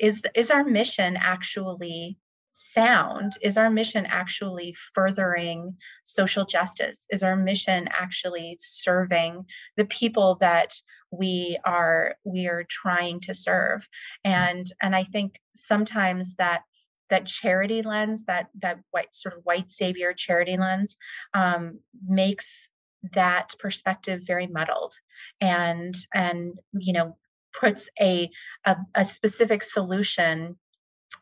is 0.00 0.22
is 0.34 0.50
our 0.50 0.64
mission 0.64 1.16
actually 1.16 2.16
sound? 2.56 3.32
Is 3.42 3.58
our 3.58 3.68
mission 3.68 4.06
actually 4.06 4.76
furthering 4.94 5.76
social 6.04 6.44
justice? 6.44 7.04
Is 7.10 7.22
our 7.24 7.36
mission 7.36 7.88
actually 7.90 8.56
serving 8.60 9.44
the 9.76 9.84
people 9.86 10.36
that 10.40 10.72
we 11.18 11.58
are 11.64 12.16
we 12.24 12.46
are 12.46 12.64
trying 12.68 13.20
to 13.20 13.34
serve 13.34 13.88
and 14.24 14.66
and 14.82 14.94
i 14.94 15.02
think 15.02 15.40
sometimes 15.52 16.34
that 16.34 16.62
that 17.10 17.26
charity 17.26 17.82
lens 17.82 18.24
that 18.24 18.48
that 18.60 18.78
white 18.90 19.14
sort 19.14 19.36
of 19.36 19.44
white 19.44 19.70
savior 19.70 20.12
charity 20.12 20.56
lens 20.56 20.96
um, 21.34 21.78
makes 22.06 22.70
that 23.12 23.54
perspective 23.58 24.22
very 24.26 24.46
muddled 24.46 24.94
and 25.40 25.94
and 26.14 26.58
you 26.72 26.92
know 26.92 27.16
puts 27.54 27.88
a, 28.00 28.30
a, 28.64 28.76
a 28.94 29.04
specific 29.04 29.62
solution 29.62 30.56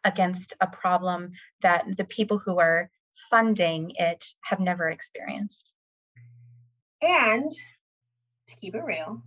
against 0.04 0.54
a 0.60 0.66
problem 0.66 1.32
that 1.60 1.84
the 1.96 2.04
people 2.04 2.38
who 2.38 2.58
are 2.58 2.90
funding 3.30 3.92
it 3.96 4.24
have 4.44 4.58
never 4.58 4.88
experienced. 4.88 5.72
And 7.02 7.50
to 8.48 8.56
keep 8.56 8.74
it 8.74 8.82
real, 8.84 9.22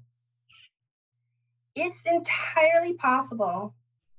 it's 1.75 2.03
entirely 2.05 2.93
possible, 2.93 3.73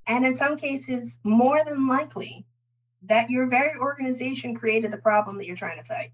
and 0.07 0.25
in 0.27 0.35
some 0.35 0.57
cases, 0.57 1.19
more 1.25 1.65
than 1.65 1.89
likely, 1.89 2.47
that 3.03 3.31
your 3.31 3.47
very 3.47 3.79
organization 3.79 4.55
created 4.55 4.93
the 4.93 4.99
problem 4.99 5.39
that 5.39 5.47
you're 5.47 5.57
trying 5.57 5.79
to 5.79 5.85
fight. 5.85 6.13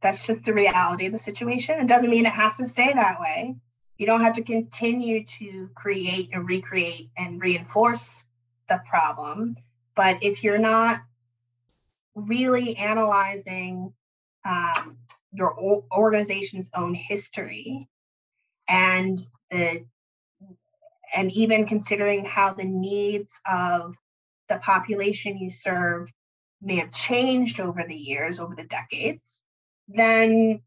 That's 0.00 0.26
just 0.26 0.44
the 0.44 0.54
reality 0.54 1.06
of 1.06 1.12
the 1.12 1.18
situation. 1.18 1.80
It 1.80 1.88
doesn't 1.88 2.10
mean 2.10 2.26
it 2.26 2.32
has 2.32 2.58
to 2.58 2.66
stay 2.66 2.92
that 2.92 3.20
way 3.20 3.56
you 3.98 4.06
don't 4.06 4.20
have 4.20 4.34
to 4.34 4.42
continue 4.42 5.24
to 5.24 5.70
create 5.74 6.30
and 6.32 6.48
recreate 6.48 7.10
and 7.16 7.40
reinforce 7.40 8.26
the 8.68 8.80
problem. 8.88 9.56
But 9.94 10.22
if 10.22 10.44
you're 10.44 10.58
not 10.58 11.00
really 12.14 12.76
analyzing 12.76 13.92
um, 14.44 14.98
your 15.32 15.56
organization's 15.90 16.70
own 16.74 16.94
history 16.94 17.88
and 18.68 19.20
the 19.50 19.84
and 21.14 21.32
even 21.32 21.66
considering 21.66 22.24
how 22.24 22.52
the 22.52 22.64
needs 22.64 23.40
of 23.50 23.94
the 24.48 24.58
population 24.58 25.38
you 25.38 25.50
serve 25.50 26.10
may 26.60 26.76
have 26.76 26.90
changed 26.90 27.60
over 27.60 27.84
the 27.84 27.94
years, 27.94 28.38
over 28.38 28.54
the 28.54 28.64
decades, 28.64 29.42
then 29.88 30.60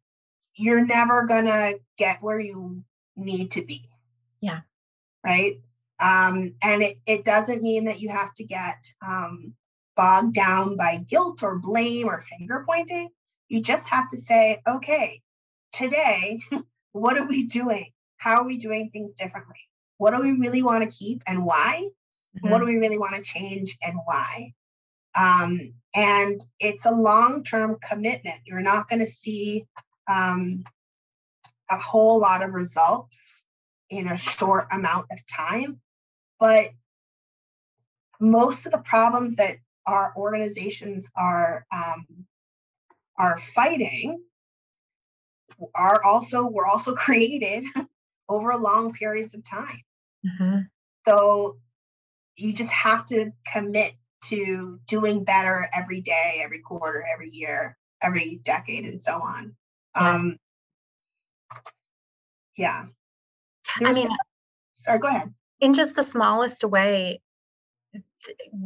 you're 0.55 0.85
never 0.85 1.25
going 1.25 1.45
to 1.45 1.79
get 1.97 2.21
where 2.21 2.39
you 2.39 2.83
need 3.15 3.51
to 3.51 3.63
be. 3.63 3.87
Yeah. 4.41 4.61
Right. 5.23 5.59
Um, 5.99 6.55
and 6.61 6.81
it, 6.81 6.99
it 7.05 7.25
doesn't 7.25 7.61
mean 7.61 7.85
that 7.85 7.99
you 7.99 8.09
have 8.09 8.33
to 8.35 8.43
get 8.43 8.77
um, 9.05 9.53
bogged 9.95 10.33
down 10.33 10.77
by 10.77 10.97
guilt 10.97 11.43
or 11.43 11.59
blame 11.59 12.07
or 12.07 12.21
finger 12.21 12.65
pointing. 12.67 13.09
You 13.49 13.61
just 13.61 13.89
have 13.89 14.09
to 14.09 14.17
say, 14.17 14.61
okay, 14.67 15.21
today, 15.73 16.39
what 16.91 17.17
are 17.17 17.27
we 17.27 17.43
doing? 17.43 17.91
How 18.17 18.41
are 18.41 18.45
we 18.45 18.57
doing 18.57 18.89
things 18.89 19.13
differently? 19.13 19.59
What 19.97 20.11
do 20.11 20.21
we 20.21 20.33
really 20.33 20.63
want 20.63 20.83
to 20.83 20.97
keep 20.97 21.23
and 21.27 21.45
why? 21.45 21.87
Mm-hmm. 22.37 22.49
What 22.49 22.59
do 22.59 22.65
we 22.65 22.77
really 22.77 22.97
want 22.97 23.15
to 23.15 23.21
change 23.21 23.77
and 23.81 23.97
why? 24.05 24.53
Um, 25.15 25.73
and 25.95 26.43
it's 26.59 26.85
a 26.85 26.91
long 26.91 27.43
term 27.43 27.77
commitment. 27.81 28.41
You're 28.45 28.61
not 28.61 28.89
going 28.89 28.99
to 28.99 29.05
see 29.05 29.65
um, 30.07 30.63
a 31.69 31.77
whole 31.77 32.19
lot 32.19 32.43
of 32.43 32.53
results 32.53 33.43
in 33.89 34.07
a 34.07 34.17
short 34.17 34.67
amount 34.71 35.07
of 35.11 35.19
time. 35.25 35.81
But 36.39 36.71
most 38.19 38.65
of 38.65 38.71
the 38.71 38.79
problems 38.79 39.35
that 39.35 39.57
our 39.85 40.13
organizations 40.15 41.09
are 41.15 41.65
um, 41.71 42.05
are 43.17 43.37
fighting 43.37 44.21
are 45.75 46.03
also 46.03 46.47
were 46.47 46.65
also 46.65 46.93
created 46.95 47.65
over 48.27 48.55
long 48.57 48.93
periods 48.93 49.33
of 49.33 49.43
time. 49.43 49.81
Mm-hmm. 50.25 50.59
So 51.05 51.57
you 52.35 52.53
just 52.53 52.71
have 52.71 53.05
to 53.07 53.31
commit 53.51 53.93
to 54.25 54.79
doing 54.87 55.23
better 55.23 55.69
every 55.73 56.01
day, 56.01 56.41
every 56.43 56.59
quarter, 56.59 57.05
every 57.13 57.29
year, 57.31 57.77
every 58.01 58.39
decade, 58.43 58.85
and 58.85 59.01
so 59.01 59.13
on. 59.13 59.55
Yeah. 59.95 60.09
Um, 60.15 60.39
yeah 62.57 62.85
I 63.81 63.93
mean, 63.93 64.09
sorry, 64.75 64.99
go 64.99 65.07
ahead. 65.07 65.33
In 65.59 65.73
just 65.73 65.95
the 65.95 66.03
smallest 66.03 66.63
way, 66.63 67.21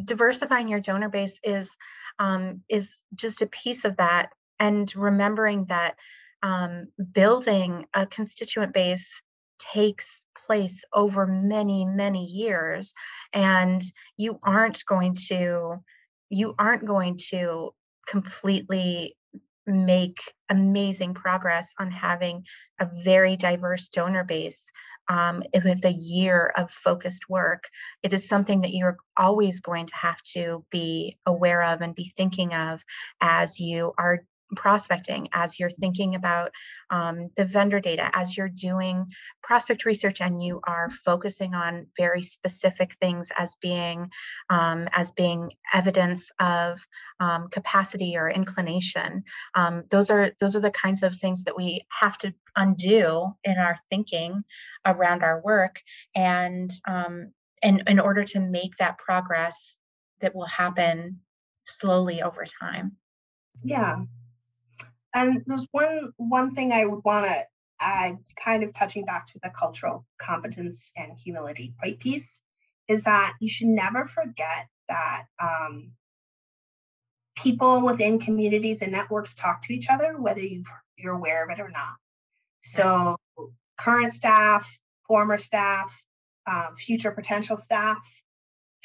diversifying 0.06 0.68
your 0.68 0.80
donor 0.80 1.10
base 1.10 1.40
is 1.44 1.76
um, 2.20 2.62
is 2.70 3.00
just 3.16 3.42
a 3.42 3.48
piece 3.48 3.86
of 3.86 3.98
that, 3.98 4.30
and 4.60 4.94
remembering 4.96 5.66
that 5.66 5.96
um, 6.44 6.88
building 7.14 7.86
a 7.94 8.06
constituent 8.06 8.74
base 8.74 9.22
takes 9.58 10.22
place 10.46 10.84
over 10.94 11.26
many 11.26 11.86
many 11.86 12.26
years 12.26 12.94
and 13.32 13.82
you 14.18 14.38
aren't 14.44 14.84
going 14.86 15.16
to 15.16 15.78
you 16.30 16.54
aren't 16.60 16.86
going 16.86 17.18
to 17.30 17.74
completely 18.08 19.16
make 19.66 20.20
amazing 20.50 21.14
progress 21.14 21.74
on 21.80 21.90
having 21.90 22.44
a 22.80 22.90
very 23.04 23.38
diverse 23.38 23.88
donor 23.88 24.26
base 24.26 24.72
um, 25.10 25.44
with 25.54 25.84
a 25.86 25.92
year 25.92 26.54
of 26.56 26.72
focused 26.72 27.30
work, 27.30 27.66
it 28.04 28.14
is 28.14 28.28
something 28.28 28.62
that 28.62 28.74
you're 28.74 28.98
always 29.18 29.60
going 29.60 29.86
to 29.86 29.96
have 29.96 30.22
to 30.34 30.66
be 30.72 31.18
aware 31.26 31.64
of 31.64 31.82
and 31.82 31.96
be 31.96 32.12
thinking 32.16 32.54
of 32.54 32.84
as 33.22 33.60
you 33.60 33.94
are 33.98 34.24
prospecting, 34.56 35.28
as 35.34 35.60
you're 35.60 35.70
thinking 35.70 36.16
about 36.16 36.52
um, 36.90 37.30
the 37.36 37.46
vendor 37.46 37.80
data, 37.80 38.10
as 38.14 38.38
you're 38.38 38.50
doing 38.50 39.06
prospect 39.42 39.86
research 39.86 40.22
and 40.22 40.44
you 40.44 40.62
are 40.68 40.90
focusing 40.90 41.54
on 41.54 41.88
very 41.98 42.22
specific 42.22 42.96
things 43.02 43.32
as 43.38 43.56
being 43.62 44.10
um, 44.50 44.88
as 44.94 45.12
being 45.12 45.52
evidence 45.74 46.32
of 46.40 46.86
um, 47.20 47.48
capacity 47.50 48.16
or 48.16 48.30
inclination. 48.30 49.24
Um, 49.56 49.84
those 49.90 50.10
are 50.10 50.32
those 50.40 50.56
are 50.56 50.62
the 50.62 50.72
kinds 50.72 51.04
of 51.04 51.16
things 51.16 51.44
that 51.44 51.58
we 51.58 51.86
have 52.02 52.18
to 52.20 52.34
undo 52.56 53.34
in 53.44 53.58
our 53.58 53.78
thinking 53.90 54.44
around 54.86 55.24
our 55.24 55.42
work 55.42 55.82
and 56.16 56.72
um, 56.88 57.32
in, 57.62 57.82
in 57.88 58.00
order 58.00 58.24
to 58.26 58.40
make 58.40 58.78
that 58.78 58.98
progress 58.98 59.78
that 60.22 60.36
will 60.36 60.46
happen 60.46 61.20
slowly 61.66 62.22
over 62.22 62.46
time. 62.46 62.98
Yeah, 63.64 63.98
and 65.14 65.44
there's 65.46 65.68
one 65.72 66.12
one 66.18 66.56
thing 66.56 66.72
I 66.72 66.86
would 66.86 67.04
want 67.04 67.26
to 67.26 67.46
add, 67.80 68.18
kind 68.44 68.64
of 68.64 68.74
touching 68.74 69.06
back 69.06 69.28
to 69.28 69.40
the 69.44 69.50
cultural 69.50 70.06
competence 70.18 70.92
and 70.96 71.18
humility 71.18 71.74
right 71.82 72.00
piece, 72.00 72.40
is 72.88 73.04
that 73.04 73.34
you 73.40 73.50
should 73.50 73.68
never 73.68 74.06
forget 74.06 74.68
that 74.90 75.26
um, 75.40 75.92
people 77.36 77.84
within 77.86 78.20
communities 78.20 78.82
and 78.82 78.92
networks 78.92 79.36
talk 79.36 79.62
to 79.64 79.74
each 79.74 79.88
other, 79.90 80.16
whether 80.18 80.42
you 80.42 80.64
you're 80.98 81.14
aware 81.14 81.44
of 81.44 81.50
it 81.50 81.60
or 81.60 81.70
not. 81.70 81.96
So 82.62 83.18
current 83.78 84.14
staff, 84.14 84.80
former 85.08 85.38
staff, 85.38 86.02
um, 86.48 86.76
future 86.78 87.12
potential 87.12 87.58
staff, 87.58 87.98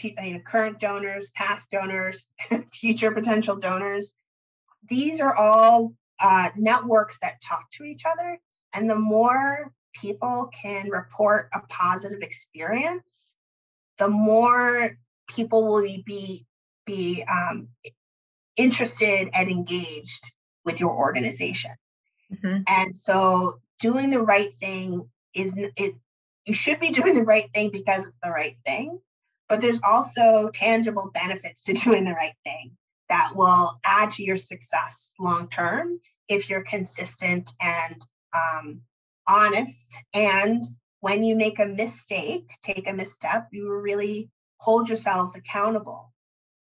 you 0.00 0.14
know, 0.16 0.40
current 0.40 0.80
donors, 0.80 1.30
past 1.34 1.70
donors, 1.70 2.26
future 2.72 3.10
potential 3.12 3.56
donors. 3.56 4.14
These 4.88 5.20
are 5.20 5.34
all 5.34 5.92
uh, 6.20 6.50
networks 6.56 7.18
that 7.22 7.40
talk 7.40 7.70
to 7.72 7.84
each 7.84 8.02
other. 8.04 8.38
And 8.72 8.88
the 8.88 8.98
more 8.98 9.72
people 9.94 10.50
can 10.52 10.90
report 10.90 11.48
a 11.54 11.60
positive 11.68 12.20
experience, 12.22 13.34
the 13.98 14.08
more 14.08 14.96
people 15.28 15.66
will 15.66 15.82
be 15.82 16.44
be 16.86 17.22
um, 17.24 17.68
interested 18.56 19.28
and 19.34 19.50
engaged 19.50 20.30
with 20.64 20.80
your 20.80 20.94
organization. 20.94 21.72
Mm-hmm. 22.32 22.62
And 22.66 22.96
so, 22.96 23.60
doing 23.78 24.10
the 24.10 24.22
right 24.22 24.52
thing 24.58 25.08
is 25.34 25.54
it. 25.56 25.94
You 26.44 26.54
should 26.54 26.80
be 26.80 26.90
doing 26.98 27.14
the 27.14 27.24
right 27.24 27.48
thing 27.52 27.70
because 27.70 28.06
it's 28.06 28.18
the 28.22 28.30
right 28.30 28.56
thing, 28.64 29.00
but 29.48 29.60
there's 29.60 29.80
also 29.82 30.50
tangible 30.52 31.10
benefits 31.12 31.64
to 31.64 31.74
doing 31.74 32.04
the 32.04 32.12
right 32.12 32.36
thing 32.44 32.76
that 33.08 33.32
will 33.34 33.78
add 33.84 34.10
to 34.12 34.22
your 34.22 34.36
success 34.36 35.12
long 35.18 35.48
term 35.48 36.00
if 36.28 36.50
you're 36.50 36.62
consistent 36.62 37.50
and 37.60 37.96
um, 38.34 38.82
honest. 39.26 39.96
And 40.12 40.62
when 41.00 41.24
you 41.24 41.36
make 41.36 41.58
a 41.58 41.66
mistake, 41.66 42.50
take 42.62 42.88
a 42.88 42.92
misstep, 42.92 43.48
you 43.52 43.72
really 43.72 44.30
hold 44.58 44.88
yourselves 44.88 45.36
accountable 45.36 46.12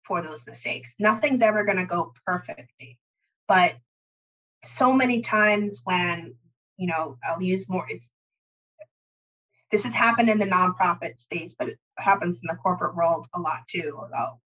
for 0.03 0.21
those 0.21 0.45
mistakes. 0.45 0.95
Nothing's 0.99 1.41
ever 1.41 1.63
going 1.63 1.77
to 1.77 1.85
go 1.85 2.13
perfectly, 2.25 2.99
but 3.47 3.75
so 4.63 4.93
many 4.93 5.21
times 5.21 5.81
when 5.83 6.35
you 6.77 6.87
know 6.87 7.17
I'll 7.23 7.41
use 7.41 7.69
more. 7.69 7.85
It's 7.89 8.09
this 9.71 9.83
has 9.85 9.93
happened 9.93 10.29
in 10.29 10.39
the 10.39 10.45
nonprofit 10.45 11.17
space, 11.17 11.55
but 11.57 11.69
it 11.69 11.79
happens 11.97 12.39
in 12.41 12.47
the 12.47 12.61
corporate 12.61 12.95
world 12.95 13.27
a 13.33 13.39
lot 13.39 13.67
too. 13.67 13.99
Though 14.11 14.39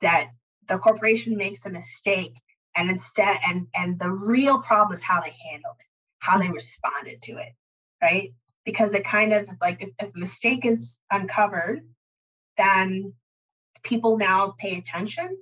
that 0.00 0.30
the 0.70 0.78
corporation 0.78 1.36
makes 1.36 1.66
a 1.66 1.70
mistake 1.70 2.40
and 2.76 2.88
instead 2.88 3.38
and 3.44 3.66
and 3.74 3.98
the 3.98 4.10
real 4.10 4.62
problem 4.62 4.94
is 4.94 5.02
how 5.02 5.20
they 5.20 5.34
handled 5.50 5.74
it 5.80 5.86
how 6.20 6.38
they 6.38 6.48
responded 6.48 7.20
to 7.20 7.32
it 7.32 7.52
right? 8.00 8.32
Because 8.64 8.94
it 8.94 9.04
kind 9.04 9.34
of 9.34 9.48
like 9.60 9.82
if, 9.82 9.90
if 9.98 10.14
a 10.14 10.18
mistake 10.18 10.64
is 10.64 11.00
uncovered 11.10 11.82
then 12.56 13.14
people 13.82 14.16
now 14.16 14.54
pay 14.58 14.78
attention 14.78 15.36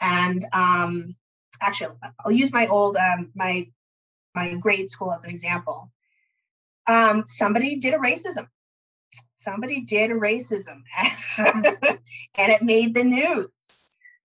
and 0.00 0.46
um 0.52 1.16
actually 1.60 1.94
i'll 2.24 2.30
use 2.32 2.52
my 2.52 2.66
old 2.68 2.96
um 2.96 3.30
my 3.34 3.66
my 4.34 4.54
grade 4.54 4.88
school 4.88 5.12
as 5.12 5.24
an 5.24 5.30
example. 5.30 5.90
Um 6.86 7.24
somebody 7.26 7.76
did 7.76 7.94
a 7.94 7.98
racism. 7.98 8.46
Somebody 9.34 9.80
did 9.80 10.12
a 10.12 10.14
racism 10.14 10.82
and 11.38 11.98
it 12.52 12.62
made 12.62 12.94
the 12.94 13.02
news 13.02 13.69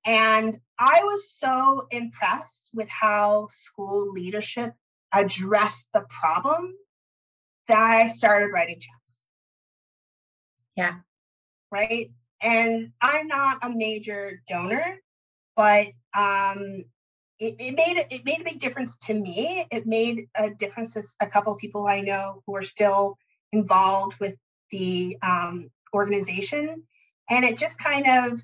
and 0.06 0.58
I 0.78 1.02
was 1.04 1.32
so 1.32 1.88
impressed 1.90 2.70
with 2.74 2.88
how 2.90 3.48
school 3.50 4.12
leadership 4.12 4.74
addressed 5.12 5.90
the 5.94 6.06
problem 6.10 6.76
that 7.68 7.80
I 7.80 8.08
started 8.08 8.48
writing 8.48 8.80
checks. 8.80 9.26
Yeah. 10.76 10.96
Right. 11.72 12.12
And 12.42 12.92
I'm 13.02 13.28
not 13.28 13.60
a 13.64 13.70
major 13.70 14.42
donor, 14.48 15.00
but 15.56 15.88
um, 16.14 16.86
it, 17.40 17.56
it 17.60 17.76
made 17.76 18.06
it 18.12 18.26
made 18.26 18.42
a 18.42 18.44
big 18.44 18.60
difference 18.60 18.98
to 18.98 19.14
me. 19.14 19.66
It 19.72 19.88
made 19.88 20.28
a 20.36 20.52
difference 20.52 20.94
to 20.94 21.04
a 21.20 21.28
couple 21.28 21.54
of 21.54 21.60
people 21.60 21.88
I 21.88 22.02
know 22.02 22.44
who 22.46 22.56
are 22.56 22.62
still 22.62 23.18
involved 23.52 24.20
with 24.20 24.36
the 24.72 25.18
um, 25.22 25.72
organization, 25.94 26.84
and 27.30 27.46
it 27.46 27.58
just 27.58 27.80
kind 27.80 28.08
of 28.08 28.42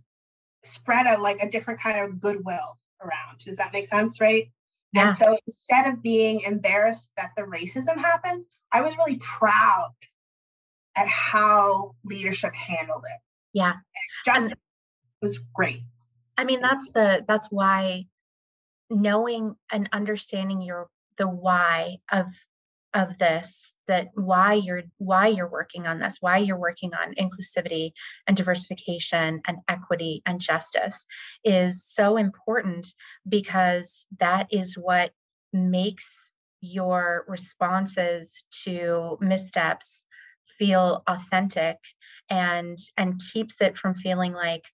spread 0.64 1.08
a 1.08 1.22
like 1.22 1.42
a 1.42 1.50
different 1.50 1.80
kind 1.80 2.00
of 2.00 2.22
goodwill 2.22 2.78
around. 3.02 3.40
Does 3.46 3.58
that 3.58 3.74
make 3.74 3.86
sense? 3.86 4.22
Right. 4.22 4.52
Yeah. 4.94 5.08
And 5.08 5.16
so 5.16 5.38
instead 5.48 5.88
of 5.88 6.04
being 6.04 6.42
embarrassed 6.42 7.12
that 7.18 7.32
the 7.36 7.44
racism 7.44 7.98
happened, 7.98 8.46
I 8.72 8.82
was 8.82 8.96
really 8.98 9.18
proud 9.18 9.94
at 10.96 11.08
how 11.08 11.96
leadership 12.04 12.54
handled 12.54 13.04
it. 13.06 13.20
Yeah. 13.54 13.74
Just 14.26 14.54
was 15.22 15.40
great. 15.54 15.84
I 16.38 16.46
mean, 16.46 16.62
that's 16.62 16.90
the 16.94 17.24
that's 17.28 17.48
why 17.50 18.06
knowing 18.90 19.56
and 19.72 19.88
understanding 19.94 20.62
your 20.62 20.90
the 21.18 21.28
why 21.28 21.98
of 22.12 22.28
of 22.94 23.18
this 23.18 23.74
that 23.88 24.10
why 24.16 24.54
you're 24.54 24.84
why 24.98 25.28
you're 25.28 25.50
working 25.50 25.88
on 25.88 26.00
this 26.00 26.18
why 26.22 26.38
you're 26.38 26.58
working 26.58 26.92
on 26.94 27.14
inclusivity 27.16 27.92
and 28.28 28.38
diversification 28.38 29.42
and 29.48 29.58
equity 29.68 30.22
and 30.26 30.40
justice 30.40 31.06
is 31.44 31.84
so 31.84 32.18
important 32.18 32.88
because 33.28 34.06
that 34.20 34.48
is 34.52 34.78
what 34.78 35.12
makes 35.54 36.32
your 36.62 37.26
responses 37.28 38.44
to 38.64 39.18
missteps 39.20 40.06
feel 40.46 41.04
authentic 41.08 41.78
and 42.30 42.78
and 42.98 43.22
keeps 43.34 43.62
it 43.62 43.78
from 43.78 43.94
feeling 43.94 44.34
like 44.34 44.66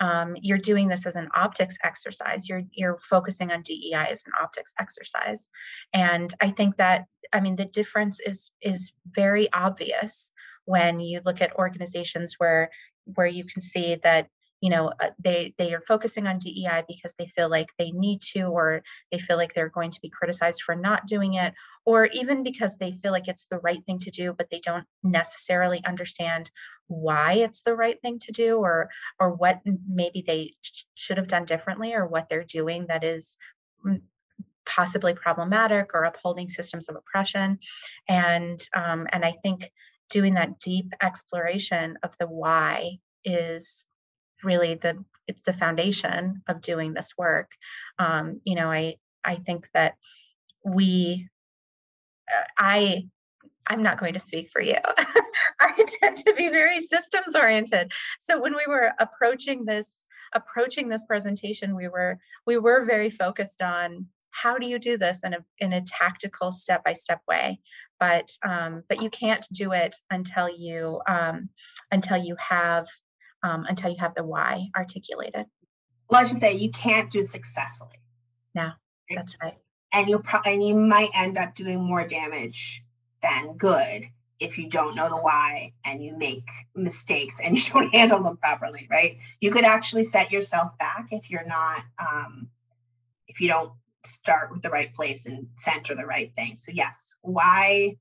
um, 0.00 0.36
you're 0.40 0.58
doing 0.58 0.88
this 0.88 1.06
as 1.06 1.16
an 1.16 1.28
optics 1.34 1.76
exercise. 1.82 2.48
You're 2.48 2.62
you're 2.72 2.98
focusing 2.98 3.50
on 3.50 3.62
dei 3.62 3.92
as 3.94 4.22
an 4.26 4.32
optics 4.40 4.74
exercise. 4.78 5.48
And 5.92 6.34
i 6.40 6.50
think 6.50 6.76
that 6.76 7.06
i 7.32 7.40
mean 7.40 7.56
the 7.56 7.64
difference 7.64 8.20
is 8.20 8.50
is 8.62 8.92
very 9.10 9.52
obvious 9.52 10.32
when 10.64 11.00
you 11.00 11.20
look 11.24 11.40
at 11.40 11.54
organizations 11.56 12.34
where 12.38 12.70
where 13.14 13.26
you 13.26 13.44
can 13.44 13.62
see 13.62 13.96
that 14.02 14.28
you 14.60 14.70
know 14.70 14.92
uh, 15.00 15.10
they 15.22 15.54
they 15.58 15.74
are 15.74 15.80
focusing 15.80 16.26
on 16.26 16.38
DEI 16.38 16.84
because 16.88 17.14
they 17.18 17.26
feel 17.26 17.48
like 17.48 17.68
they 17.78 17.90
need 17.90 18.20
to 18.20 18.42
or 18.44 18.82
they 19.12 19.18
feel 19.18 19.36
like 19.36 19.54
they're 19.54 19.68
going 19.68 19.90
to 19.90 20.00
be 20.00 20.10
criticized 20.10 20.62
for 20.62 20.74
not 20.74 21.06
doing 21.06 21.34
it 21.34 21.54
or 21.84 22.06
even 22.06 22.42
because 22.42 22.76
they 22.76 22.92
feel 22.92 23.12
like 23.12 23.28
it's 23.28 23.46
the 23.50 23.58
right 23.58 23.84
thing 23.84 23.98
to 23.98 24.10
do 24.10 24.34
but 24.36 24.48
they 24.50 24.60
don't 24.60 24.86
necessarily 25.02 25.84
understand 25.84 26.50
why 26.88 27.34
it's 27.34 27.62
the 27.62 27.74
right 27.74 28.00
thing 28.00 28.18
to 28.18 28.32
do 28.32 28.56
or 28.56 28.88
or 29.20 29.30
what 29.30 29.60
maybe 29.88 30.22
they 30.26 30.54
should 30.94 31.16
have 31.16 31.28
done 31.28 31.44
differently 31.44 31.92
or 31.92 32.06
what 32.06 32.28
they're 32.28 32.44
doing 32.44 32.86
that 32.88 33.04
is 33.04 33.36
possibly 34.66 35.14
problematic 35.14 35.92
or 35.94 36.02
upholding 36.02 36.48
systems 36.48 36.88
of 36.88 36.96
oppression. 36.96 37.58
And 38.08 38.60
um, 38.74 39.06
and 39.12 39.24
i 39.24 39.32
think 39.32 39.70
doing 40.10 40.34
that 40.34 40.60
deep 40.60 40.92
exploration 41.02 41.96
of 42.02 42.16
the 42.18 42.26
why 42.26 42.98
is 43.24 43.84
really 44.46 44.74
the 44.74 45.04
it's 45.28 45.40
the 45.40 45.52
foundation 45.52 46.42
of 46.46 46.60
doing 46.60 46.94
this 46.94 47.12
work. 47.18 47.52
Um, 47.98 48.40
you 48.44 48.54
know 48.54 48.70
i 48.70 48.94
i 49.24 49.36
think 49.36 49.68
that 49.74 49.94
we 50.64 51.28
uh, 52.30 52.44
i 52.58 53.02
i'm 53.66 53.82
not 53.82 53.98
going 53.98 54.14
to 54.14 54.20
speak 54.20 54.48
for 54.50 54.62
you. 54.62 54.78
I 55.60 55.84
tend 56.00 56.18
to 56.18 56.34
be 56.34 56.48
very 56.48 56.80
systems 56.80 57.34
oriented. 57.34 57.92
So 58.20 58.40
when 58.40 58.54
we 58.54 58.64
were 58.66 58.92
approaching 58.98 59.64
this 59.64 60.04
approaching 60.32 60.88
this 60.88 61.04
presentation 61.04 61.76
we 61.76 61.88
were 61.88 62.18
we 62.46 62.56
were 62.58 62.84
very 62.84 63.10
focused 63.10 63.62
on 63.62 64.06
how 64.42 64.58
do 64.58 64.66
you 64.66 64.78
do 64.78 64.98
this 64.98 65.24
in 65.24 65.34
a 65.34 65.38
in 65.58 65.72
a 65.72 65.82
tactical 65.82 66.52
step 66.52 66.84
by 66.84 66.94
step 66.94 67.20
way? 67.26 67.60
But 67.98 68.30
um, 68.44 68.82
but 68.88 69.02
you 69.02 69.10
can't 69.10 69.46
do 69.52 69.72
it 69.72 69.96
until 70.10 70.48
you 70.48 71.00
um, 71.08 71.48
until 71.90 72.18
you 72.18 72.36
have 72.38 72.86
um, 73.46 73.64
until 73.68 73.90
you 73.90 73.96
have 73.98 74.14
the 74.14 74.24
why 74.24 74.68
articulated. 74.76 75.46
Well 76.10 76.20
i 76.22 76.24
should 76.26 76.38
say 76.38 76.54
you 76.54 76.70
can't 76.70 77.10
do 77.10 77.22
successfully. 77.22 78.00
No 78.54 78.70
that's 79.10 79.36
right. 79.40 79.56
and 79.92 80.08
you'll 80.08 80.22
pro- 80.22 80.40
and 80.44 80.62
you 80.62 80.74
might 80.74 81.10
end 81.14 81.38
up 81.38 81.54
doing 81.54 81.80
more 81.82 82.04
damage 82.06 82.82
than 83.22 83.56
good 83.56 84.04
if 84.40 84.58
you 84.58 84.68
don't 84.68 84.96
know 84.96 85.08
the 85.08 85.16
why 85.16 85.72
and 85.84 86.02
you 86.02 86.16
make 86.16 86.48
mistakes 86.74 87.38
and 87.42 87.56
you 87.66 87.72
don't 87.72 87.94
handle 87.94 88.22
them 88.22 88.36
properly 88.36 88.86
right? 88.90 89.18
You 89.40 89.50
could 89.50 89.64
actually 89.64 90.04
set 90.04 90.32
yourself 90.32 90.76
back 90.78 91.08
if 91.12 91.30
you're 91.30 91.46
not 91.46 91.82
um, 91.98 92.48
if 93.28 93.40
you 93.40 93.48
don't 93.48 93.72
start 94.04 94.52
with 94.52 94.62
the 94.62 94.70
right 94.70 94.94
place 94.94 95.26
and 95.26 95.48
center 95.54 95.94
the 95.94 96.06
right 96.06 96.34
thing. 96.34 96.56
So 96.56 96.72
yes, 96.72 97.16
why, 97.22 97.96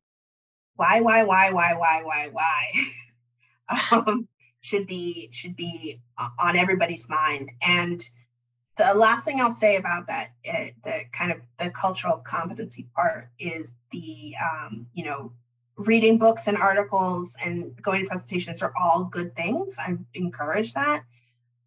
why, 0.76 1.02
why, 1.02 1.24
why, 1.24 1.52
why, 1.52 1.74
why, 1.74 2.04
why, 2.04 2.30
why, 2.32 2.72
um, 3.92 4.28
should 4.66 4.88
be 4.88 5.30
should 5.32 5.56
be 5.56 6.02
on 6.18 6.58
everybody's 6.58 7.08
mind. 7.08 7.52
And 7.62 8.02
the 8.78 8.96
last 8.96 9.24
thing 9.24 9.40
I'll 9.40 9.54
say 9.54 9.76
about 9.76 10.08
that, 10.08 10.32
uh, 10.52 10.66
the 10.84 11.02
kind 11.12 11.32
of 11.32 11.38
the 11.60 11.70
cultural 11.70 12.18
competency 12.18 12.88
part 12.96 13.30
is 13.38 13.72
the 13.92 14.34
um, 14.44 14.88
you 14.96 15.06
know 15.06 15.34
reading 15.78 16.18
books 16.18 16.48
and 16.48 16.58
articles 16.58 17.36
and 17.44 17.80
going 17.80 18.02
to 18.02 18.08
presentations 18.08 18.64
are 18.64 18.74
all 18.76 19.04
good 19.04 19.36
things. 19.36 19.76
I 19.78 19.98
encourage 20.16 20.74
that, 20.74 21.04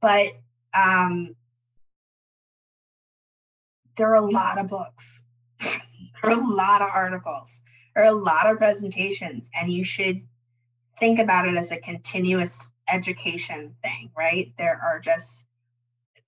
but 0.01 0.33
um, 0.75 1.37
there 3.97 4.11
are 4.11 4.27
a 4.27 4.29
lot 4.29 4.59
of 4.59 4.67
books, 4.67 5.23
there 5.61 6.33
are 6.33 6.41
a 6.41 6.55
lot 6.55 6.83
of 6.83 6.89
articles, 6.93 7.61
there 7.95 8.03
are 8.03 8.09
a 8.09 8.13
lot 8.13 8.51
of 8.51 8.59
presentations, 8.59 9.49
and 9.55 9.73
you 9.73 9.85
should 9.85 10.27
think 10.99 11.21
about 11.21 11.47
it 11.47 11.55
as 11.55 11.71
a 11.71 11.79
continuous 11.79 12.73
education 12.89 13.75
thing, 13.83 14.11
right? 14.17 14.53
There 14.59 14.81
are 14.83 15.01
just 15.01 15.45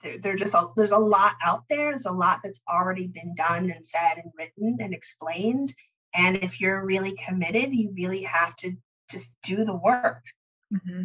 there, 0.02 0.18
there 0.18 0.36
just 0.36 0.54
a, 0.54 0.68
there's 0.76 0.92
a 0.92 0.98
lot 0.98 1.34
out 1.44 1.64
there. 1.68 1.90
There's 1.90 2.06
a 2.06 2.12
lot 2.12 2.40
that's 2.42 2.60
already 2.68 3.06
been 3.06 3.34
done 3.34 3.70
and 3.70 3.84
said 3.84 4.14
and 4.16 4.32
written 4.36 4.78
and 4.80 4.94
explained. 4.94 5.74
And 6.14 6.36
if 6.36 6.60
you're 6.60 6.84
really 6.84 7.12
committed, 7.12 7.72
you 7.72 7.92
really 7.94 8.22
have 8.22 8.56
to 8.56 8.72
just 9.10 9.30
do 9.42 9.64
the 9.64 9.74
work. 9.74 10.22
Mm-hmm. 10.72 11.02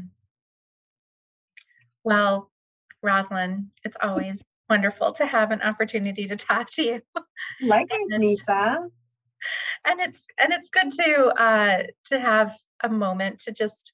Well, 2.04 2.52
Rosalind, 3.02 3.68
it's 3.84 3.98
always 4.02 4.44
wonderful 4.70 5.12
to 5.14 5.26
have 5.26 5.52
an 5.52 5.62
opportunity 5.62 6.28
to 6.28 6.36
talk 6.36 6.70
to 6.72 6.84
you. 6.84 7.02
Likewise, 7.62 8.00
Misa. 8.14 8.90
And 9.86 10.00
it's 10.00 10.26
and 10.40 10.54
it's 10.54 10.70
good 10.70 10.92
to 10.92 11.26
uh, 11.38 11.84
to 12.06 12.20
have 12.20 12.56
a 12.84 12.90
moment 12.90 13.40
to 13.42 13.52
just 13.52 13.94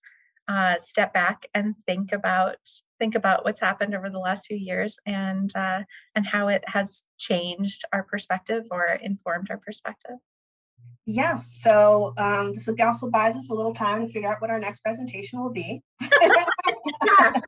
uh, 0.51 0.75
step 0.79 1.13
back 1.13 1.47
and 1.53 1.75
think 1.87 2.11
about 2.11 2.57
think 2.99 3.15
about 3.15 3.45
what's 3.45 3.61
happened 3.61 3.95
over 3.95 4.09
the 4.09 4.19
last 4.19 4.47
few 4.47 4.57
years 4.57 4.97
and 5.05 5.49
uh, 5.55 5.81
and 6.13 6.27
how 6.27 6.49
it 6.49 6.61
has 6.67 7.03
changed 7.17 7.85
our 7.93 8.03
perspective 8.03 8.65
or 8.69 8.85
informed 9.01 9.47
our 9.49 9.57
perspective. 9.57 10.17
Yes. 11.05 11.59
So 11.61 12.13
um, 12.17 12.53
this 12.53 12.67
also 12.81 13.09
buys 13.09 13.35
us 13.35 13.49
a 13.49 13.53
little 13.53 13.73
time 13.73 14.05
to 14.05 14.11
figure 14.11 14.29
out 14.29 14.41
what 14.41 14.49
our 14.49 14.59
next 14.59 14.81
presentation 14.81 15.39
will 15.39 15.51
be. 15.51 15.81
yes. 16.01 17.41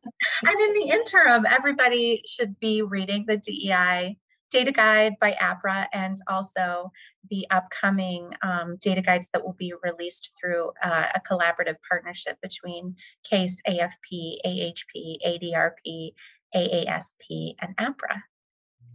And 0.45 0.60
in 0.60 0.74
the 0.74 0.89
interim, 0.93 1.45
everybody 1.45 2.24
should 2.26 2.58
be 2.60 2.84
reading 2.84 3.26
the 3.28 3.38
DEI 3.38 4.18
data 4.54 4.72
guide 4.72 5.14
by 5.20 5.36
APRA 5.41 5.88
and 5.91 6.16
also 6.28 6.91
the 7.32 7.45
upcoming 7.49 8.30
um, 8.43 8.78
data 8.80 9.01
guides 9.01 9.28
that 9.34 9.43
will 9.43 9.56
be 9.58 9.74
released 9.84 10.38
through 10.39 10.72
uh, 10.84 11.08
a 11.16 11.20
collaborative 11.20 11.76
partnership 11.89 12.38
between 12.41 12.95
CASE, 13.30 13.62
AFP, 13.68 14.38
AHP, 14.45 15.18
ADRP, 15.26 16.12
AASP, 16.56 17.56
and 17.62 17.76
APRA. 17.78 18.22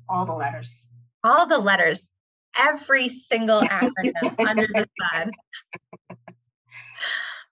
All 0.09 0.25
the 0.25 0.33
letters. 0.33 0.87
All 1.25 1.47
the 1.47 1.59
letters 1.59 2.11
every 2.59 3.09
single 3.09 3.61
acronym 3.63 4.47
under 4.49 4.67
the 4.67 4.87
sun. 5.13 5.33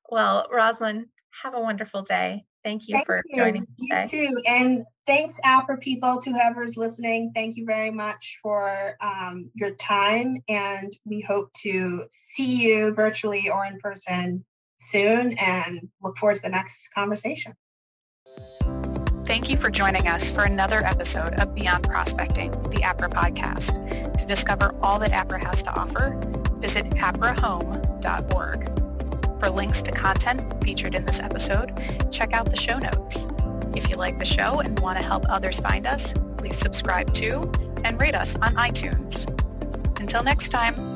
Well, 0.08 0.46
Rosalind, 0.52 1.06
have 1.42 1.54
a 1.54 1.60
wonderful 1.60 2.02
day. 2.02 2.44
Thank 2.66 2.88
you 2.88 2.96
Thank 2.96 3.06
for 3.06 3.22
you. 3.30 3.44
joining 3.44 3.66
you 3.78 4.06
too. 4.08 4.42
And 4.44 4.84
thanks, 5.06 5.38
APRA 5.44 5.80
people, 5.80 6.20
to 6.20 6.32
whoever's 6.32 6.76
listening. 6.76 7.30
Thank 7.32 7.56
you 7.56 7.64
very 7.64 7.92
much 7.92 8.40
for 8.42 8.96
um, 9.00 9.52
your 9.54 9.70
time. 9.76 10.42
And 10.48 10.92
we 11.04 11.20
hope 11.20 11.52
to 11.58 12.06
see 12.10 12.66
you 12.66 12.92
virtually 12.92 13.50
or 13.50 13.64
in 13.64 13.78
person 13.78 14.44
soon 14.78 15.34
and 15.38 15.88
look 16.02 16.18
forward 16.18 16.34
to 16.34 16.42
the 16.42 16.48
next 16.48 16.88
conversation. 16.92 17.52
Thank 19.24 19.48
you 19.48 19.56
for 19.56 19.70
joining 19.70 20.08
us 20.08 20.32
for 20.32 20.42
another 20.42 20.84
episode 20.84 21.34
of 21.34 21.54
Beyond 21.54 21.84
Prospecting, 21.84 22.50
the 22.50 22.78
APRA 22.78 23.12
podcast. 23.12 24.18
To 24.18 24.26
discover 24.26 24.74
all 24.82 24.98
that 24.98 25.12
APRA 25.12 25.40
has 25.40 25.62
to 25.62 25.70
offer, 25.70 26.18
visit 26.58 26.84
aprahome.org. 26.90 28.85
For 29.46 29.52
links 29.52 29.80
to 29.82 29.92
content 29.92 30.64
featured 30.64 30.96
in 30.96 31.06
this 31.06 31.20
episode, 31.20 31.70
check 32.10 32.32
out 32.32 32.50
the 32.50 32.56
show 32.56 32.80
notes. 32.80 33.28
If 33.76 33.88
you 33.88 33.94
like 33.94 34.18
the 34.18 34.24
show 34.24 34.58
and 34.58 34.76
want 34.80 34.98
to 34.98 35.04
help 35.04 35.24
others 35.28 35.60
find 35.60 35.86
us, 35.86 36.12
please 36.36 36.56
subscribe 36.56 37.14
to 37.14 37.52
and 37.84 38.00
rate 38.00 38.16
us 38.16 38.34
on 38.42 38.56
iTunes. 38.56 39.28
Until 40.00 40.24
next 40.24 40.48
time. 40.48 40.95